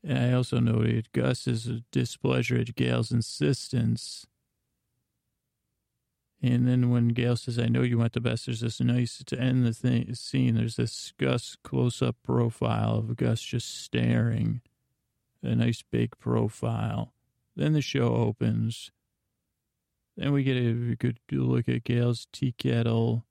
I 0.08 0.32
also 0.32 0.60
noted 0.60 1.12
Gus's 1.12 1.68
displeasure 1.90 2.58
at 2.58 2.74
Gale's 2.76 3.10
insistence. 3.10 4.26
And 6.40 6.68
then 6.68 6.90
when 6.90 7.08
Gale 7.08 7.36
says, 7.36 7.58
I 7.58 7.66
know 7.66 7.82
you 7.82 7.98
want 7.98 8.12
the 8.12 8.20
best, 8.20 8.46
there's 8.46 8.60
this 8.60 8.80
nice, 8.80 9.22
to 9.26 9.38
end 9.38 9.66
the 9.66 9.72
thing, 9.72 10.14
scene, 10.14 10.54
there's 10.54 10.76
this 10.76 11.12
Gus 11.18 11.56
close 11.64 12.02
up 12.02 12.16
profile 12.22 12.98
of 12.98 13.16
Gus 13.16 13.40
just 13.40 13.82
staring, 13.82 14.60
a 15.42 15.56
nice 15.56 15.82
big 15.82 16.16
profile. 16.18 17.12
Then 17.56 17.72
the 17.72 17.82
show 17.82 18.14
opens. 18.14 18.92
Then 20.16 20.32
we 20.32 20.44
get 20.44 20.56
a 20.56 20.94
good 20.94 21.18
look 21.32 21.68
at 21.68 21.84
Gale's 21.84 22.28
tea 22.32 22.52
kettle 22.52 23.25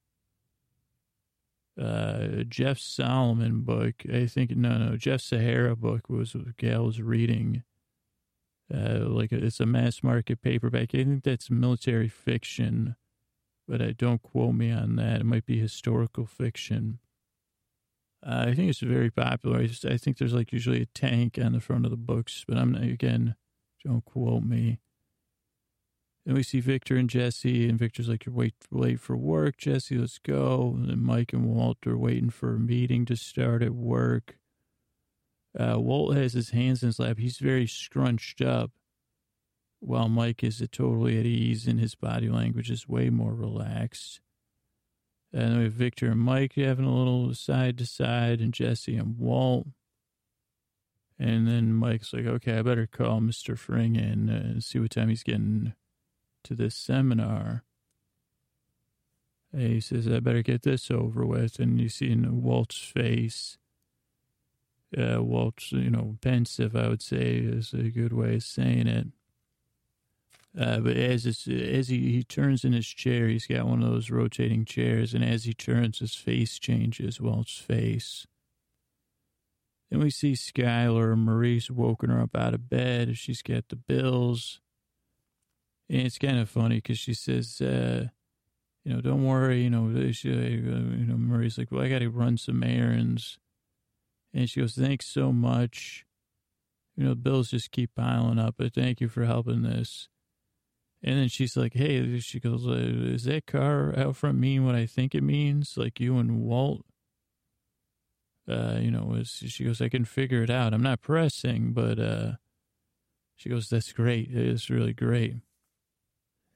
uh, 1.82 2.44
Jeff 2.48 2.80
Solomon 2.80 3.62
book. 3.62 4.04
I 4.12 4.26
think 4.28 4.52
no, 4.52 4.78
no, 4.78 4.98
Jeff 4.98 5.22
Shaara 5.22 5.76
book 5.76 6.10
was 6.10 6.36
Gale 6.58 6.86
was 6.86 7.02
reading. 7.02 7.64
Uh, 8.74 9.00
like 9.08 9.32
it's 9.32 9.60
a 9.60 9.66
mass 9.66 10.02
market 10.02 10.42
paperback. 10.42 10.96
I 10.96 11.04
think 11.04 11.24
that's 11.24 11.52
military 11.52 12.10
fiction, 12.10 12.96
but 13.68 13.82
I 13.82 13.92
don't 13.92 14.24
quote 14.24 14.56
me 14.56 14.72
on 14.72 14.96
that. 14.96 15.22
It 15.22 15.26
might 15.26 15.46
be 15.46 15.60
historical 15.60 16.26
fiction. 16.26 17.00
Uh, 18.26 18.46
I 18.48 18.56
think 18.56 18.72
it's 18.72 18.80
very 18.80 19.12
popular. 19.12 19.60
I, 19.60 19.68
just, 19.68 19.86
I 19.86 19.98
think 19.98 20.18
there's 20.18 20.34
like 20.34 20.52
usually 20.52 20.82
a 20.82 20.88
tank 20.88 21.38
on 21.40 21.52
the 21.52 21.60
front 21.60 21.86
of 21.86 21.92
the 21.92 21.98
books, 21.98 22.44
but 22.48 22.58
I'm 22.58 22.72
not, 22.72 22.82
again, 22.82 23.36
don't 23.84 24.04
quote 24.04 24.44
me. 24.44 24.80
Then 26.26 26.36
we 26.36 26.44
see 26.44 26.60
Victor 26.60 26.96
and 26.96 27.10
Jesse, 27.10 27.70
and 27.70 27.78
Victor's 27.78 28.10
like, 28.10 28.26
You're 28.26 28.34
wait, 28.34 28.56
late 28.72 29.00
for 29.00 29.16
work, 29.16 29.58
Jesse, 29.58 29.98
let's 29.98 30.18
go. 30.18 30.76
And 30.76 31.02
Mike 31.02 31.34
and 31.34 31.46
Walt 31.46 31.86
are 31.86 31.98
waiting 31.98 32.32
for 32.32 32.56
a 32.56 32.60
meeting 32.60 33.06
to 33.06 33.16
start 33.16 33.62
at 33.62 33.76
work. 33.76 34.38
Uh, 35.58 35.80
Walt 35.80 36.16
has 36.16 36.34
his 36.34 36.50
hands 36.50 36.82
in 36.82 36.88
his 36.88 37.00
lap. 37.00 37.20
He's 37.20 37.38
very 37.38 37.68
scrunched 37.68 38.42
up, 38.42 38.72
while 39.80 40.10
Mike 40.10 40.44
is 40.44 40.64
totally 40.72 41.20
at 41.20 41.28
ease, 41.28 41.68
and 41.68 41.80
his 41.80 41.94
body 41.94 42.28
language 42.28 42.72
is 42.72 42.90
way 42.90 43.12
more 43.12 43.36
relaxed. 43.36 44.20
And 45.32 45.58
we 45.58 45.66
have 45.66 45.74
Victor 45.74 46.08
and 46.08 46.20
Mike 46.20 46.54
having 46.56 46.86
a 46.86 46.96
little 46.96 47.36
side 47.36 47.78
to 47.78 47.86
side, 47.86 48.42
and 48.42 48.52
Jesse 48.52 48.96
and 48.96 49.20
Walt. 49.20 49.68
And 51.20 51.48
then 51.48 51.72
Mike's 51.72 52.14
like, 52.14 52.26
okay, 52.26 52.58
I 52.58 52.62
better 52.64 52.88
call 52.88 53.22
Mr. 53.22 53.58
Fring 53.58 53.96
and 53.96 54.30
uh, 54.30 54.60
see 54.60 54.80
what 54.80 54.92
time 54.92 55.10
he's 55.10 55.24
getting 55.24 55.74
to 56.46 56.56
this 56.56 56.76
seminar. 56.76 57.64
he 59.56 59.80
says, 59.80 60.08
I 60.08 60.20
better 60.20 60.41
get 60.41 60.64
this 60.64 60.89
over 60.89 61.26
with. 61.26 61.60
And 61.60 61.80
you 61.80 61.89
see 61.89 62.12
in 62.12 62.43
Walt's 62.43 62.78
face, 62.78 63.58
uh, 64.98 65.22
Walt's, 65.24 65.72
you 65.72 65.89
know, 65.89 66.18
pensive, 66.22 66.76
I 66.76 66.88
would 66.88 67.02
say, 67.02 67.36
is 67.38 67.74
a 67.74 67.89
good 67.89 68.14
way 68.14 68.36
of 68.36 68.43
saying 68.43 68.88
it. 68.88 69.08
Uh, 70.58 70.80
but 70.80 70.96
as 70.96 71.26
as 71.26 71.89
he, 71.89 72.12
he 72.12 72.24
turns 72.24 72.64
in 72.64 72.72
his 72.72 72.88
chair, 72.88 73.28
he's 73.28 73.46
got 73.46 73.68
one 73.68 73.84
of 73.84 73.89
those 73.89 74.10
rotating 74.10 74.64
chairs, 74.64 75.14
and 75.14 75.24
as 75.24 75.43
he 75.43 75.54
turns, 75.54 76.00
his 76.00 76.16
face 76.16 76.60
changes. 76.60 77.20
Walt's 77.20 77.58
face. 77.58 78.26
Then 79.89 80.00
we 80.00 80.10
see 80.10 80.32
Skyler. 80.32 81.18
Marie's 81.18 81.70
woken 81.70 82.10
her 82.10 82.22
up 82.22 82.38
out 82.38 82.54
of 82.54 82.70
bed. 82.70 83.18
She's 83.18 83.41
got 83.41 83.68
the 83.68 83.76
bills. 83.76 84.62
And 85.90 86.02
it's 86.02 86.18
kind 86.18 86.40
of 86.40 86.50
funny 86.50 86.76
because 86.76 86.98
she 86.98 87.14
says, 87.14 87.62
uh, 87.62 88.08
you 88.84 88.94
know, 88.94 89.02
don't 89.02 89.26
worry, 89.26 89.64
you 89.64 89.70
know, 89.70 90.12
she, 90.12 90.32
uh, 90.32 90.36
you 90.36 91.06
know, 91.06 91.18
Marie's 91.18 91.58
like, 91.58 91.72
well, 91.72 91.84
I 91.84 91.90
got 91.90 92.00
to 92.00 92.10
run 92.10 92.38
some 92.38 92.64
errands. 92.64 93.38
And 94.34 94.50
she 94.50 94.60
goes, 94.62 94.76
thanks 94.76 95.08
so 95.08 95.32
much. 95.32 96.06
You 96.96 97.06
know, 97.06 97.16
bills 97.16 97.52
just 97.52 97.72
keep 97.72 97.96
piling 97.96 98.40
up, 98.40 98.56
but 98.58 98.74
thank 98.74 99.02
you 99.02 99.10
for 99.10 99.26
helping 99.26 99.64
this. 99.64 100.10
And 101.04 101.20
then 101.20 101.28
she's 101.28 101.56
like, 101.56 101.74
hey, 101.74 102.20
she 102.20 102.40
goes, 102.40 102.66
uh, 102.66 102.72
is 102.72 103.26
that 103.26 103.46
car 103.46 103.94
out 103.98 104.16
front 104.16 104.40
mean 104.40 104.66
what 104.66 104.76
I 104.76 104.86
think 104.86 105.14
it 105.14 105.24
means? 105.24 105.78
Like 105.78 106.00
you 106.00 106.18
and 106.18 106.42
Walt? 106.42 106.86
Uh, 108.48 108.78
you 108.80 108.92
know, 108.92 109.22
she 109.24 109.64
goes, 109.64 109.82
I 109.82 109.90
can 109.90 110.06
figure 110.06 110.44
it 110.44 110.50
out. 110.50 110.74
I'm 110.74 110.84
not 110.84 111.02
pressing, 111.02 111.74
but, 111.74 112.00
uh, 112.00 112.34
she 113.36 113.50
goes, 113.50 113.70
that's 113.70 113.92
great. 113.92 114.30
It's 114.32 114.70
really 114.70 114.94
great. 114.94 115.36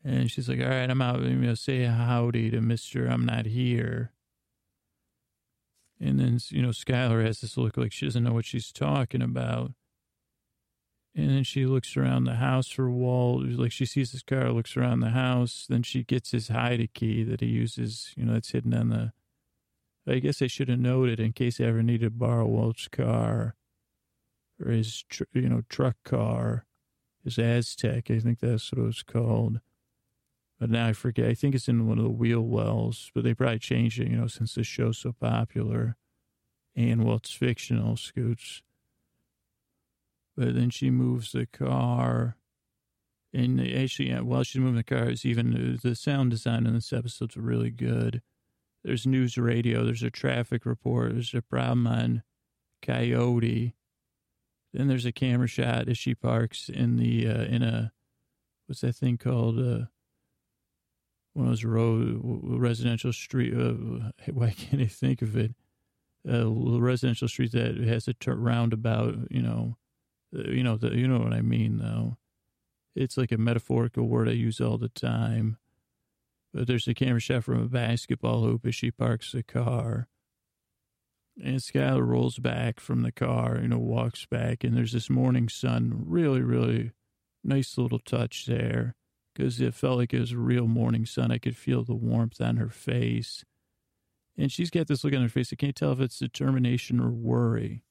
And 0.04 0.32
she's 0.32 0.48
like, 0.48 0.60
all 0.60 0.70
right, 0.70 0.90
I'm 0.90 1.02
out. 1.02 1.22
You 1.22 1.36
know, 1.36 1.56
say 1.56 1.84
howdy 1.84 2.52
to 2.52 2.60
Mr. 2.60 3.10
I'm 3.10 3.26
not 3.26 3.46
here. 3.46 4.12
And 6.00 6.20
then, 6.20 6.40
you 6.50 6.62
know, 6.62 6.70
Skyler 6.70 7.26
has 7.26 7.42
this 7.42 7.58
look 7.58 7.76
like 7.76 7.92
she 7.92 8.06
doesn't 8.06 8.24
know 8.24 8.34
what 8.34 8.46
she's 8.46 8.72
talking 8.72 9.22
about. 9.22 9.74
And 11.16 11.30
then 11.30 11.44
she 11.44 11.66
looks 11.66 11.98
around 11.98 12.24
the 12.24 12.36
house 12.36 12.70
for 12.70 12.90
Walt. 12.90 13.44
Like 13.44 13.74
she 13.74 13.86
sees 13.86 14.12
his 14.14 14.24
car, 14.24 14.52
looks 14.52 14.78
around 14.78 15.02
the 15.02 15.10
house. 15.10 15.66
Then 15.68 15.84
she 15.84 16.04
gets 16.04 16.32
his 16.32 16.48
hide 16.48 16.88
key 16.94 17.24
that 17.24 17.42
he 17.42 17.48
uses, 17.48 18.14
you 18.16 18.24
know, 18.24 18.34
that's 18.34 18.52
hidden 18.52 18.74
on 18.74 18.90
the. 18.90 19.12
I 20.08 20.20
guess 20.20 20.42
I 20.42 20.48
should 20.48 20.70
have 20.70 20.80
noted 20.80 21.20
in 21.20 21.34
case 21.34 21.60
I 21.60 21.66
ever 21.66 21.84
needed 21.84 22.06
to 22.06 22.10
borrow 22.10 22.48
Walt's 22.48 22.88
car 22.88 23.56
or 24.64 24.72
his, 24.72 25.04
you 25.34 25.50
know, 25.50 25.62
truck 25.70 25.98
car, 26.04 26.66
his 27.24 27.36
Aztek. 27.36 28.16
I 28.16 28.20
think 28.20 28.40
that's 28.40 28.72
what 28.72 28.82
it 28.82 28.86
was 28.86 29.04
called. 29.04 29.60
But 30.60 30.70
now 30.70 30.88
I 30.88 30.94
forget. 30.94 31.28
I 31.28 31.34
think 31.34 31.56
it's 31.56 31.70
in 31.70 31.88
one 31.88 31.98
of 31.98 32.04
the 32.04 32.10
wheel 32.10 32.42
wells, 32.42 33.12
but 33.16 33.24
they 33.24 33.34
probably 33.34 33.60
changed 33.60 34.00
it, 34.00 34.10
you 34.10 34.18
know, 34.18 34.28
since 34.28 34.56
the 34.56 34.64
show's 34.64 34.98
so 34.98 35.14
popular. 35.14 35.96
And 36.76 37.06
well, 37.06 37.18
it's 37.18 37.32
fictional, 37.32 37.96
Scoots. 37.96 38.62
But 40.36 40.56
then 40.56 40.70
she 40.70 40.90
moves 40.90 41.32
the 41.32 41.46
car. 41.46 42.36
And 43.34 43.62
actually, 43.62 44.12
while 44.14 44.44
she's 44.44 44.60
moving 44.60 44.76
the 44.76 44.84
car, 44.84 45.10
it's 45.10 45.26
even 45.26 45.80
the 45.82 45.96
sound 45.96 46.32
design 46.32 46.66
in 46.66 46.74
this 46.74 46.92
episode's 46.92 47.38
really 47.38 47.72
good. 47.72 48.22
There's 48.84 49.06
news 49.06 49.38
radio, 49.38 49.84
there's 49.84 50.04
a 50.04 50.10
traffic 50.10 50.66
report, 50.66 51.14
there's 51.14 51.34
a 51.34 51.42
problem 51.42 51.86
on 51.86 52.24
Coyote. 52.82 53.76
Then 54.74 54.88
there's 54.88 55.06
a 55.06 55.12
camera 55.12 55.48
shot 55.48 55.90
as 55.90 55.98
she 55.98 56.16
parks 56.16 56.70
in 56.70 56.98
the 56.98 57.28
uh, 57.28 57.44
in 57.44 57.64
a 57.64 57.92
what's 58.68 58.82
that 58.82 58.96
thing 58.96 59.18
called? 59.18 59.60
Uh, 59.60 59.86
one 61.34 61.48
of 61.48 61.52
those 61.52 61.64
road 61.64 62.20
residential 62.24 63.14
street. 63.14 63.54
Uh, 63.54 64.12
why 64.32 64.52
can't 64.52 64.82
I 64.82 64.88
think 64.88 65.22
of 65.22 65.36
it? 65.36 65.56
A 66.28 66.46
uh, 66.46 66.80
residential 66.80 67.28
street 67.28 67.54
that 67.54 67.78
has 67.78 68.08
a 68.08 68.14
tur- 68.14 68.36
roundabout. 68.36 69.16
You 69.30 69.42
know, 69.42 69.78
uh, 70.36 70.50
you 70.50 70.64
know, 70.64 70.78
the, 70.78 70.96
you 70.96 71.08
know 71.08 71.20
what 71.20 71.34
I 71.34 71.42
mean, 71.42 71.78
though. 71.78 72.18
It's 72.96 73.18
like 73.18 73.32
a 73.32 73.38
metaphorical 73.38 74.08
word 74.08 74.28
I 74.28 74.34
use 74.34 74.60
all 74.60 74.78
the 74.78 74.90
time. 74.90 75.58
But 76.54 76.68
there's 76.68 76.88
a 76.88 76.94
camera 76.94 77.20
shot 77.20 77.44
from 77.44 77.62
a 77.62 77.68
basketball 77.68 78.42
hoop 78.42 78.66
as 78.66 78.76
she 78.76 78.92
parks 78.92 79.32
the 79.32 79.44
car. 79.44 80.08
And 81.42 81.60
Skyler 81.60 82.06
rolls 82.06 82.40
back 82.40 82.80
from 82.80 83.04
the 83.04 83.14
car, 83.14 83.60
you 83.62 83.70
know, 83.70 83.78
walks 83.78 84.26
back, 84.26 84.64
and 84.64 84.76
there's 84.76 84.92
this 84.92 85.10
morning 85.10 85.48
sun. 85.48 86.04
Really, 86.06 86.42
really 86.42 86.92
nice 87.44 87.78
little 87.78 88.00
touch 88.00 88.46
there 88.46 88.96
because 89.40 89.62
it 89.62 89.74
felt 89.74 89.98
like 89.98 90.14
it 90.14 90.20
was 90.20 90.34
a 90.34 90.38
real 90.38 90.68
morning 90.68 91.06
sun. 91.06 91.32
I 91.32 91.38
could 91.38 91.56
feel 91.56 91.86
the 91.86 91.96
warmth 91.96 92.42
on 92.42 92.58
her 92.58 92.68
face. 92.68 93.46
And 94.38 94.52
she's 94.52 94.70
got 94.70 94.88
this 94.88 95.06
look 95.06 95.14
on 95.14 95.22
her 95.22 95.30
face. 95.30 95.54
I 95.54 95.56
can't 95.56 95.78
tell 95.78 95.94
if 95.94 96.02
it's 96.02 96.20
determination 96.20 97.00
or 97.00 97.10
worry. 97.10 97.86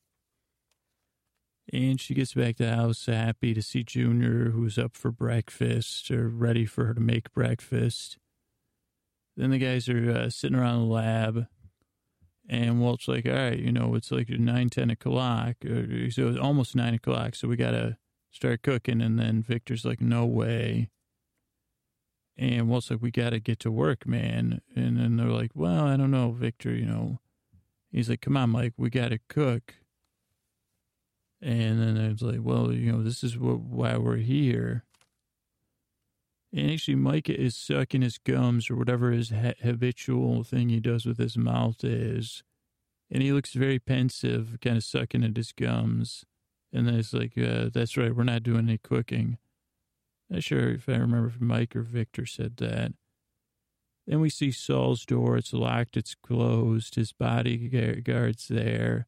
And 1.73 1.99
she 1.99 2.13
gets 2.13 2.35
back 2.35 2.57
to 2.57 2.65
the 2.65 2.77
house 2.77 3.07
happy 3.07 3.55
to 3.55 3.63
see 3.63 3.83
Junior, 3.83 4.51
who's 4.51 4.77
up 4.77 4.95
for 4.95 5.11
breakfast 5.11 6.11
or 6.11 6.29
ready 6.29 6.67
for 6.67 6.85
her 6.85 6.93
to 6.93 7.01
make 7.01 7.33
breakfast. 7.33 8.19
Then 9.35 9.51
the 9.51 9.59
guys 9.59 9.89
are 9.89 10.11
uh, 10.11 10.29
sitting 10.31 10.59
around 10.59 10.81
the 10.81 10.93
lab. 10.93 11.47
And 12.47 12.79
Walt's 12.79 13.09
like, 13.09 13.25
all 13.25 13.33
right, 13.33 13.59
you 13.59 13.73
know, 13.73 13.95
it's 13.95 14.13
like 14.13 14.29
9, 14.29 14.69
10 14.69 14.91
o'clock. 14.91 15.57
So 15.63 16.29
it's 16.29 16.39
almost 16.39 16.77
9 16.77 16.93
o'clock. 16.93 17.37
So 17.37 17.49
we 17.49 17.57
got 17.57 17.71
to 17.71 17.97
start 18.31 18.61
cooking. 18.61 19.01
And 19.01 19.19
then 19.19 19.43
Victor's 19.43 19.87
like, 19.87 20.03
no 20.03 20.27
way. 20.27 20.91
And 22.39 22.69
Walt's 22.69 22.91
like, 22.91 23.03
we 23.03 23.11
got 23.11 23.31
to 23.31 23.41
get 23.41 23.59
to 23.61 23.71
work, 23.71 24.07
man. 24.07 24.61
And 24.77 24.97
then 24.97 25.17
they're 25.17 25.27
like, 25.27 25.51
well, 25.55 25.85
I 25.87 25.97
don't 25.97 26.13
know, 26.13 26.31
Victor, 26.31 26.73
you 26.73 26.87
know. 26.87 27.19
He's 27.91 28.09
like, 28.09 28.21
come 28.21 28.37
on, 28.37 28.51
Mike, 28.51 28.75
we 28.77 28.91
got 28.91 29.09
to 29.09 29.19
cook. 29.29 29.75
And 31.43 31.81
then 31.81 31.97
it's 31.97 32.23
like, 32.23 32.41
well, 32.41 32.73
you 32.73 32.93
know, 32.93 33.03
this 33.03 33.25
is 33.25 33.37
what, 33.37 33.61
why 33.61 33.97
we're 33.97 34.17
here. 34.17 34.85
And 36.53 36.71
actually, 36.71 36.95
Mike 36.95 37.29
is 37.29 37.57
sucking 37.57 38.03
his 38.03 38.19
gums 38.19 38.71
or 38.71 38.77
whatever 38.77 39.11
his 39.11 39.31
ha- 39.31 39.55
habitual 39.63 40.45
thing 40.45 40.69
he 40.69 40.81
does 40.81 41.07
with 41.07 41.19
his 41.19 41.37
mouth 41.37 41.83
is. 41.83 42.43
And 43.11 43.23
he 43.23 43.33
looks 43.33 43.53
very 43.53 43.79
pensive, 43.79 44.59
kind 44.61 44.77
of 44.77 44.85
sucking 44.85 45.25
at 45.25 45.37
his 45.37 45.53
gums. 45.53 46.25
And 46.73 46.87
then 46.87 46.95
it's 46.95 47.13
like, 47.13 47.37
uh, 47.37 47.71
that's 47.73 47.97
right, 47.97 48.15
we're 48.15 48.25
not 48.25 48.43
doing 48.43 48.69
any 48.69 48.79
cooking. 48.79 49.39
Not 50.31 50.43
sure 50.43 50.71
if 50.71 50.89
I 50.89 50.93
remember 50.93 51.29
if 51.29 51.41
Mike 51.41 51.75
or 51.75 51.83
Victor 51.83 52.27
said 52.27 52.59
that. 52.59 52.93
Then 54.07 54.21
we 54.21 54.31
see 54.31 54.51
Saul's 54.51 55.05
door. 55.05 55.37
It's 55.37 55.53
locked. 55.53 55.97
It's 55.97 56.15
closed. 56.15 56.95
His 56.95 57.13
bodyguard's 57.13 58.49
there. 58.49 59.07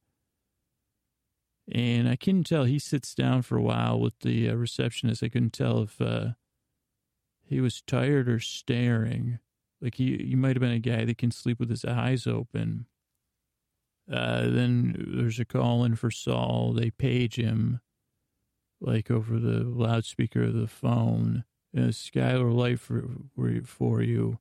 And 1.73 2.09
I 2.09 2.17
couldn't 2.17 2.45
tell. 2.45 2.65
He 2.65 2.79
sits 2.79 3.15
down 3.15 3.43
for 3.43 3.57
a 3.57 3.63
while 3.63 4.01
with 4.01 4.19
the 4.21 4.51
uh, 4.51 4.55
receptionist. 4.55 5.23
I 5.23 5.29
couldn't 5.29 5.53
tell 5.53 5.83
if 5.83 6.01
uh, 6.01 6.31
he 7.45 7.61
was 7.61 7.83
tired 7.83 8.29
or 8.29 8.41
staring. 8.41 9.39
Like 9.81 9.95
he, 9.95 10.19
he 10.19 10.35
might 10.35 10.57
have 10.57 10.61
been 10.61 10.71
a 10.73 10.79
guy 10.79 11.05
that 11.05 11.19
can 11.19 11.31
sleep 11.31 11.59
with 11.59 11.71
his 11.71 11.85
eyes 11.85 12.27
open. 12.27 12.87
Uh, 14.11 14.43
then 14.43 15.07
there's 15.15 15.39
a 15.39 15.45
call 15.45 15.85
in 15.85 15.95
for 15.95 16.11
Saul. 16.11 16.73
They 16.73 16.91
page 16.91 17.37
him, 17.37 17.81
like 18.81 19.11
over 19.11 19.39
the 19.39 19.63
loudspeaker 19.63 20.45
of 20.45 20.55
the 20.55 20.67
phone. 20.67 21.45
Uh, 21.77 21.89
Skyler 21.89 22.53
White 22.53 22.81
for, 22.81 23.05
for 23.65 24.03
you. 24.03 24.39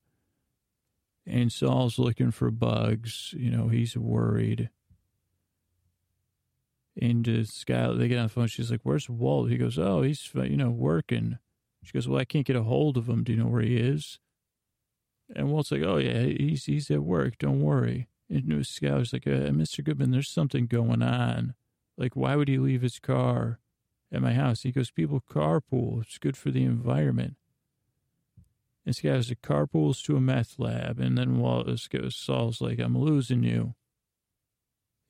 And 1.28 1.52
Saul's 1.52 2.00
looking 2.00 2.32
for 2.32 2.50
bugs. 2.50 3.34
You 3.38 3.52
know, 3.52 3.68
he's 3.68 3.96
worried. 3.96 4.70
And 7.00 7.28
uh, 7.28 7.44
Skyler, 7.44 7.98
they 7.98 8.08
get 8.08 8.18
on 8.18 8.24
the 8.24 8.30
phone. 8.30 8.48
She's 8.48 8.72
like, 8.72 8.82
"Where's 8.84 9.10
Walt?" 9.10 9.50
He 9.50 9.58
goes, 9.58 9.78
"Oh, 9.78 10.02
he's 10.02 10.28
you 10.34 10.58
know 10.58 10.72
working." 10.72 11.38
She 11.84 11.94
goes, 11.94 12.08
"Well, 12.08 12.20
I 12.20 12.26
can't 12.26 12.46
get 12.46 12.56
a 12.56 12.64
hold 12.64 12.98
of 12.98 13.08
him. 13.08 13.24
Do 13.24 13.32
you 13.32 13.38
know 13.38 13.48
where 13.48 13.62
he 13.62 13.78
is?" 13.78 14.20
And 15.34 15.52
Walt's 15.52 15.72
like, 15.72 15.84
"Oh 15.84 15.98
yeah, 15.98 16.24
he's 16.24 16.66
he's 16.66 16.90
at 16.90 17.04
work. 17.04 17.38
Don't 17.38 17.62
worry." 17.62 18.08
And 18.30 18.44
Skyler's 18.44 19.14
like, 19.14 19.28
uh, 19.28 19.52
"Mr. 19.52 19.84
Goodman, 19.84 20.12
there's 20.12 20.30
something 20.30 20.66
going 20.66 21.02
on. 21.02 21.54
Like, 21.98 22.16
why 22.16 22.36
would 22.36 22.48
he 22.48 22.58
leave 22.58 22.82
his 22.82 23.00
car 23.00 23.60
at 24.12 24.22
my 24.22 24.34
house?" 24.34 24.64
He 24.64 24.72
goes, 24.72 24.92
"People 24.92 25.22
carpool. 25.22 26.02
It's 26.02 26.18
good 26.18 26.38
for 26.38 26.52
the 26.52 26.64
environment." 26.64 27.36
And 28.86 28.96
Skyler's 28.96 29.30
like, 29.30 29.42
"Carpools 29.42 30.04
to 30.06 30.18
a 30.18 30.22
meth 30.22 30.58
lab." 30.58 31.00
And 31.00 31.18
then 31.18 31.38
Wallace 31.38 31.88
goes, 31.88 32.16
Saul's 32.16 32.62
like, 32.62 32.80
"I'm 32.80 32.98
losing 32.98 33.44
you." 33.44 33.76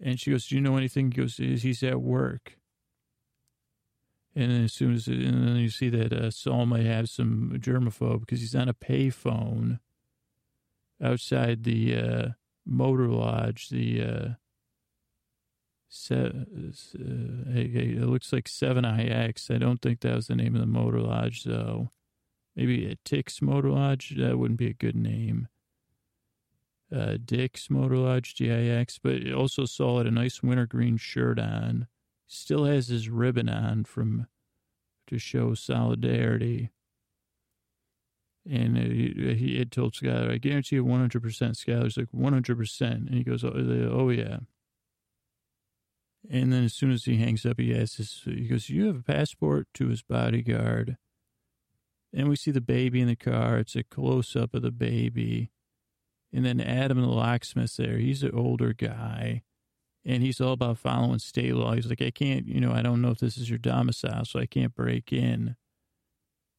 And 0.02 0.20
she 0.20 0.32
goes, 0.32 0.48
"Do 0.48 0.56
you 0.56 0.62
know 0.62 0.78
anything?" 0.78 1.12
He 1.12 1.18
goes, 1.18 1.38
"He's 1.38 1.84
at 1.84 2.02
work." 2.02 2.58
And 4.36 4.52
then 4.52 4.64
as 4.64 4.74
soon 4.74 4.94
as, 4.94 5.08
and 5.08 5.48
then 5.48 5.56
you 5.58 5.70
see 5.70 5.90
that 5.90 6.14
uh, 6.14 6.32
Saul 6.32 6.66
might 6.66 6.86
have 6.86 7.10
some 7.10 7.52
germaphobe 7.60 8.22
because 8.22 8.42
he's 8.42 8.56
on 8.56 8.70
a 8.70 8.74
payphone 8.74 9.80
outside 11.02 11.64
the 11.64 11.96
uh, 11.96 12.28
motor 12.66 13.08
lodge. 13.08 13.70
The 13.70 14.02
uh, 16.12 16.16
uh, 16.16 17.54
it 17.56 18.08
looks 18.08 18.32
like 18.32 18.48
Seven 18.48 18.86
IX. 18.86 19.52
I 19.52 19.58
don't 19.58 19.82
think 19.82 20.02
that 20.02 20.16
was 20.16 20.28
the 20.28 20.36
name 20.36 20.56
of 20.56 20.62
the 20.62 20.68
motor 20.68 21.02
lodge, 21.02 21.44
though. 21.44 21.92
Maybe 22.56 22.86
a 22.92 22.96
Tix 22.98 23.42
Motor 23.42 23.70
Lodge. 23.70 24.16
That 24.18 24.38
wouldn't 24.38 24.60
be 24.60 24.68
a 24.68 24.74
good 24.74 24.96
name 24.96 25.48
uh, 26.96 27.18
Dick's 27.24 27.70
Motor 27.70 27.98
Lodge 27.98 28.36
GIX, 28.36 28.98
but 29.00 29.32
also 29.32 29.66
saw 29.66 29.98
had 29.98 30.08
a 30.08 30.12
nice 30.12 30.42
wintergreen 30.42 30.98
shirt 30.98 31.40
on. 31.40 31.88
Still 32.28 32.66
has 32.66 32.88
his 32.88 33.10
ribbon 33.10 33.50
on 33.50 33.84
from 33.84 34.28
to 35.08 35.18
show 35.18 35.54
solidarity. 35.54 36.72
And 38.50 38.78
he, 38.78 39.36
he 39.38 39.60
had 39.60 39.72
told 39.72 39.94
Skyler, 39.94 40.32
I 40.32 40.38
guarantee 40.38 40.78
you 40.78 40.86
100%. 40.86 41.20
Skyler's 41.20 41.98
like, 41.98 42.12
100%. 42.12 42.82
And 42.82 43.14
he 43.14 43.24
goes, 43.24 43.44
oh, 43.44 43.52
oh, 43.92 44.10
yeah. 44.10 44.40
And 46.30 46.52
then 46.52 46.66
as 46.66 46.74
soon 46.74 46.92
as 46.92 47.06
he 47.06 47.18
hangs 47.18 47.46
up, 47.46 47.60
he 47.60 47.76
asks, 47.76 48.22
he 48.26 48.48
goes, 48.48 48.70
you 48.70 48.88
have 48.88 48.98
a 48.98 49.04
passport 49.04 49.68
to 49.76 49.88
his 49.88 50.02
bodyguard. 50.02 50.98
And 52.14 52.28
we 52.28 52.36
see 52.36 52.52
the 52.52 52.62
baby 52.62 53.02
in 53.02 53.08
the 53.08 53.16
car. 53.16 53.58
It's 53.60 53.76
a 53.76 53.84
close 53.84 54.36
up 54.36 54.54
of 54.54 54.64
the 54.64 54.72
baby. 54.72 55.52
And 56.34 56.46
then 56.46 56.60
Adam 56.60 57.00
the 57.00 57.08
locksmith 57.08 57.78
there, 57.78 57.98
he's 57.98 58.24
an 58.24 58.32
older 58.34 58.74
guy 58.74 59.44
and 60.06 60.24
he's 60.24 60.40
all 60.40 60.54
about 60.54 60.78
following 60.78 61.20
state 61.20 61.54
law. 61.54 61.74
He's 61.74 61.88
like, 61.88 62.02
I 62.02 62.12
can't, 62.12 62.48
you 62.48 62.62
know, 62.62 62.72
I 62.72 62.82
don't 62.82 63.02
know 63.02 63.10
if 63.10 63.20
this 63.20 63.38
is 63.38 63.50
your 63.50 63.60
domicile, 63.60 64.26
so 64.26 64.40
I 64.40 64.46
can't 64.46 64.74
break 64.74 65.12
in. 65.12 65.56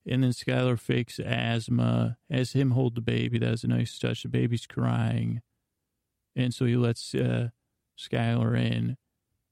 And 0.07 0.23
then 0.23 0.31
Skyler 0.31 0.79
fakes 0.79 1.19
asthma, 1.19 2.19
has 2.31 2.53
him 2.53 2.73
hold 2.73 2.95
the 2.95 3.01
baby. 3.01 3.39
That 3.39 3.51
was 3.51 3.65
a 3.65 3.69
nice 3.69 3.99
touch. 3.99 4.23
The 4.23 4.29
baby's 4.29 4.67
crying. 4.67 5.43
And 6.37 6.55
so 6.55 6.65
he 6.65 6.77
lets 6.77 7.15
uh, 7.15 7.49
Skyler 7.99 8.59
in. 8.59 8.97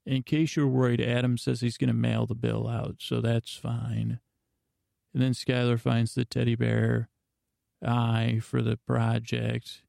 In 0.09 0.23
case 0.23 0.57
you're 0.57 0.67
worried, 0.67 1.01
Adam 1.01 1.37
says 1.37 1.61
he's 1.61 1.77
going 1.77 1.89
to 1.89 1.95
mail 1.95 2.27
the 2.27 2.35
bill 2.35 2.67
out, 2.67 2.97
so 2.99 3.21
that's 3.21 3.55
fine. 3.55 4.21
And 5.13 5.23
then 5.23 5.33
Skyler 5.33 5.79
finds 5.79 6.15
the 6.15 6.25
teddy 6.25 6.55
bear 6.55 7.11
eye 7.85 8.41
for 8.43 8.63
the 8.63 8.77
project 8.77 9.83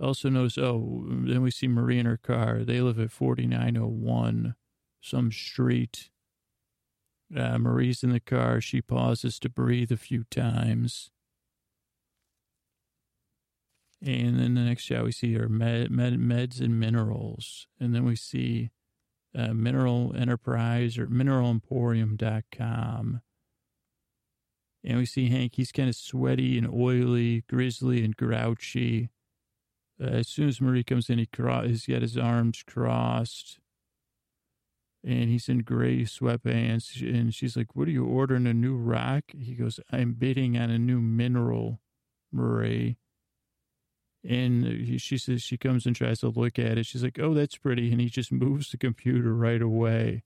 also 0.00 0.28
notice, 0.28 0.58
oh, 0.58 1.04
then 1.08 1.42
we 1.42 1.50
see 1.50 1.66
Marie 1.66 1.98
in 1.98 2.06
her 2.06 2.16
car. 2.16 2.60
They 2.64 2.80
live 2.80 3.00
at 3.00 3.10
4901, 3.10 4.54
some 5.00 5.32
street. 5.32 6.10
Uh, 7.36 7.58
Marie's 7.58 8.02
in 8.02 8.10
the 8.10 8.20
car. 8.20 8.60
She 8.60 8.80
pauses 8.80 9.38
to 9.40 9.48
breathe 9.48 9.90
a 9.90 9.96
few 9.96 10.24
times. 10.30 11.10
And 14.00 14.38
then 14.38 14.54
the 14.54 14.60
next 14.60 14.84
shot, 14.84 15.04
we 15.04 15.12
see 15.12 15.34
her 15.34 15.48
med, 15.48 15.90
med, 15.90 16.14
meds 16.14 16.60
and 16.60 16.78
minerals. 16.78 17.66
And 17.80 17.92
then 17.92 18.04
we 18.04 18.14
see 18.14 18.70
uh, 19.36 19.54
Mineral 19.54 20.14
Enterprise 20.16 20.98
or 20.98 21.06
mineralemporium.com. 21.06 23.20
And 24.84 24.96
we 24.96 25.06
see 25.06 25.28
Hank, 25.28 25.54
he's 25.56 25.72
kind 25.72 25.88
of 25.88 25.96
sweaty 25.96 26.56
and 26.56 26.68
oily, 26.68 27.42
grizzly 27.48 28.04
and 28.04 28.16
grouchy. 28.16 29.10
Uh, 30.00 30.06
as 30.06 30.28
soon 30.28 30.48
as 30.48 30.60
Marie 30.60 30.84
comes 30.84 31.10
in, 31.10 31.18
he 31.18 31.26
cro- 31.26 31.66
he's 31.66 31.86
got 31.86 32.02
his 32.02 32.16
arms 32.16 32.62
crossed 32.66 33.58
and 35.04 35.28
he's 35.28 35.48
in 35.48 35.60
gray 35.60 36.02
sweatpants. 36.02 37.00
And 37.02 37.34
she's 37.34 37.56
like, 37.56 37.74
What 37.74 37.88
are 37.88 37.92
you 37.92 38.04
ordering? 38.04 38.46
A 38.46 38.54
new 38.54 38.76
rock? 38.76 39.24
He 39.38 39.54
goes, 39.54 39.80
I'm 39.90 40.12
bidding 40.12 40.58
on 40.58 40.70
a 40.70 40.78
new 40.78 41.00
mineral, 41.00 41.80
Marie. 42.32 42.98
And 44.24 44.64
he, 44.64 44.98
she 44.98 45.18
says, 45.18 45.42
She 45.42 45.56
comes 45.56 45.86
and 45.86 45.94
tries 45.94 46.20
to 46.20 46.28
look 46.28 46.58
at 46.58 46.78
it. 46.78 46.86
She's 46.86 47.02
like, 47.02 47.18
Oh, 47.18 47.34
that's 47.34 47.56
pretty. 47.56 47.90
And 47.92 48.00
he 48.00 48.08
just 48.08 48.32
moves 48.32 48.70
the 48.70 48.78
computer 48.78 49.34
right 49.34 49.62
away. 49.62 50.24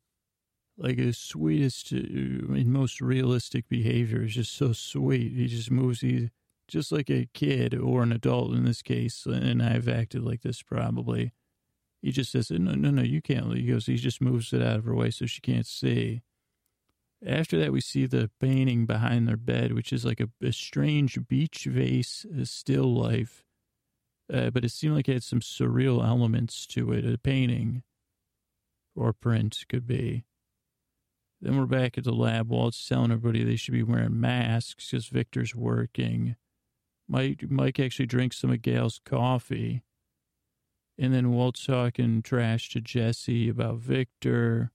Like 0.79 0.99
his 0.99 1.19
sweetest 1.19 1.93
uh, 1.93 1.97
and 1.97 2.67
most 2.67 3.01
realistic 3.01 3.69
behavior 3.69 4.23
is 4.23 4.35
just 4.35 4.57
so 4.57 4.73
sweet. 4.73 5.33
He 5.33 5.47
just 5.47 5.71
moves. 5.71 6.01
He 6.01 6.31
just 6.69 6.91
like 6.91 7.11
a 7.11 7.29
kid 7.35 7.75
or 7.75 8.03
an 8.03 8.13
adult 8.13 8.55
in 8.55 8.65
this 8.65 8.83
case, 8.83 9.27
and 9.27 9.63
I've 9.63 9.89
acted 9.89 10.23
like 10.23 10.43
this 10.43 10.63
probably. 10.63 11.33
He 12.01 12.11
just 12.11 12.33
says, 12.33 12.51
no, 12.51 12.73
no, 12.73 12.91
no, 12.91 13.03
you 13.03 13.23
can't. 13.23 13.55
He 13.55 13.67
goes, 13.67 13.87
he 13.87 13.97
just 13.97 14.21
moves 14.21 14.53
it 14.53 14.61
out 14.61 14.79
of 14.79 14.85
her 14.85 14.95
way 14.95 15.11
so 15.11 15.27
she 15.27 15.41
can't 15.41 15.67
see. 15.67 16.23
After 17.25 17.57
that, 17.61 17.73
we 17.73 17.81
see 17.81 18.07
the 18.07 18.29
painting 18.41 18.87
behind 18.87 19.29
their 19.29 19.37
bed, 19.37 19.73
which 19.73 19.93
is 19.93 20.05
like 20.05 20.19
a, 20.19 20.29
a 20.45 20.53
strange 20.53 21.19
beach 21.29 21.67
vase, 21.71 22.27
a 22.37 22.45
still 22.45 22.93
life. 22.93 23.45
Uh, 24.33 24.51
but 24.51 24.65
it 24.65 24.71
seemed 24.71 24.95
like 24.95 25.09
it 25.09 25.15
had 25.15 25.23
some 25.23 25.41
surreal 25.41 26.07
elements 26.07 26.67
to 26.67 26.91
it, 26.93 27.05
a 27.05 27.19
painting 27.19 27.83
or 28.97 29.13
print 29.13 29.65
could 29.69 29.87
be. 29.87 30.25
Then 31.41 31.59
we're 31.59 31.67
back 31.67 31.99
at 31.99 32.05
the 32.05 32.13
lab. 32.13 32.49
Walt's 32.49 32.87
telling 32.87 33.11
everybody 33.11 33.45
they 33.45 33.57
should 33.57 33.75
be 33.75 33.83
wearing 33.83 34.21
masks 34.21 34.89
because 34.91 35.09
Victor's 35.09 35.55
working. 35.55 36.37
Mike, 37.09 37.45
Mike 37.51 37.81
actually 37.81 38.07
drinks 38.07 38.39
some 38.39 38.51
of 38.51 38.63
Gale's 38.63 39.01
coffee. 39.05 39.83
And 40.99 41.13
then 41.13 41.33
Walt's 41.33 41.67
talking 41.67 42.23
trash 42.23 42.71
to 42.71 42.81
Jesse 42.81 43.49
about 43.49 43.79
Victor, 43.79 44.71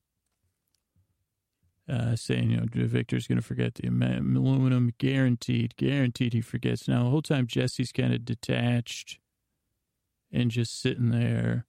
uh, 1.90 2.16
saying, 2.16 2.52
you 2.52 2.58
know, 2.58 2.66
Victor's 2.70 3.28
going 3.28 3.40
to 3.40 3.46
forget 3.46 3.76
the 3.76 3.88
aluminum. 3.88 4.94
Guaranteed, 4.98 5.78
guaranteed 5.78 6.34
he 6.34 6.42
forgets. 6.42 6.88
Now, 6.88 7.06
the 7.06 7.10
whole 7.12 7.22
time 7.22 7.48
Jesse's 7.48 7.94
kind 7.94 8.14
of 8.14 8.26
detached 8.26 9.20
and 10.38 10.52
just 10.52 10.80
sitting 10.80 11.10
there 11.10 11.66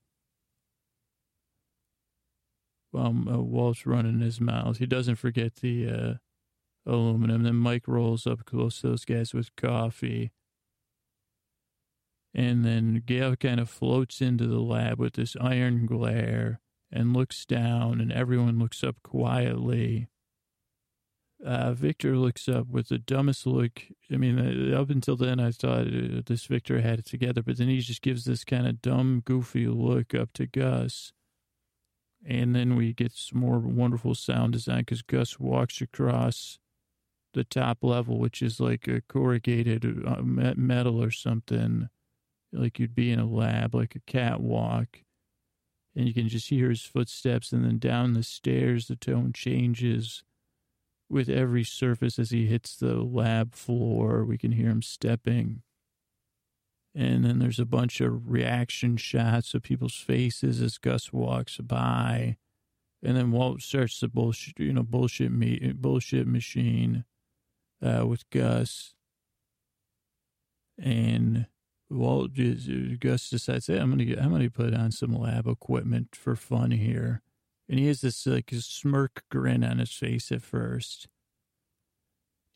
while 2.90 3.14
uh, 3.26 3.38
Walt's 3.38 3.86
running 3.86 4.20
his 4.20 4.42
mouth. 4.42 4.76
He 4.76 4.84
doesn't 4.84 5.16
forget 5.16 5.56
the 5.56 5.88
uh, 5.88 6.14
aluminum. 6.90 7.44
Then 7.44 7.56
Mike 7.56 7.88
rolls 7.88 8.26
up 8.26 8.44
close 8.44 8.80
to 8.80 8.88
those 8.88 9.06
guys 9.06 9.32
with 9.32 9.56
coffee. 9.56 10.32
And 12.34 12.62
then 12.62 13.02
Gale 13.06 13.36
kind 13.36 13.58
of 13.58 13.70
floats 13.70 14.20
into 14.20 14.46
the 14.46 14.60
lab 14.60 14.98
with 14.98 15.14
this 15.14 15.34
iron 15.40 15.86
glare 15.86 16.60
and 16.92 17.14
looks 17.14 17.46
down, 17.46 18.02
and 18.02 18.12
everyone 18.12 18.58
looks 18.58 18.84
up 18.84 18.96
quietly. 19.02 20.08
Uh, 21.44 21.72
Victor 21.72 22.16
looks 22.16 22.48
up 22.48 22.66
with 22.68 22.88
the 22.88 22.98
dumbest 22.98 23.46
look. 23.46 23.82
I 24.12 24.16
mean, 24.16 24.72
uh, 24.72 24.80
up 24.80 24.90
until 24.90 25.16
then, 25.16 25.38
I 25.38 25.52
thought 25.52 25.86
uh, 25.86 26.22
this 26.26 26.46
Victor 26.46 26.80
had 26.80 26.98
it 26.98 27.06
together, 27.06 27.42
but 27.42 27.58
then 27.58 27.68
he 27.68 27.78
just 27.78 28.02
gives 28.02 28.24
this 28.24 28.44
kind 28.44 28.66
of 28.66 28.82
dumb, 28.82 29.22
goofy 29.24 29.68
look 29.68 30.14
up 30.14 30.32
to 30.34 30.46
Gus. 30.46 31.12
And 32.26 32.56
then 32.56 32.74
we 32.74 32.92
get 32.92 33.12
some 33.12 33.38
more 33.38 33.60
wonderful 33.60 34.16
sound 34.16 34.52
design 34.54 34.80
because 34.80 35.02
Gus 35.02 35.38
walks 35.38 35.80
across 35.80 36.58
the 37.34 37.44
top 37.44 37.78
level, 37.82 38.18
which 38.18 38.42
is 38.42 38.58
like 38.58 38.88
a 38.88 39.02
corrugated 39.08 39.84
uh, 40.04 40.22
metal 40.22 41.00
or 41.00 41.12
something, 41.12 41.88
like 42.52 42.80
you'd 42.80 42.96
be 42.96 43.12
in 43.12 43.20
a 43.20 43.26
lab, 43.26 43.76
like 43.76 43.94
a 43.94 44.00
catwalk. 44.10 45.04
And 45.94 46.08
you 46.08 46.14
can 46.14 46.28
just 46.28 46.48
hear 46.48 46.68
his 46.68 46.82
footsteps, 46.82 47.52
and 47.52 47.64
then 47.64 47.78
down 47.78 48.14
the 48.14 48.22
stairs, 48.24 48.88
the 48.88 48.96
tone 48.96 49.32
changes 49.32 50.24
with 51.10 51.28
every 51.28 51.64
surface 51.64 52.18
as 52.18 52.30
he 52.30 52.46
hits 52.46 52.76
the 52.76 52.96
lab 52.96 53.54
floor. 53.54 54.24
We 54.24 54.38
can 54.38 54.52
hear 54.52 54.68
him 54.68 54.82
stepping. 54.82 55.62
And 56.94 57.24
then 57.24 57.38
there's 57.38 57.60
a 57.60 57.64
bunch 57.64 58.00
of 58.00 58.30
reaction 58.30 58.96
shots 58.96 59.54
of 59.54 59.62
people's 59.62 59.96
faces 59.96 60.60
as 60.60 60.78
Gus 60.78 61.12
walks 61.12 61.58
by. 61.58 62.36
And 63.02 63.16
then 63.16 63.30
Walt 63.30 63.62
starts 63.62 64.00
the 64.00 64.08
bullshit, 64.08 64.58
you 64.58 64.72
know, 64.72 64.82
bullshit 64.82 65.30
me, 65.30 65.72
bullshit 65.74 66.26
machine 66.26 67.04
uh, 67.80 68.06
with 68.06 68.28
Gus. 68.30 68.94
And 70.76 71.46
Walt 71.90 72.32
Gus 72.34 73.30
decides, 73.30 73.68
hey, 73.68 73.78
I'm 73.78 73.90
gonna 73.90 74.20
I'm 74.20 74.30
gonna 74.30 74.50
put 74.50 74.74
on 74.74 74.90
some 74.90 75.12
lab 75.12 75.46
equipment 75.46 76.14
for 76.14 76.36
fun 76.36 76.72
here. 76.72 77.22
And 77.68 77.78
he 77.78 77.86
has 77.86 78.00
this 78.00 78.26
like 78.26 78.50
smirk 78.52 79.24
grin 79.30 79.62
on 79.62 79.78
his 79.78 79.92
face 79.92 80.32
at 80.32 80.42
first. 80.42 81.08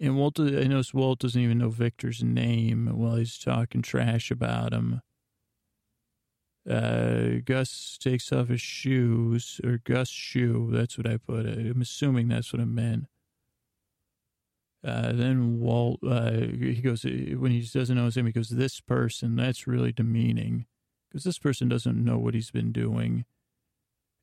And 0.00 0.16
Walt, 0.16 0.40
I 0.40 0.64
notice 0.64 0.94
Walt 0.94 1.20
doesn't 1.20 1.40
even 1.40 1.58
know 1.58 1.68
Victor's 1.68 2.24
name 2.24 2.88
while 2.92 3.16
he's 3.16 3.38
talking 3.38 3.82
trash 3.82 4.30
about 4.30 4.72
him. 4.72 5.00
Uh, 6.68 7.40
Gus 7.44 7.98
takes 8.00 8.32
off 8.32 8.48
his 8.48 8.60
shoes, 8.60 9.60
or 9.64 9.80
Gus' 9.84 10.08
shoe, 10.08 10.70
that's 10.72 10.96
what 10.96 11.08
I 11.08 11.16
put. 11.16 11.46
I'm 11.46 11.80
assuming 11.80 12.28
that's 12.28 12.52
what 12.52 12.62
it 12.62 12.66
meant. 12.66 13.06
Uh, 14.84 15.12
then 15.12 15.60
Walt, 15.60 16.00
uh, 16.04 16.32
he 16.32 16.80
goes, 16.82 17.04
when 17.04 17.52
he 17.52 17.60
doesn't 17.60 17.96
know 17.96 18.06
his 18.06 18.16
name, 18.16 18.26
he 18.26 18.32
goes, 18.32 18.48
this 18.48 18.80
person, 18.80 19.36
that's 19.36 19.66
really 19.66 19.92
demeaning. 19.92 20.66
Because 21.08 21.24
this 21.24 21.38
person 21.38 21.68
doesn't 21.68 22.02
know 22.02 22.18
what 22.18 22.34
he's 22.34 22.50
been 22.50 22.72
doing. 22.72 23.24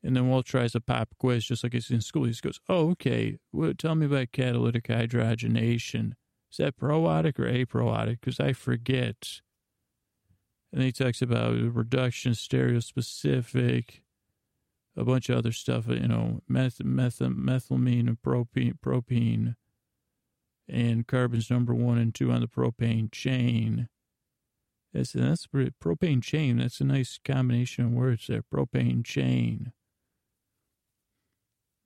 And 0.02 0.16
then 0.16 0.28
Walt 0.28 0.46
tries 0.46 0.74
a 0.74 0.80
pop 0.80 1.10
quiz 1.18 1.44
just 1.44 1.62
like 1.62 1.74
he's 1.74 1.90
in 1.90 2.00
school. 2.00 2.24
He 2.24 2.34
goes, 2.40 2.60
Oh, 2.68 2.90
okay. 2.90 3.38
Well, 3.52 3.74
tell 3.76 3.94
me 3.94 4.06
about 4.06 4.32
catalytic 4.32 4.88
hydrogenation. 4.88 6.12
Is 6.50 6.56
that 6.56 6.78
protic 6.78 7.38
or 7.38 7.44
aprotic? 7.44 8.20
Because 8.20 8.40
I 8.40 8.52
forget. 8.52 9.40
And 10.72 10.82
he 10.82 10.92
talks 10.92 11.20
about 11.20 11.54
reduction, 11.54 12.32
stereospecific, 12.32 14.00
a 14.96 15.04
bunch 15.04 15.28
of 15.28 15.38
other 15.38 15.52
stuff, 15.52 15.88
you 15.88 16.08
know, 16.08 16.40
meth, 16.48 16.82
meth, 16.82 17.18
methylamine 17.18 18.08
and 18.08 18.22
propene, 18.22 18.78
propene, 18.84 19.56
and 20.68 21.06
carbons 21.06 21.50
number 21.50 21.74
one 21.74 21.98
and 21.98 22.14
two 22.14 22.30
on 22.30 22.40
the 22.40 22.46
propane 22.46 23.10
chain. 23.10 23.88
That's, 24.92 25.12
that's 25.12 25.46
propane 25.46 26.22
chain. 26.22 26.58
That's 26.58 26.80
a 26.80 26.84
nice 26.84 27.18
combination 27.24 27.86
of 27.86 27.90
words 27.92 28.26
there. 28.26 28.42
Propane 28.42 29.04
chain. 29.04 29.72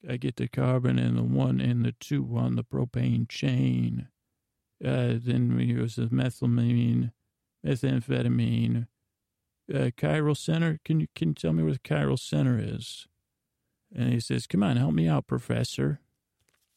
I 0.09 0.17
get 0.17 0.37
the 0.37 0.49
carbon 0.49 0.99
and 0.99 1.17
the 1.17 1.23
one 1.23 1.61
and 1.61 1.85
the 1.85 1.93
two 1.93 2.37
on 2.37 2.57
the 2.57 2.65
propane 2.65 3.29
chain. 3.29 4.09
Uh, 4.85 5.15
then 5.17 5.57
we 5.57 5.65
use 5.65 5.97
the 5.97 6.07
methylamine, 6.07 7.13
methamphetamine. 7.65 8.87
Uh, 9.73 9.91
chiral 9.97 10.37
center. 10.37 10.79
Can 10.85 11.01
you 11.01 11.07
can 11.15 11.29
you 11.29 11.35
tell 11.35 11.55
me 11.55 11.63
where 11.63 11.73
the 11.73 11.79
chiral 11.79 12.19
center 12.19 12.61
is? 12.63 13.07
And 13.95 14.13
he 14.13 14.21
says, 14.21 14.47
"Come 14.47 14.63
on, 14.63 14.77
help 14.77 14.93
me 14.93 15.09
out, 15.09 15.27
professor." 15.27 16.01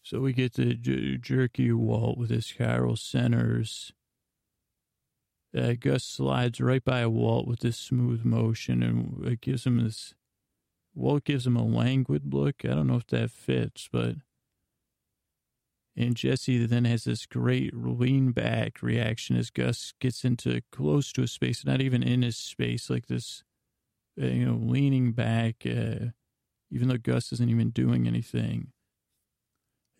So 0.04 0.22
we 0.22 0.32
get 0.32 0.54
the 0.54 0.74
j- 0.74 1.18
jerky 1.18 1.74
Walt 1.74 2.18
with 2.18 2.30
his 2.30 2.46
chiral 2.46 2.98
centers. 2.98 3.92
Uh, 5.54 5.74
Gus 5.78 6.06
slides 6.06 6.62
right 6.62 6.84
by 6.84 7.02
a 7.02 7.10
Walt 7.10 7.46
with 7.46 7.60
this 7.60 7.78
smooth 7.78 8.24
motion, 8.24 8.82
and 8.82 9.26
it 9.26 9.42
gives 9.42 9.66
him 9.66 9.84
this 9.84 10.14
Walt 10.98 11.26
gives 11.26 11.46
him 11.46 11.56
a 11.56 11.64
languid 11.64 12.34
look. 12.34 12.66
I 12.66 12.70
don't 12.70 12.88
know 12.88 12.96
if 12.96 13.08
that 13.08 13.32
fits, 13.32 13.88
but. 13.92 14.16
And 15.96 16.16
Jesse 16.16 16.64
then 16.66 16.86
has 16.86 17.06
this 17.06 17.26
great 17.26 17.74
lean 17.76 18.32
back 18.32 18.84
reaction 18.84 19.36
as 19.36 19.50
Gus 19.50 19.94
gets 20.00 20.24
into 20.24 20.62
close 20.72 21.12
to 21.14 21.24
a 21.24 21.28
space, 21.28 21.66
not 21.66 21.82
even 21.82 22.04
in 22.04 22.22
his 22.22 22.38
space, 22.38 22.88
like 22.88 23.08
this, 23.08 23.44
uh, 24.22 24.28
you 24.28 24.46
know, 24.46 24.60
leaning 24.62 25.14
back, 25.14 25.66
uh, 25.66 26.12
even 26.70 26.88
though 26.88 27.00
Gus 27.00 27.32
isn't 27.32 27.50
even 27.50 27.72
doing 27.72 28.08
anything. 28.08 28.74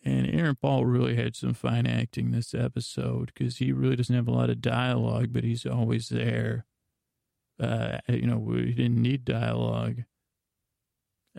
And 0.04 0.32
Aaron 0.32 0.54
Paul 0.54 0.86
really 0.86 1.16
had 1.16 1.34
some 1.34 1.52
fine 1.52 1.86
acting 1.86 2.30
this 2.30 2.54
episode 2.54 3.32
because 3.34 3.56
he 3.56 3.72
really 3.72 3.96
doesn't 3.96 4.14
have 4.14 4.28
a 4.28 4.32
lot 4.32 4.50
of 4.50 4.60
dialogue, 4.60 5.32
but 5.32 5.42
he's 5.42 5.66
always 5.66 6.10
there. 6.10 6.64
Uh, 7.58 7.98
you 8.08 8.26
know, 8.26 8.52
he 8.54 8.72
didn't 8.72 9.02
need 9.02 9.24
dialogue. 9.24 10.04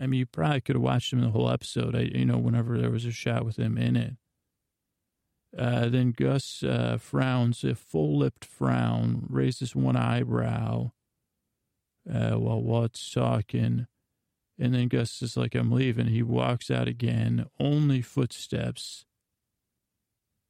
I 0.00 0.06
mean, 0.06 0.20
you 0.20 0.26
probably 0.26 0.62
could 0.62 0.76
have 0.76 0.82
watched 0.82 1.12
him 1.12 1.20
the 1.20 1.30
whole 1.30 1.50
episode, 1.50 1.94
I, 1.94 2.10
you 2.14 2.24
know, 2.24 2.38
whenever 2.38 2.78
there 2.78 2.90
was 2.90 3.04
a 3.04 3.12
shot 3.12 3.44
with 3.44 3.58
him 3.58 3.76
in 3.76 3.96
it. 3.96 4.14
Uh, 5.56 5.88
then 5.88 6.12
Gus 6.16 6.62
uh, 6.62 6.96
frowns, 6.98 7.64
a 7.64 7.74
full 7.74 8.18
lipped 8.18 8.44
frown, 8.44 9.26
raises 9.28 9.76
one 9.76 9.96
eyebrow 9.96 10.92
uh, 12.10 12.30
while 12.30 12.62
Walt's 12.62 13.10
talking. 13.10 13.86
And 14.58 14.74
then 14.74 14.88
Gus 14.88 15.20
is 15.22 15.36
like, 15.36 15.54
I'm 15.54 15.72
leaving. 15.72 16.06
He 16.06 16.22
walks 16.22 16.70
out 16.70 16.88
again, 16.88 17.46
only 17.58 18.00
footsteps. 18.00 19.04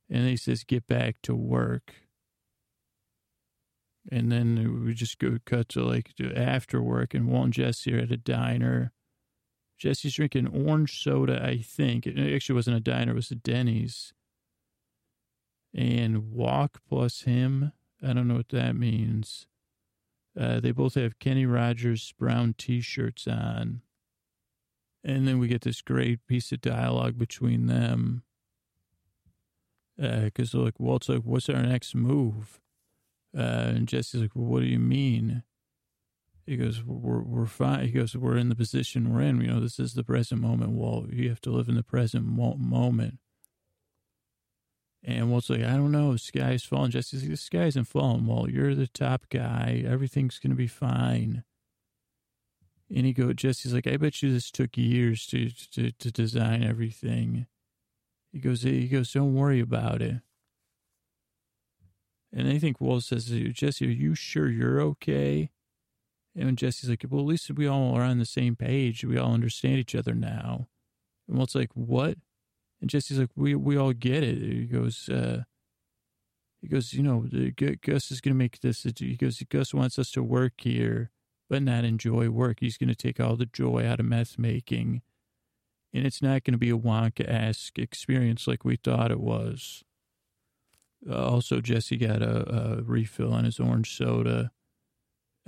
And 0.08 0.28
he 0.28 0.36
says, 0.36 0.64
Get 0.64 0.86
back 0.86 1.16
to 1.22 1.34
work. 1.34 1.94
And 4.10 4.30
then 4.30 4.84
we 4.84 4.94
just 4.94 5.18
go 5.18 5.38
cut 5.44 5.68
to 5.70 5.84
like 5.84 6.14
to 6.16 6.34
after 6.34 6.82
work, 6.82 7.14
and 7.14 7.28
Walt 7.28 7.44
and 7.44 7.52
Jesse 7.52 7.94
are 7.94 8.00
at 8.00 8.10
a 8.10 8.16
diner. 8.16 8.92
Jesse's 9.80 10.14
drinking 10.14 10.46
orange 10.46 11.02
soda, 11.02 11.42
I 11.42 11.56
think. 11.56 12.06
It 12.06 12.34
actually 12.34 12.54
wasn't 12.54 12.76
a 12.76 12.80
diner, 12.80 13.12
it 13.12 13.16
was 13.16 13.30
a 13.30 13.34
Denny's. 13.34 14.12
And 15.74 16.32
walk 16.32 16.80
plus 16.88 17.22
him. 17.22 17.72
I 18.06 18.12
don't 18.12 18.28
know 18.28 18.34
what 18.34 18.50
that 18.50 18.76
means. 18.76 19.46
Uh, 20.38 20.60
they 20.60 20.70
both 20.70 20.94
have 20.94 21.18
Kenny 21.18 21.46
Rogers 21.46 22.12
brown 22.18 22.54
t 22.58 22.80
shirts 22.80 23.26
on. 23.26 23.80
And 25.02 25.26
then 25.26 25.38
we 25.38 25.48
get 25.48 25.62
this 25.62 25.80
great 25.80 26.26
piece 26.26 26.52
of 26.52 26.60
dialogue 26.60 27.18
between 27.18 27.66
them. 27.66 28.22
Because, 29.96 30.54
uh, 30.54 30.58
like, 30.58 30.78
Walt's 30.78 31.08
like, 31.08 31.22
what's 31.22 31.48
our 31.48 31.62
next 31.62 31.94
move? 31.94 32.60
Uh, 33.36 33.72
and 33.74 33.88
Jesse's 33.88 34.20
like, 34.20 34.32
well, 34.34 34.46
what 34.46 34.60
do 34.60 34.66
you 34.66 34.78
mean? 34.78 35.42
He 36.50 36.56
goes, 36.56 36.82
we're, 36.82 37.22
we're 37.22 37.46
fine. 37.46 37.86
He 37.86 37.92
goes, 37.92 38.16
we're 38.16 38.36
in 38.36 38.48
the 38.48 38.56
position 38.56 39.14
we're 39.14 39.20
in. 39.20 39.40
You 39.40 39.46
know, 39.46 39.60
this 39.60 39.78
is 39.78 39.94
the 39.94 40.02
present 40.02 40.40
moment, 40.40 40.72
Well, 40.72 41.06
You 41.08 41.28
have 41.28 41.40
to 41.42 41.50
live 41.52 41.68
in 41.68 41.76
the 41.76 41.84
present 41.84 42.24
mo- 42.24 42.56
moment. 42.56 43.20
And 45.04 45.30
Walt's 45.30 45.48
like, 45.48 45.62
I 45.62 45.76
don't 45.76 45.92
know. 45.92 46.14
The 46.14 46.18
sky's 46.18 46.64
falling. 46.64 46.90
Jesse's 46.90 47.22
like, 47.22 47.30
the 47.30 47.36
sky 47.36 47.66
isn't 47.66 47.84
falling, 47.84 48.26
Walt. 48.26 48.50
You're 48.50 48.74
the 48.74 48.88
top 48.88 49.26
guy. 49.30 49.84
Everything's 49.86 50.40
going 50.40 50.50
to 50.50 50.56
be 50.56 50.66
fine. 50.66 51.44
And 52.92 53.06
he 53.06 53.12
goes, 53.12 53.34
Jesse's 53.36 53.72
like, 53.72 53.86
I 53.86 53.96
bet 53.96 54.20
you 54.20 54.32
this 54.32 54.50
took 54.50 54.76
years 54.76 55.26
to, 55.26 55.50
to, 55.50 55.92
to 55.92 56.10
design 56.10 56.64
everything. 56.64 57.46
He 58.32 58.40
goes, 58.40 58.62
he 58.62 58.88
goes, 58.88 59.12
don't 59.12 59.36
worry 59.36 59.60
about 59.60 60.02
it. 60.02 60.16
And 62.32 62.48
I 62.48 62.58
think 62.58 62.80
Walt 62.80 63.04
says, 63.04 63.26
to 63.26 63.52
Jesse, 63.52 63.86
are 63.86 63.88
you 63.88 64.16
sure 64.16 64.50
you're 64.50 64.80
okay? 64.80 65.50
And 66.36 66.56
Jesse's 66.56 66.88
like, 66.88 67.04
well, 67.08 67.22
at 67.22 67.26
least 67.26 67.50
we 67.50 67.66
all 67.66 67.94
are 67.96 68.02
on 68.02 68.18
the 68.18 68.24
same 68.24 68.54
page. 68.54 69.04
We 69.04 69.18
all 69.18 69.34
understand 69.34 69.78
each 69.78 69.94
other 69.94 70.14
now. 70.14 70.68
And 71.28 71.36
Walt's 71.36 71.54
like, 71.54 71.70
what? 71.74 72.16
And 72.80 72.88
Jesse's 72.88 73.18
like, 73.18 73.30
we 73.36 73.54
we 73.54 73.76
all 73.76 73.92
get 73.92 74.22
it. 74.22 74.38
He 74.38 74.64
goes, 74.64 75.08
uh, 75.08 75.42
he 76.62 76.68
goes, 76.68 76.92
you 76.92 77.02
know, 77.02 77.26
Gus 77.82 78.10
is 78.10 78.20
going 78.20 78.34
to 78.34 78.38
make 78.38 78.60
this. 78.60 78.82
He 78.82 79.16
goes, 79.16 79.42
Gus 79.48 79.74
wants 79.74 79.98
us 79.98 80.10
to 80.12 80.22
work 80.22 80.54
here, 80.58 81.10
but 81.48 81.62
not 81.62 81.84
enjoy 81.84 82.30
work. 82.30 82.58
He's 82.60 82.78
going 82.78 82.88
to 82.88 82.94
take 82.94 83.18
all 83.18 83.36
the 83.36 83.46
joy 83.46 83.86
out 83.86 84.00
of 84.00 84.06
meth 84.06 84.38
making. 84.38 85.02
And 85.92 86.06
it's 86.06 86.22
not 86.22 86.44
going 86.44 86.52
to 86.52 86.58
be 86.58 86.70
a 86.70 86.78
Wonka-esque 86.78 87.78
experience 87.78 88.46
like 88.46 88.64
we 88.64 88.76
thought 88.76 89.10
it 89.10 89.20
was. 89.20 89.82
Uh, 91.08 91.16
also, 91.16 91.60
Jesse 91.60 91.96
got 91.96 92.22
a, 92.22 92.78
a 92.78 92.82
refill 92.82 93.32
on 93.32 93.44
his 93.44 93.58
orange 93.58 93.96
soda. 93.96 94.52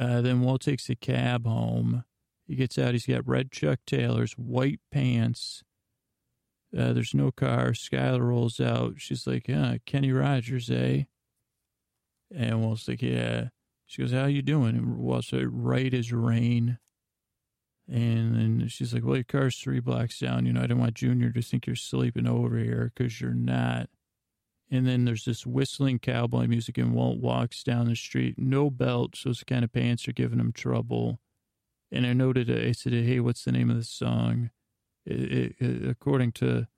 Uh, 0.02 0.20
then 0.20 0.40
Walt 0.40 0.62
takes 0.62 0.90
a 0.90 0.96
cab 0.96 1.46
home. 1.46 2.04
He 2.44 2.56
gets 2.56 2.76
out. 2.76 2.92
He's 2.92 3.06
got 3.06 3.26
red 3.26 3.52
Chuck 3.52 3.78
Taylors, 3.86 4.32
white 4.32 4.80
pants. 4.90 5.62
Uh, 6.76 6.92
there's 6.92 7.14
no 7.14 7.30
car. 7.30 7.68
Skyler 7.70 8.20
rolls 8.20 8.58
out. 8.58 8.94
She's 8.96 9.28
like, 9.28 9.46
yeah, 9.46 9.76
Kenny 9.86 10.10
Rogers, 10.10 10.70
eh? 10.70 11.04
And 12.34 12.64
Walt's 12.64 12.88
like, 12.88 13.02
yeah. 13.02 13.48
She 13.86 14.02
goes, 14.02 14.10
how 14.10 14.24
you 14.24 14.42
doing? 14.42 14.76
And 14.76 14.96
Walt's 14.96 15.32
like, 15.32 15.46
right 15.48 15.94
as 15.94 16.12
rain. 16.12 16.78
And 17.88 18.34
then 18.34 18.68
she's 18.68 18.92
like, 18.92 19.04
well, 19.04 19.16
your 19.16 19.24
car's 19.24 19.58
three 19.58 19.80
blocks 19.80 20.18
down. 20.18 20.46
You 20.46 20.52
know, 20.52 20.62
I 20.62 20.66
don't 20.66 20.80
want 20.80 20.94
Junior 20.94 21.30
to 21.30 21.42
think 21.42 21.66
you're 21.66 21.76
sleeping 21.76 22.26
over 22.26 22.56
here 22.56 22.90
because 22.92 23.20
you're 23.20 23.34
not. 23.34 23.88
And 24.72 24.86
then 24.86 25.04
there's 25.04 25.26
this 25.26 25.46
whistling 25.46 25.98
cowboy 25.98 26.46
music, 26.46 26.78
and 26.78 26.94
Walt 26.94 27.18
walks 27.18 27.62
down 27.62 27.88
the 27.88 27.94
street, 27.94 28.36
no 28.38 28.70
belt, 28.70 29.14
so 29.14 29.28
his 29.28 29.44
kind 29.44 29.64
of 29.64 29.72
pants 29.72 30.08
are 30.08 30.14
giving 30.14 30.40
him 30.40 30.50
trouble. 30.50 31.20
And 31.92 32.06
I 32.06 32.14
noted, 32.14 32.50
I 32.50 32.72
said, 32.72 32.94
hey, 32.94 33.20
what's 33.20 33.44
the 33.44 33.52
name 33.52 33.68
of 33.68 33.76
the 33.76 33.84
song? 33.84 34.48
It, 35.04 35.56
it, 35.60 35.86
according 35.86 36.32
to 36.32 36.68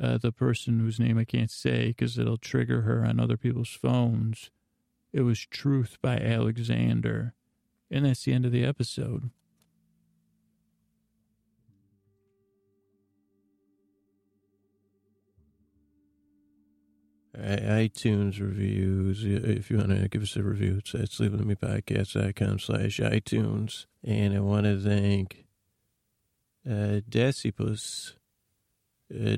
uh, 0.00 0.18
the 0.18 0.30
person 0.30 0.78
whose 0.78 1.00
name 1.00 1.18
I 1.18 1.24
can't 1.24 1.50
say 1.50 1.88
because 1.88 2.16
it'll 2.16 2.36
trigger 2.36 2.82
her 2.82 3.04
on 3.04 3.18
other 3.18 3.36
people's 3.36 3.70
phones, 3.70 4.52
it 5.12 5.22
was 5.22 5.40
Truth 5.40 5.98
by 6.00 6.18
Alexander. 6.18 7.34
And 7.90 8.06
that's 8.06 8.22
the 8.22 8.32
end 8.32 8.46
of 8.46 8.52
the 8.52 8.64
episode. 8.64 9.30
iTunes 17.36 18.40
reviews. 18.40 19.24
If 19.24 19.70
you 19.70 19.78
want 19.78 19.90
to 19.90 20.08
give 20.08 20.22
us 20.22 20.36
a 20.36 20.42
review, 20.42 20.76
it's 20.78 20.94
at 20.94 21.10
sleepwithmepodcast.com 21.10 22.58
slash 22.58 22.98
iTunes. 22.98 23.86
And 24.02 24.34
I 24.34 24.40
want 24.40 24.64
to 24.64 24.78
thank 24.78 25.44
uh, 26.68 27.00
Dasypus, 27.08 28.12
uh, 29.12 29.36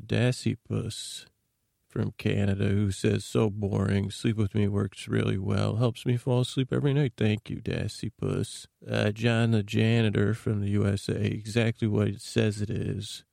from 1.88 2.12
Canada 2.18 2.66
who 2.66 2.90
says, 2.90 3.24
so 3.24 3.48
boring. 3.48 4.10
Sleep 4.10 4.36
with 4.36 4.54
me 4.54 4.68
works 4.68 5.08
really 5.08 5.38
well. 5.38 5.76
Helps 5.76 6.04
me 6.04 6.18
fall 6.18 6.40
asleep 6.40 6.70
every 6.72 6.92
night. 6.92 7.14
Thank 7.16 7.48
you, 7.48 7.56
Dasypus. 7.56 8.66
Uh, 8.88 9.12
John 9.12 9.52
the 9.52 9.62
janitor 9.62 10.34
from 10.34 10.60
the 10.60 10.68
USA, 10.68 11.14
exactly 11.14 11.88
what 11.88 12.08
it 12.08 12.20
says 12.20 12.60
it 12.60 12.68
is. 12.68 13.24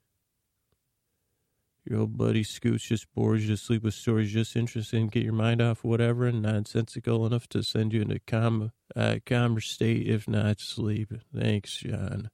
Your 1.85 2.01
old 2.01 2.17
buddy 2.17 2.43
Scoots 2.43 2.87
just 2.87 3.13
bores 3.13 3.43
you 3.43 3.55
to 3.55 3.61
sleep 3.61 3.83
with 3.83 3.93
stories 3.93 4.31
just 4.31 4.55
interesting, 4.55 5.07
get 5.07 5.23
your 5.23 5.33
mind 5.33 5.61
off 5.61 5.83
whatever, 5.83 6.25
and 6.25 6.41
nonsensical 6.41 7.25
enough 7.25 7.47
to 7.49 7.61
send 7.61 7.91
you 7.91 8.01
into 8.01 8.19
calm, 8.25 8.71
uh, 8.95 9.17
calmer 9.25 9.59
state, 9.59 10.07
if 10.07 10.27
not 10.27 10.61
sleep. 10.61 11.11
Thanks, 11.35 11.79
John. 11.79 12.29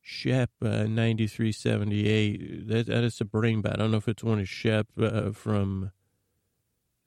Shep, 0.00 0.50
uh, 0.60 0.84
9378. 0.84 2.68
That, 2.68 2.86
that 2.86 3.04
is 3.04 3.20
a 3.20 3.24
brain 3.24 3.60
bot. 3.60 3.74
I 3.74 3.76
don't 3.76 3.90
know 3.90 3.96
if 3.96 4.08
it's 4.08 4.22
one 4.22 4.40
of 4.40 4.48
Shep 4.48 4.86
uh, 5.00 5.32
from 5.32 5.90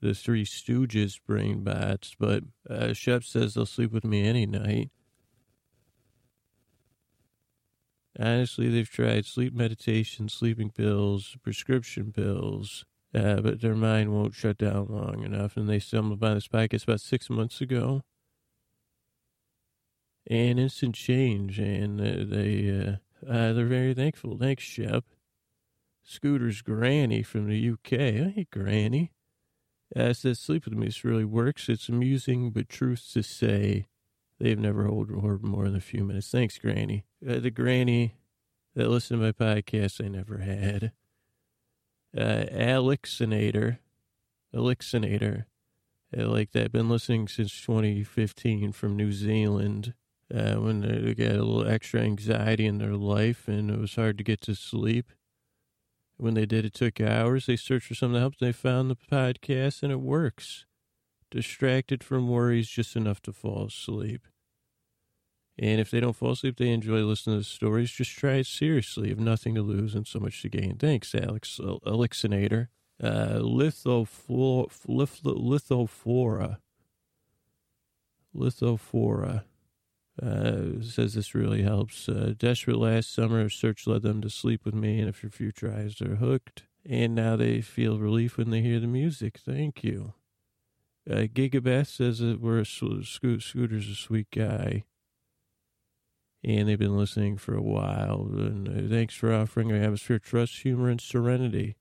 the 0.02 0.14
Three 0.14 0.46
Stooges 0.46 1.20
brain 1.26 1.64
bots, 1.64 2.14
but 2.20 2.44
uh, 2.70 2.92
Shep 2.94 3.24
says 3.24 3.54
they'll 3.54 3.66
sleep 3.66 3.92
with 3.92 4.04
me 4.04 4.28
any 4.28 4.46
night. 4.46 4.92
Honestly, 8.18 8.70
they've 8.70 8.90
tried 8.90 9.26
sleep 9.26 9.54
meditation, 9.54 10.30
sleeping 10.30 10.72
pills, 10.72 11.36
prescription 11.44 12.14
pills, 12.14 12.86
uh, 13.14 13.42
but 13.42 13.62
their 13.62 13.76
mind 13.76 14.14
won't 14.14 14.34
shut 14.34 14.58
down 14.58 14.88
long 14.90 15.24
enough. 15.24 15.58
And 15.58 15.68
they 15.68 15.80
stumbled 15.80 16.22
upon 16.22 16.36
this 16.36 16.48
podcast 16.48 16.84
about 16.84 17.02
six 17.02 17.30
months 17.30 17.60
ago. 17.60 18.04
And 20.28 20.60
instant 20.60 20.96
change, 20.96 21.60
and 21.60 22.02
uh, 22.02 22.26
they 22.36 22.70
uh, 22.70 23.32
uh, 23.32 23.54
they're 23.54 23.66
very 23.66 23.94
thankful. 23.94 24.38
Thanks, 24.38 24.64
Shep. 24.64 25.04
Scooter's 26.04 26.64
granny 26.64 27.22
from 27.22 27.48
the 27.48 27.70
UK. 27.70 27.90
Hey, 27.90 28.48
granny. 28.52 29.12
Uh, 29.96 30.14
says 30.14 30.40
sleep 30.40 30.66
with 30.66 30.74
me. 30.74 30.88
This 30.88 31.04
really 31.04 31.26
works. 31.26 31.70
It's 31.70 31.90
amusing, 31.90 32.50
but 32.50 32.70
truth 32.70 33.08
to 33.14 33.22
say, 33.22 33.86
They've 34.40 34.60
never 34.60 34.84
heard 34.84 35.44
more 35.44 35.66
than 35.66 35.76
a 35.76 35.82
few 35.82 36.04
minutes. 36.04 36.30
Thanks, 36.30 36.58
Granny. 36.58 37.06
Uh, 37.28 37.40
the 37.40 37.50
Granny 37.50 38.16
that 38.76 38.90
listened 38.90 39.20
to 39.20 39.26
my 39.26 39.32
podcast, 39.32 40.04
I 40.04 40.10
never 40.10 40.40
had. 40.40 40.92
Uh, 42.16 42.46
Alexinator. 42.52 43.80
Alexinator. 44.54 45.46
Uh, 46.16 46.28
like 46.28 46.52
that. 46.52 46.72
Been 46.72 46.90
listening 46.90 47.28
since 47.28 47.60
2015 47.62 48.74
from 48.74 48.96
New 48.96 49.12
Zealand. 49.12 49.94
Uh, 50.34 50.56
when 50.56 50.82
they 50.82 51.14
got 51.14 51.36
a 51.36 51.44
little 51.44 51.68
extra 51.68 52.02
anxiety 52.02 52.66
in 52.66 52.80
their 52.80 52.96
life 52.96 53.48
and 53.48 53.70
it 53.70 53.80
was 53.80 53.96
hard 53.96 54.18
to 54.18 54.24
get 54.24 54.42
to 54.42 54.56
sleep. 54.56 55.12
When 56.18 56.34
they 56.34 56.46
did, 56.46 56.66
it 56.66 56.74
took 56.74 57.00
hours. 57.00 57.46
They 57.46 57.56
searched 57.56 57.88
for 57.88 57.96
something 57.96 58.16
to 58.16 58.20
help. 58.22 58.38
They 58.40 58.52
found 58.52 58.90
the 58.90 58.96
podcast 58.96 59.84
and 59.84 59.92
it 59.92 60.00
works 60.00 60.66
distracted 61.32 62.04
from 62.04 62.30
worries 62.30 62.70
just 62.70 62.96
enough 62.96 63.22
to 63.24 63.34
fall 63.34 63.66
asleep. 63.66 64.26
And 65.58 65.80
if 65.80 65.90
they 65.90 66.00
don't 66.02 66.16
fall 66.16 66.32
asleep, 66.32 66.58
they 66.58 66.70
enjoy 66.70 67.00
listening 67.00 67.36
to 67.36 67.40
the 67.40 67.46
stories. 67.46 67.92
Just 67.92 68.12
try 68.12 68.34
it 68.36 68.48
seriously. 68.48 69.10
You 69.10 69.16
have 69.16 69.24
nothing 69.24 69.56
to 69.56 69.62
lose 69.62 69.96
and 69.96 70.06
so 70.06 70.20
much 70.20 70.42
to 70.42 70.50
gain. 70.50 70.76
Thanks, 70.78 71.16
Alex 71.16 71.60
Elixinator. 71.62 72.68
Uh, 73.02 73.40
lithophora. 73.40 74.68
Lithophora. 74.88 76.58
Lithophora. 78.36 79.44
Uh, 80.22 80.82
says 80.82 81.14
this 81.14 81.36
really 81.36 81.64
helps. 81.64 82.08
Uh, 82.08 82.34
desperate 82.38 82.78
last 82.78 83.14
summer, 83.14 83.50
search 83.50 83.86
led 83.86 84.02
them 84.02 84.22
to 84.22 84.30
sleep 84.30 84.64
with 84.64 84.74
me, 84.74 85.00
and 85.00 85.10
if 85.10 85.24
your 85.24 85.30
future 85.30 85.74
eyes 85.74 86.02
are 86.02 86.16
hooked, 86.16 86.64
and 86.86 87.16
now 87.16 87.36
they 87.36 87.60
feel 87.60 88.00
relief 88.00 88.38
when 88.38 88.50
they 88.50 88.62
hear 88.62 88.80
the 88.80 88.88
music. 88.88 89.38
Thank 89.38 89.84
you. 89.84 90.14
Uh, 91.10 91.28
Gigabeth 91.28 91.88
says 91.88 92.20
that 92.20 92.40
we're 92.40 92.60
a 92.60 92.66
Sco- 92.66 93.02
Scooter's 93.02 93.90
a 93.90 93.96
sweet 93.96 94.28
guy. 94.32 94.86
And 96.46 96.70
they've 96.70 96.78
been 96.78 96.96
listening 96.96 97.38
for 97.38 97.56
a 97.56 97.62
while. 97.62 98.28
And 98.32 98.68
uh, 98.68 98.88
thanks 98.88 99.16
for 99.16 99.34
offering 99.34 99.72
our 99.72 99.80
atmosphere, 99.80 100.20
trust, 100.20 100.62
humor, 100.62 100.90
and 100.90 101.02
serenity. 101.02 101.76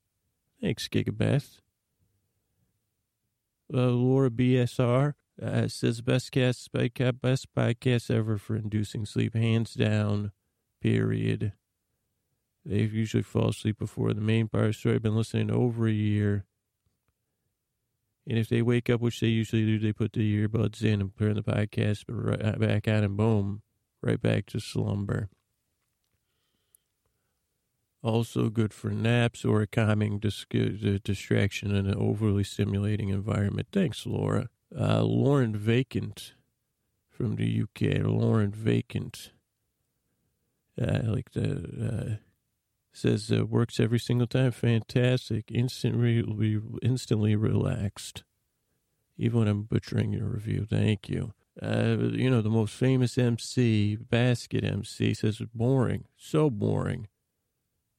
Thanks, 0.63 0.89
Gigabeth. 0.89 1.61
Uh, 3.73 3.89
Laura 3.89 4.31
BSR 4.31 5.15
uh, 5.43 5.69
says 5.69 6.01
best 6.01 6.33
cast, 6.33 6.73
best 6.73 7.55
podcast 7.55 8.11
ever 8.11 8.39
for 8.39 8.57
inducing 8.57 9.05
sleep, 9.05 9.35
hands 9.35 9.75
down. 9.75 10.33
Period. 10.81 11.53
They 12.65 12.81
usually 12.81 13.23
fall 13.23 13.51
asleep 13.51 13.79
before 13.79 14.15
the 14.15 14.23
main 14.23 14.49
part 14.49 14.65
of 14.65 14.71
the 14.71 14.75
story. 14.75 14.95
I've 14.95 15.03
been 15.03 15.17
listening 15.17 15.51
over 15.51 15.87
a 15.87 15.93
year. 15.93 16.47
And 18.27 18.39
if 18.39 18.49
they 18.49 18.63
wake 18.63 18.89
up, 18.89 19.03
which 19.03 19.21
they 19.21 19.27
usually 19.27 19.67
do, 19.67 19.79
they 19.79 19.93
put 19.93 20.15
the 20.15 20.49
earbuds 20.49 20.83
in 20.83 21.03
and 21.03 21.17
turn 21.19 21.35
the 21.35 21.43
podcast 21.43 22.05
right 22.09 22.59
back 22.59 22.89
on, 22.89 23.05
and 23.05 23.17
boom, 23.19 23.61
right 24.05 24.21
back 24.21 24.47
to 24.47 24.61
slumber. 24.61 25.29
Also 28.03 28.51
good 28.51 28.75
for 28.75 28.91
naps 28.91 29.45
or 29.45 29.63
a 29.63 29.67
calming 29.67 30.19
dis- 30.19 30.45
distraction 31.03 31.75
in 31.75 31.87
an 31.87 31.95
overly 31.95 32.45
stimulating 32.45 33.09
environment. 33.09 33.69
Thanks, 33.73 34.07
Laura. 34.07 34.49
Uh, 34.79 35.03
Lauren 35.03 35.57
Vacant 35.57 36.35
from 37.09 37.37
the 37.37 37.63
UK. 37.63 38.05
Lauren 38.05 38.51
Vacant. 38.51 39.31
Uh, 40.81 41.01
like 41.05 41.31
the 41.31 42.19
uh, 42.21 42.25
Says 42.97 43.33
uh, 43.33 43.45
works 43.45 43.81
every 43.81 43.99
single 43.99 44.29
time. 44.29 44.53
Fantastic. 44.53 45.51
Instantly, 45.51 46.23
instantly 46.81 47.35
relaxed. 47.35 48.23
Even 49.19 49.41
when 49.41 49.49
I'm 49.49 49.63
butchering 49.65 50.13
your 50.13 50.29
review. 50.29 50.65
Thank 50.65 51.09
you. 51.09 51.33
Uh, 51.61 51.97
you 52.13 52.29
know, 52.29 52.43
the 52.43 52.51
most 52.51 52.75
famous 52.75 53.17
MC, 53.17 53.97
Basket 53.97 54.65
MC, 54.65 55.15
says 55.15 55.41
it's 55.41 55.51
boring. 55.55 56.05
So 56.17 56.51
boring. 56.51 57.09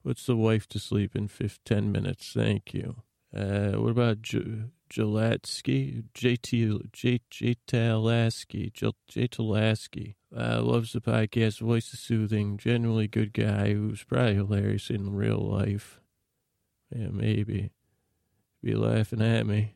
Puts 0.04 0.26
the 0.26 0.36
wife 0.36 0.68
to 0.68 0.78
sleep 0.78 1.16
in 1.16 1.28
5, 1.28 1.58
10 1.64 1.90
minutes. 1.90 2.32
Thank 2.32 2.74
you. 2.74 3.02
Uh, 3.34 3.72
what 3.72 3.90
about 3.90 4.22
J- 4.22 4.64
Jalatsky? 4.90 6.04
JT, 6.14 6.92
J, 6.92 7.20
J, 7.30 7.56
Talaski. 7.66 8.72
J, 8.72 8.92
Talaski. 9.28 10.14
Uh, 10.36 10.62
loves 10.62 10.92
the 10.92 11.00
podcast. 11.00 11.60
Voice 11.60 11.92
is 11.92 12.00
soothing. 12.00 12.58
Genuinely 12.58 13.08
good 13.08 13.32
guy 13.32 13.72
who's 13.72 14.04
probably 14.04 14.34
hilarious 14.34 14.90
in 14.90 15.14
real 15.14 15.38
life. 15.38 16.00
Yeah, 16.94 17.08
maybe. 17.10 17.72
Be 18.62 18.74
laughing 18.74 19.22
at 19.22 19.46
me. 19.46 19.75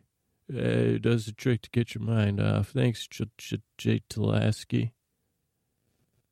Uh, 0.51 0.99
does 0.99 1.27
the 1.27 1.33
trick 1.33 1.63
to 1.63 1.71
get 1.71 1.95
your 1.95 2.03
mind 2.03 2.41
off. 2.41 2.71
Thanks, 2.71 3.07
J. 3.07 3.27
J-, 3.39 3.63
J- 3.79 4.03
Talaski. 4.11 4.93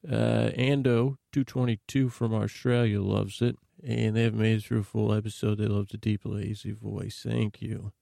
Uh, 0.07 0.51
Ando, 0.57 1.17
222 1.33 2.09
from 2.09 2.35
Australia, 2.35 3.01
loves 3.01 3.41
it. 3.41 3.57
And 3.87 4.17
they 4.17 4.25
haven't 4.25 4.41
made 4.41 4.59
it 4.59 4.65
through 4.65 4.81
a 4.81 4.85
full 4.85 5.15
episode. 5.15 5.59
They 5.59 5.67
love 5.67 5.89
the 5.89 5.99
deep, 5.99 6.23
lazy 6.25 6.73
voice. 6.73 7.25
Thank 7.25 7.63
you. 7.63 7.93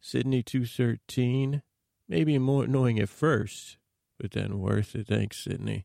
Sydney, 0.00 0.42
213. 0.42 1.62
Maybe 2.08 2.38
more 2.38 2.64
annoying 2.64 2.98
at 2.98 3.08
first, 3.08 3.76
but 4.18 4.32
then 4.32 4.58
worth 4.58 4.94
it. 4.94 5.08
Thanks, 5.08 5.44
Sydney. 5.44 5.84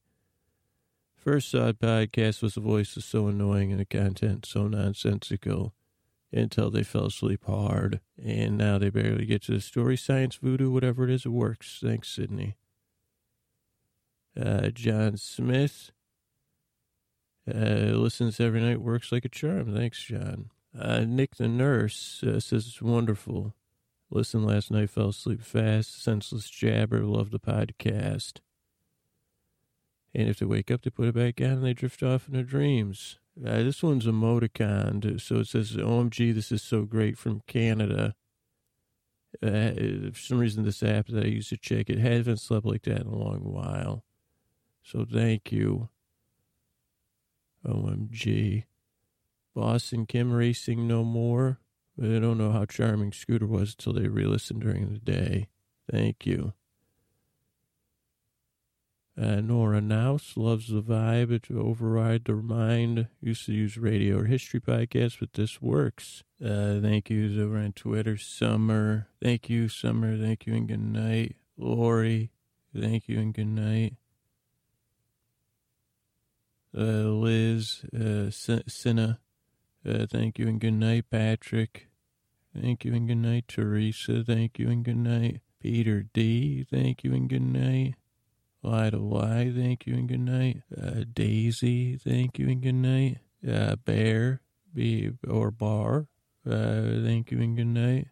First 1.17 1.51
Sod 1.51 1.79
podcast 1.79 2.41
was 2.41 2.53
the 2.55 2.61
voice 2.61 2.95
was 2.95 3.03
so 3.03 3.27
annoying 3.27 3.71
and 3.71 3.79
the 3.81 3.85
content 3.85 4.45
so 4.45 4.69
nonsensical 4.69 5.73
until 6.31 6.69
they 6.69 6.83
fell 6.83 7.05
asleep 7.05 7.45
hard. 7.45 7.99
And 8.23 8.57
now 8.57 8.77
they 8.77 8.89
barely 8.89 9.25
get 9.25 9.43
to 9.43 9.53
the 9.53 9.61
story. 9.61 9.97
Science, 9.97 10.35
voodoo, 10.35 10.71
whatever 10.71 11.03
it 11.03 11.09
is, 11.09 11.25
it 11.25 11.29
works. 11.29 11.79
Thanks, 11.83 12.09
Sydney. 12.09 12.55
Uh, 14.39 14.69
John 14.69 15.17
Smith 15.17 15.91
uh, 17.47 17.95
listens 17.95 18.39
every 18.39 18.61
night, 18.61 18.81
works 18.81 19.11
like 19.11 19.25
a 19.25 19.29
charm. 19.29 19.75
Thanks, 19.75 20.03
John. 20.03 20.51
Uh, 20.77 20.99
Nick 20.99 21.35
the 21.35 21.47
nurse 21.47 22.23
uh, 22.23 22.39
says 22.39 22.67
it's 22.67 22.81
wonderful. 22.81 23.55
Listen 24.11 24.43
last 24.43 24.71
night, 24.71 24.89
fell 24.89 25.09
asleep 25.09 25.41
fast. 25.41 26.01
Senseless 26.01 26.49
jabber, 26.49 27.03
love 27.03 27.31
the 27.31 27.39
podcast. 27.39 28.39
And 30.13 30.27
if 30.27 30.39
they 30.39 30.45
wake 30.45 30.71
up, 30.71 30.81
they 30.81 30.89
put 30.89 31.07
it 31.07 31.15
back 31.15 31.41
on 31.41 31.57
and 31.57 31.65
they 31.65 31.73
drift 31.73 32.01
off 32.01 32.27
in 32.27 32.33
their 32.33 32.43
dreams. 32.43 33.19
Uh, 33.45 33.63
this 33.63 33.81
one's 33.81 34.05
emoticon, 34.05 35.19
so 35.21 35.37
it 35.37 35.47
says, 35.47 35.71
OMG, 35.71 36.33
this 36.33 36.51
is 36.51 36.61
so 36.61 36.83
great 36.83 37.17
from 37.17 37.41
Canada. 37.47 38.15
Uh, 39.41 39.71
for 40.11 40.19
some 40.19 40.39
reason, 40.39 40.63
this 40.65 40.83
app 40.83 41.07
that 41.07 41.23
I 41.23 41.29
used 41.29 41.49
to 41.49 41.57
check, 41.57 41.89
it 41.89 41.99
hasn't 41.99 42.41
slept 42.41 42.65
like 42.65 42.83
that 42.83 43.01
in 43.01 43.07
a 43.07 43.15
long 43.15 43.41
while. 43.43 44.03
So 44.83 45.05
thank 45.09 45.51
you. 45.51 45.89
OMG. 47.65 48.65
Boston 49.55 50.05
Kim 50.05 50.31
racing 50.31 50.87
no 50.87 51.03
more. 51.03 51.59
I 52.01 52.19
don't 52.19 52.37
know 52.37 52.51
how 52.51 52.65
charming 52.65 53.11
Scooter 53.11 53.45
was 53.45 53.75
until 53.77 53.93
they 53.93 54.07
re 54.07 54.25
listened 54.25 54.61
during 54.61 54.91
the 54.91 54.99
day. 54.99 55.47
Thank 55.91 56.25
you. 56.25 56.53
Uh, 59.19 59.41
Nora 59.41 59.81
Nouse 59.81 60.37
loves 60.37 60.69
the 60.69 60.81
vibe 60.81 61.41
to 61.43 61.59
override 61.59 62.23
their 62.23 62.37
mind. 62.37 63.07
Used 63.19 63.47
to 63.47 63.53
use 63.53 63.77
radio 63.77 64.19
or 64.19 64.25
history 64.25 64.61
podcasts, 64.61 65.19
but 65.19 65.33
this 65.33 65.61
works. 65.61 66.23
Uh, 66.41 66.79
thank 66.79 67.09
you 67.09 67.43
over 67.43 67.57
on 67.57 67.73
Twitter. 67.73 68.15
Summer. 68.15 69.07
Thank 69.21 69.49
you, 69.49 69.67
Summer. 69.67 70.17
Thank 70.17 70.47
you 70.47 70.53
and 70.53 70.69
good 70.69 70.79
night. 70.79 71.35
Lori. 71.57 72.31
Thank 72.73 73.09
you 73.09 73.19
and 73.19 73.33
good 73.33 73.47
night. 73.47 73.97
Uh, 76.73 77.09
Liz. 77.11 77.83
Uh. 77.93 78.31
Uh, 79.85 80.05
thank 80.09 80.39
you 80.39 80.47
and 80.47 80.61
good 80.61 80.73
night, 80.73 81.05
Patrick. 81.09 81.87
Thank 82.55 82.85
you 82.85 82.93
and 82.93 83.07
good 83.07 83.17
night, 83.17 83.45
Teresa. 83.47 84.23
Thank 84.23 84.59
you 84.59 84.69
and 84.69 84.83
good 84.83 84.97
night, 84.97 85.41
Peter 85.59 86.03
D. 86.03 86.65
Thank 86.69 87.03
you 87.03 87.13
and 87.13 87.29
good 87.29 87.41
night. 87.41 87.95
Lie 88.61 88.89
to 88.89 88.97
lie, 88.97 89.51
thank 89.55 89.87
you 89.87 89.93
and 89.93 90.09
good 90.09 90.19
night. 90.19 90.63
Uh, 90.75 91.05
Daisy, 91.13 91.95
thank 91.95 92.37
you 92.37 92.49
and 92.49 92.61
good 92.61 92.73
night. 92.75 93.19
Uh, 93.47 93.77
Bear, 93.77 94.41
be 94.73 95.11
or 95.27 95.49
Bar, 95.49 96.07
uh, 96.45 96.81
thank 97.03 97.31
you 97.31 97.39
and 97.39 97.55
good 97.55 97.67
night. 97.67 98.07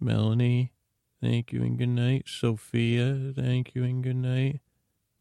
Melanie, 0.00 0.72
thank 1.20 1.52
you 1.52 1.62
and 1.62 1.78
good 1.78 1.90
night. 1.90 2.24
Sophia, 2.26 3.32
thank 3.36 3.74
you 3.74 3.84
and 3.84 4.02
good 4.02 4.16
night. 4.16 4.60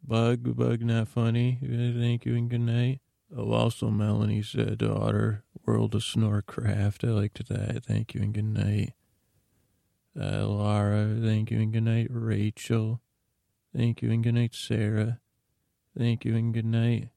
Bug, 0.01 0.56
Bug 0.56 0.82
Not 0.82 1.10
Funny, 1.10 1.60
uh, 1.62 1.99
thank 1.99 2.26
you 2.26 2.36
and 2.36 2.49
good 2.49 2.62
night. 2.62 3.01
Oh, 3.36 3.51
also 3.51 3.89
Melanie's 3.89 4.54
daughter, 4.54 5.43
World 5.66 5.95
of 5.95 6.04
Snorcraft, 6.04 7.06
I 7.06 7.12
liked 7.12 7.49
that. 7.49 7.84
Thank 7.86 8.14
you 8.14 8.22
and 8.22 8.34
good 8.34 8.45
night. 8.45 8.93
Uh, 10.20 10.45
Laura, 10.45 11.18
thank 11.22 11.49
you 11.49 11.59
and 11.59 11.74
good 11.74 11.84
night. 11.84 12.07
Rachel, 12.09 13.01
thank 13.76 14.01
you 14.01 14.11
and 14.11 14.24
good 14.24 14.36
night. 14.36 14.53
Sarah, 14.53 15.20
thank 15.97 16.24
you 16.24 16.36
and 16.36 16.53
good 16.53 16.66
night. 16.66 17.09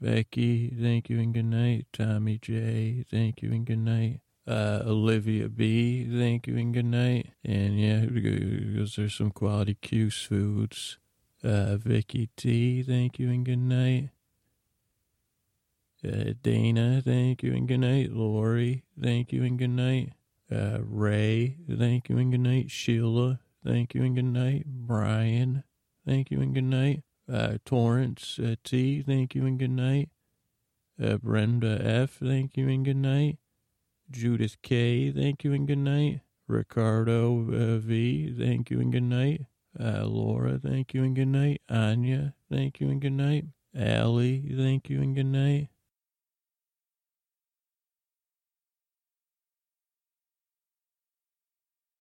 Becky, 0.00 0.68
thank 0.80 1.10
you 1.10 1.18
and 1.20 1.34
good 1.34 1.44
night. 1.44 1.86
Tommy 1.92 2.38
J, 2.38 3.04
thank 3.10 3.42
you 3.42 3.52
and 3.52 3.64
good 3.64 3.78
night. 3.78 4.20
Uh, 4.46 4.82
Olivia 4.84 5.48
B, 5.48 6.04
thank 6.04 6.48
you 6.48 6.56
and 6.56 6.74
good 6.74 6.86
night. 6.86 7.30
And 7.44 7.78
yeah, 7.78 8.06
because 8.06 8.96
there's 8.96 9.14
some 9.14 9.30
quality 9.30 9.74
Q's 9.74 10.16
foods. 10.22 10.98
Uh, 11.44 11.76
Vicky 11.76 12.30
T, 12.36 12.82
thank 12.82 13.18
you 13.18 13.28
and 13.28 13.44
good 13.44 13.58
night. 13.58 14.10
Uh, 16.04 16.34
Dana, 16.42 17.00
thank 17.04 17.42
you 17.44 17.52
and 17.52 17.68
good 17.68 17.80
night. 17.80 18.12
Lori, 18.12 18.82
thank 19.00 19.32
you 19.32 19.44
and 19.44 19.58
good 19.58 19.70
night. 19.70 20.12
Uh, 20.52 20.78
Ray, 20.82 21.56
thank 21.70 22.08
you 22.08 22.18
and 22.18 22.30
good 22.30 22.40
night. 22.40 22.70
Sheila, 22.70 23.40
thank 23.64 23.94
you 23.94 24.02
and 24.02 24.14
good 24.14 24.24
night. 24.24 24.66
Brian, 24.66 25.64
thank 26.06 26.30
you 26.30 26.40
and 26.40 26.52
good 26.52 26.64
night. 26.64 27.02
Uh, 27.32 27.58
Torrance 27.64 28.38
uh, 28.38 28.56
T, 28.62 29.00
thank 29.02 29.34
you 29.34 29.46
and 29.46 29.58
good 29.58 29.70
night. 29.70 30.10
Uh, 31.02 31.16
Brenda 31.16 31.80
F, 31.82 32.18
thank 32.22 32.56
you 32.56 32.68
and 32.68 32.84
good 32.84 32.96
night. 32.96 33.38
Judith 34.10 34.58
K, 34.62 35.10
thank 35.10 35.42
you 35.42 35.54
and 35.54 35.66
good 35.66 35.78
night. 35.78 36.20
Ricardo 36.46 37.38
uh, 37.48 37.78
V, 37.78 38.34
thank 38.36 38.70
you 38.70 38.80
and 38.80 38.92
good 38.92 39.04
night. 39.04 39.46
Uh, 39.78 40.04
Laura, 40.04 40.58
thank 40.58 40.92
you 40.92 41.02
and 41.02 41.16
good 41.16 41.28
night. 41.28 41.62
Anya, 41.70 42.34
thank 42.50 42.78
you 42.78 42.90
and 42.90 43.00
good 43.00 43.12
night. 43.12 43.46
Allie, 43.74 44.52
thank 44.54 44.90
you 44.90 45.00
and 45.00 45.14
good 45.14 45.26
night. 45.26 45.68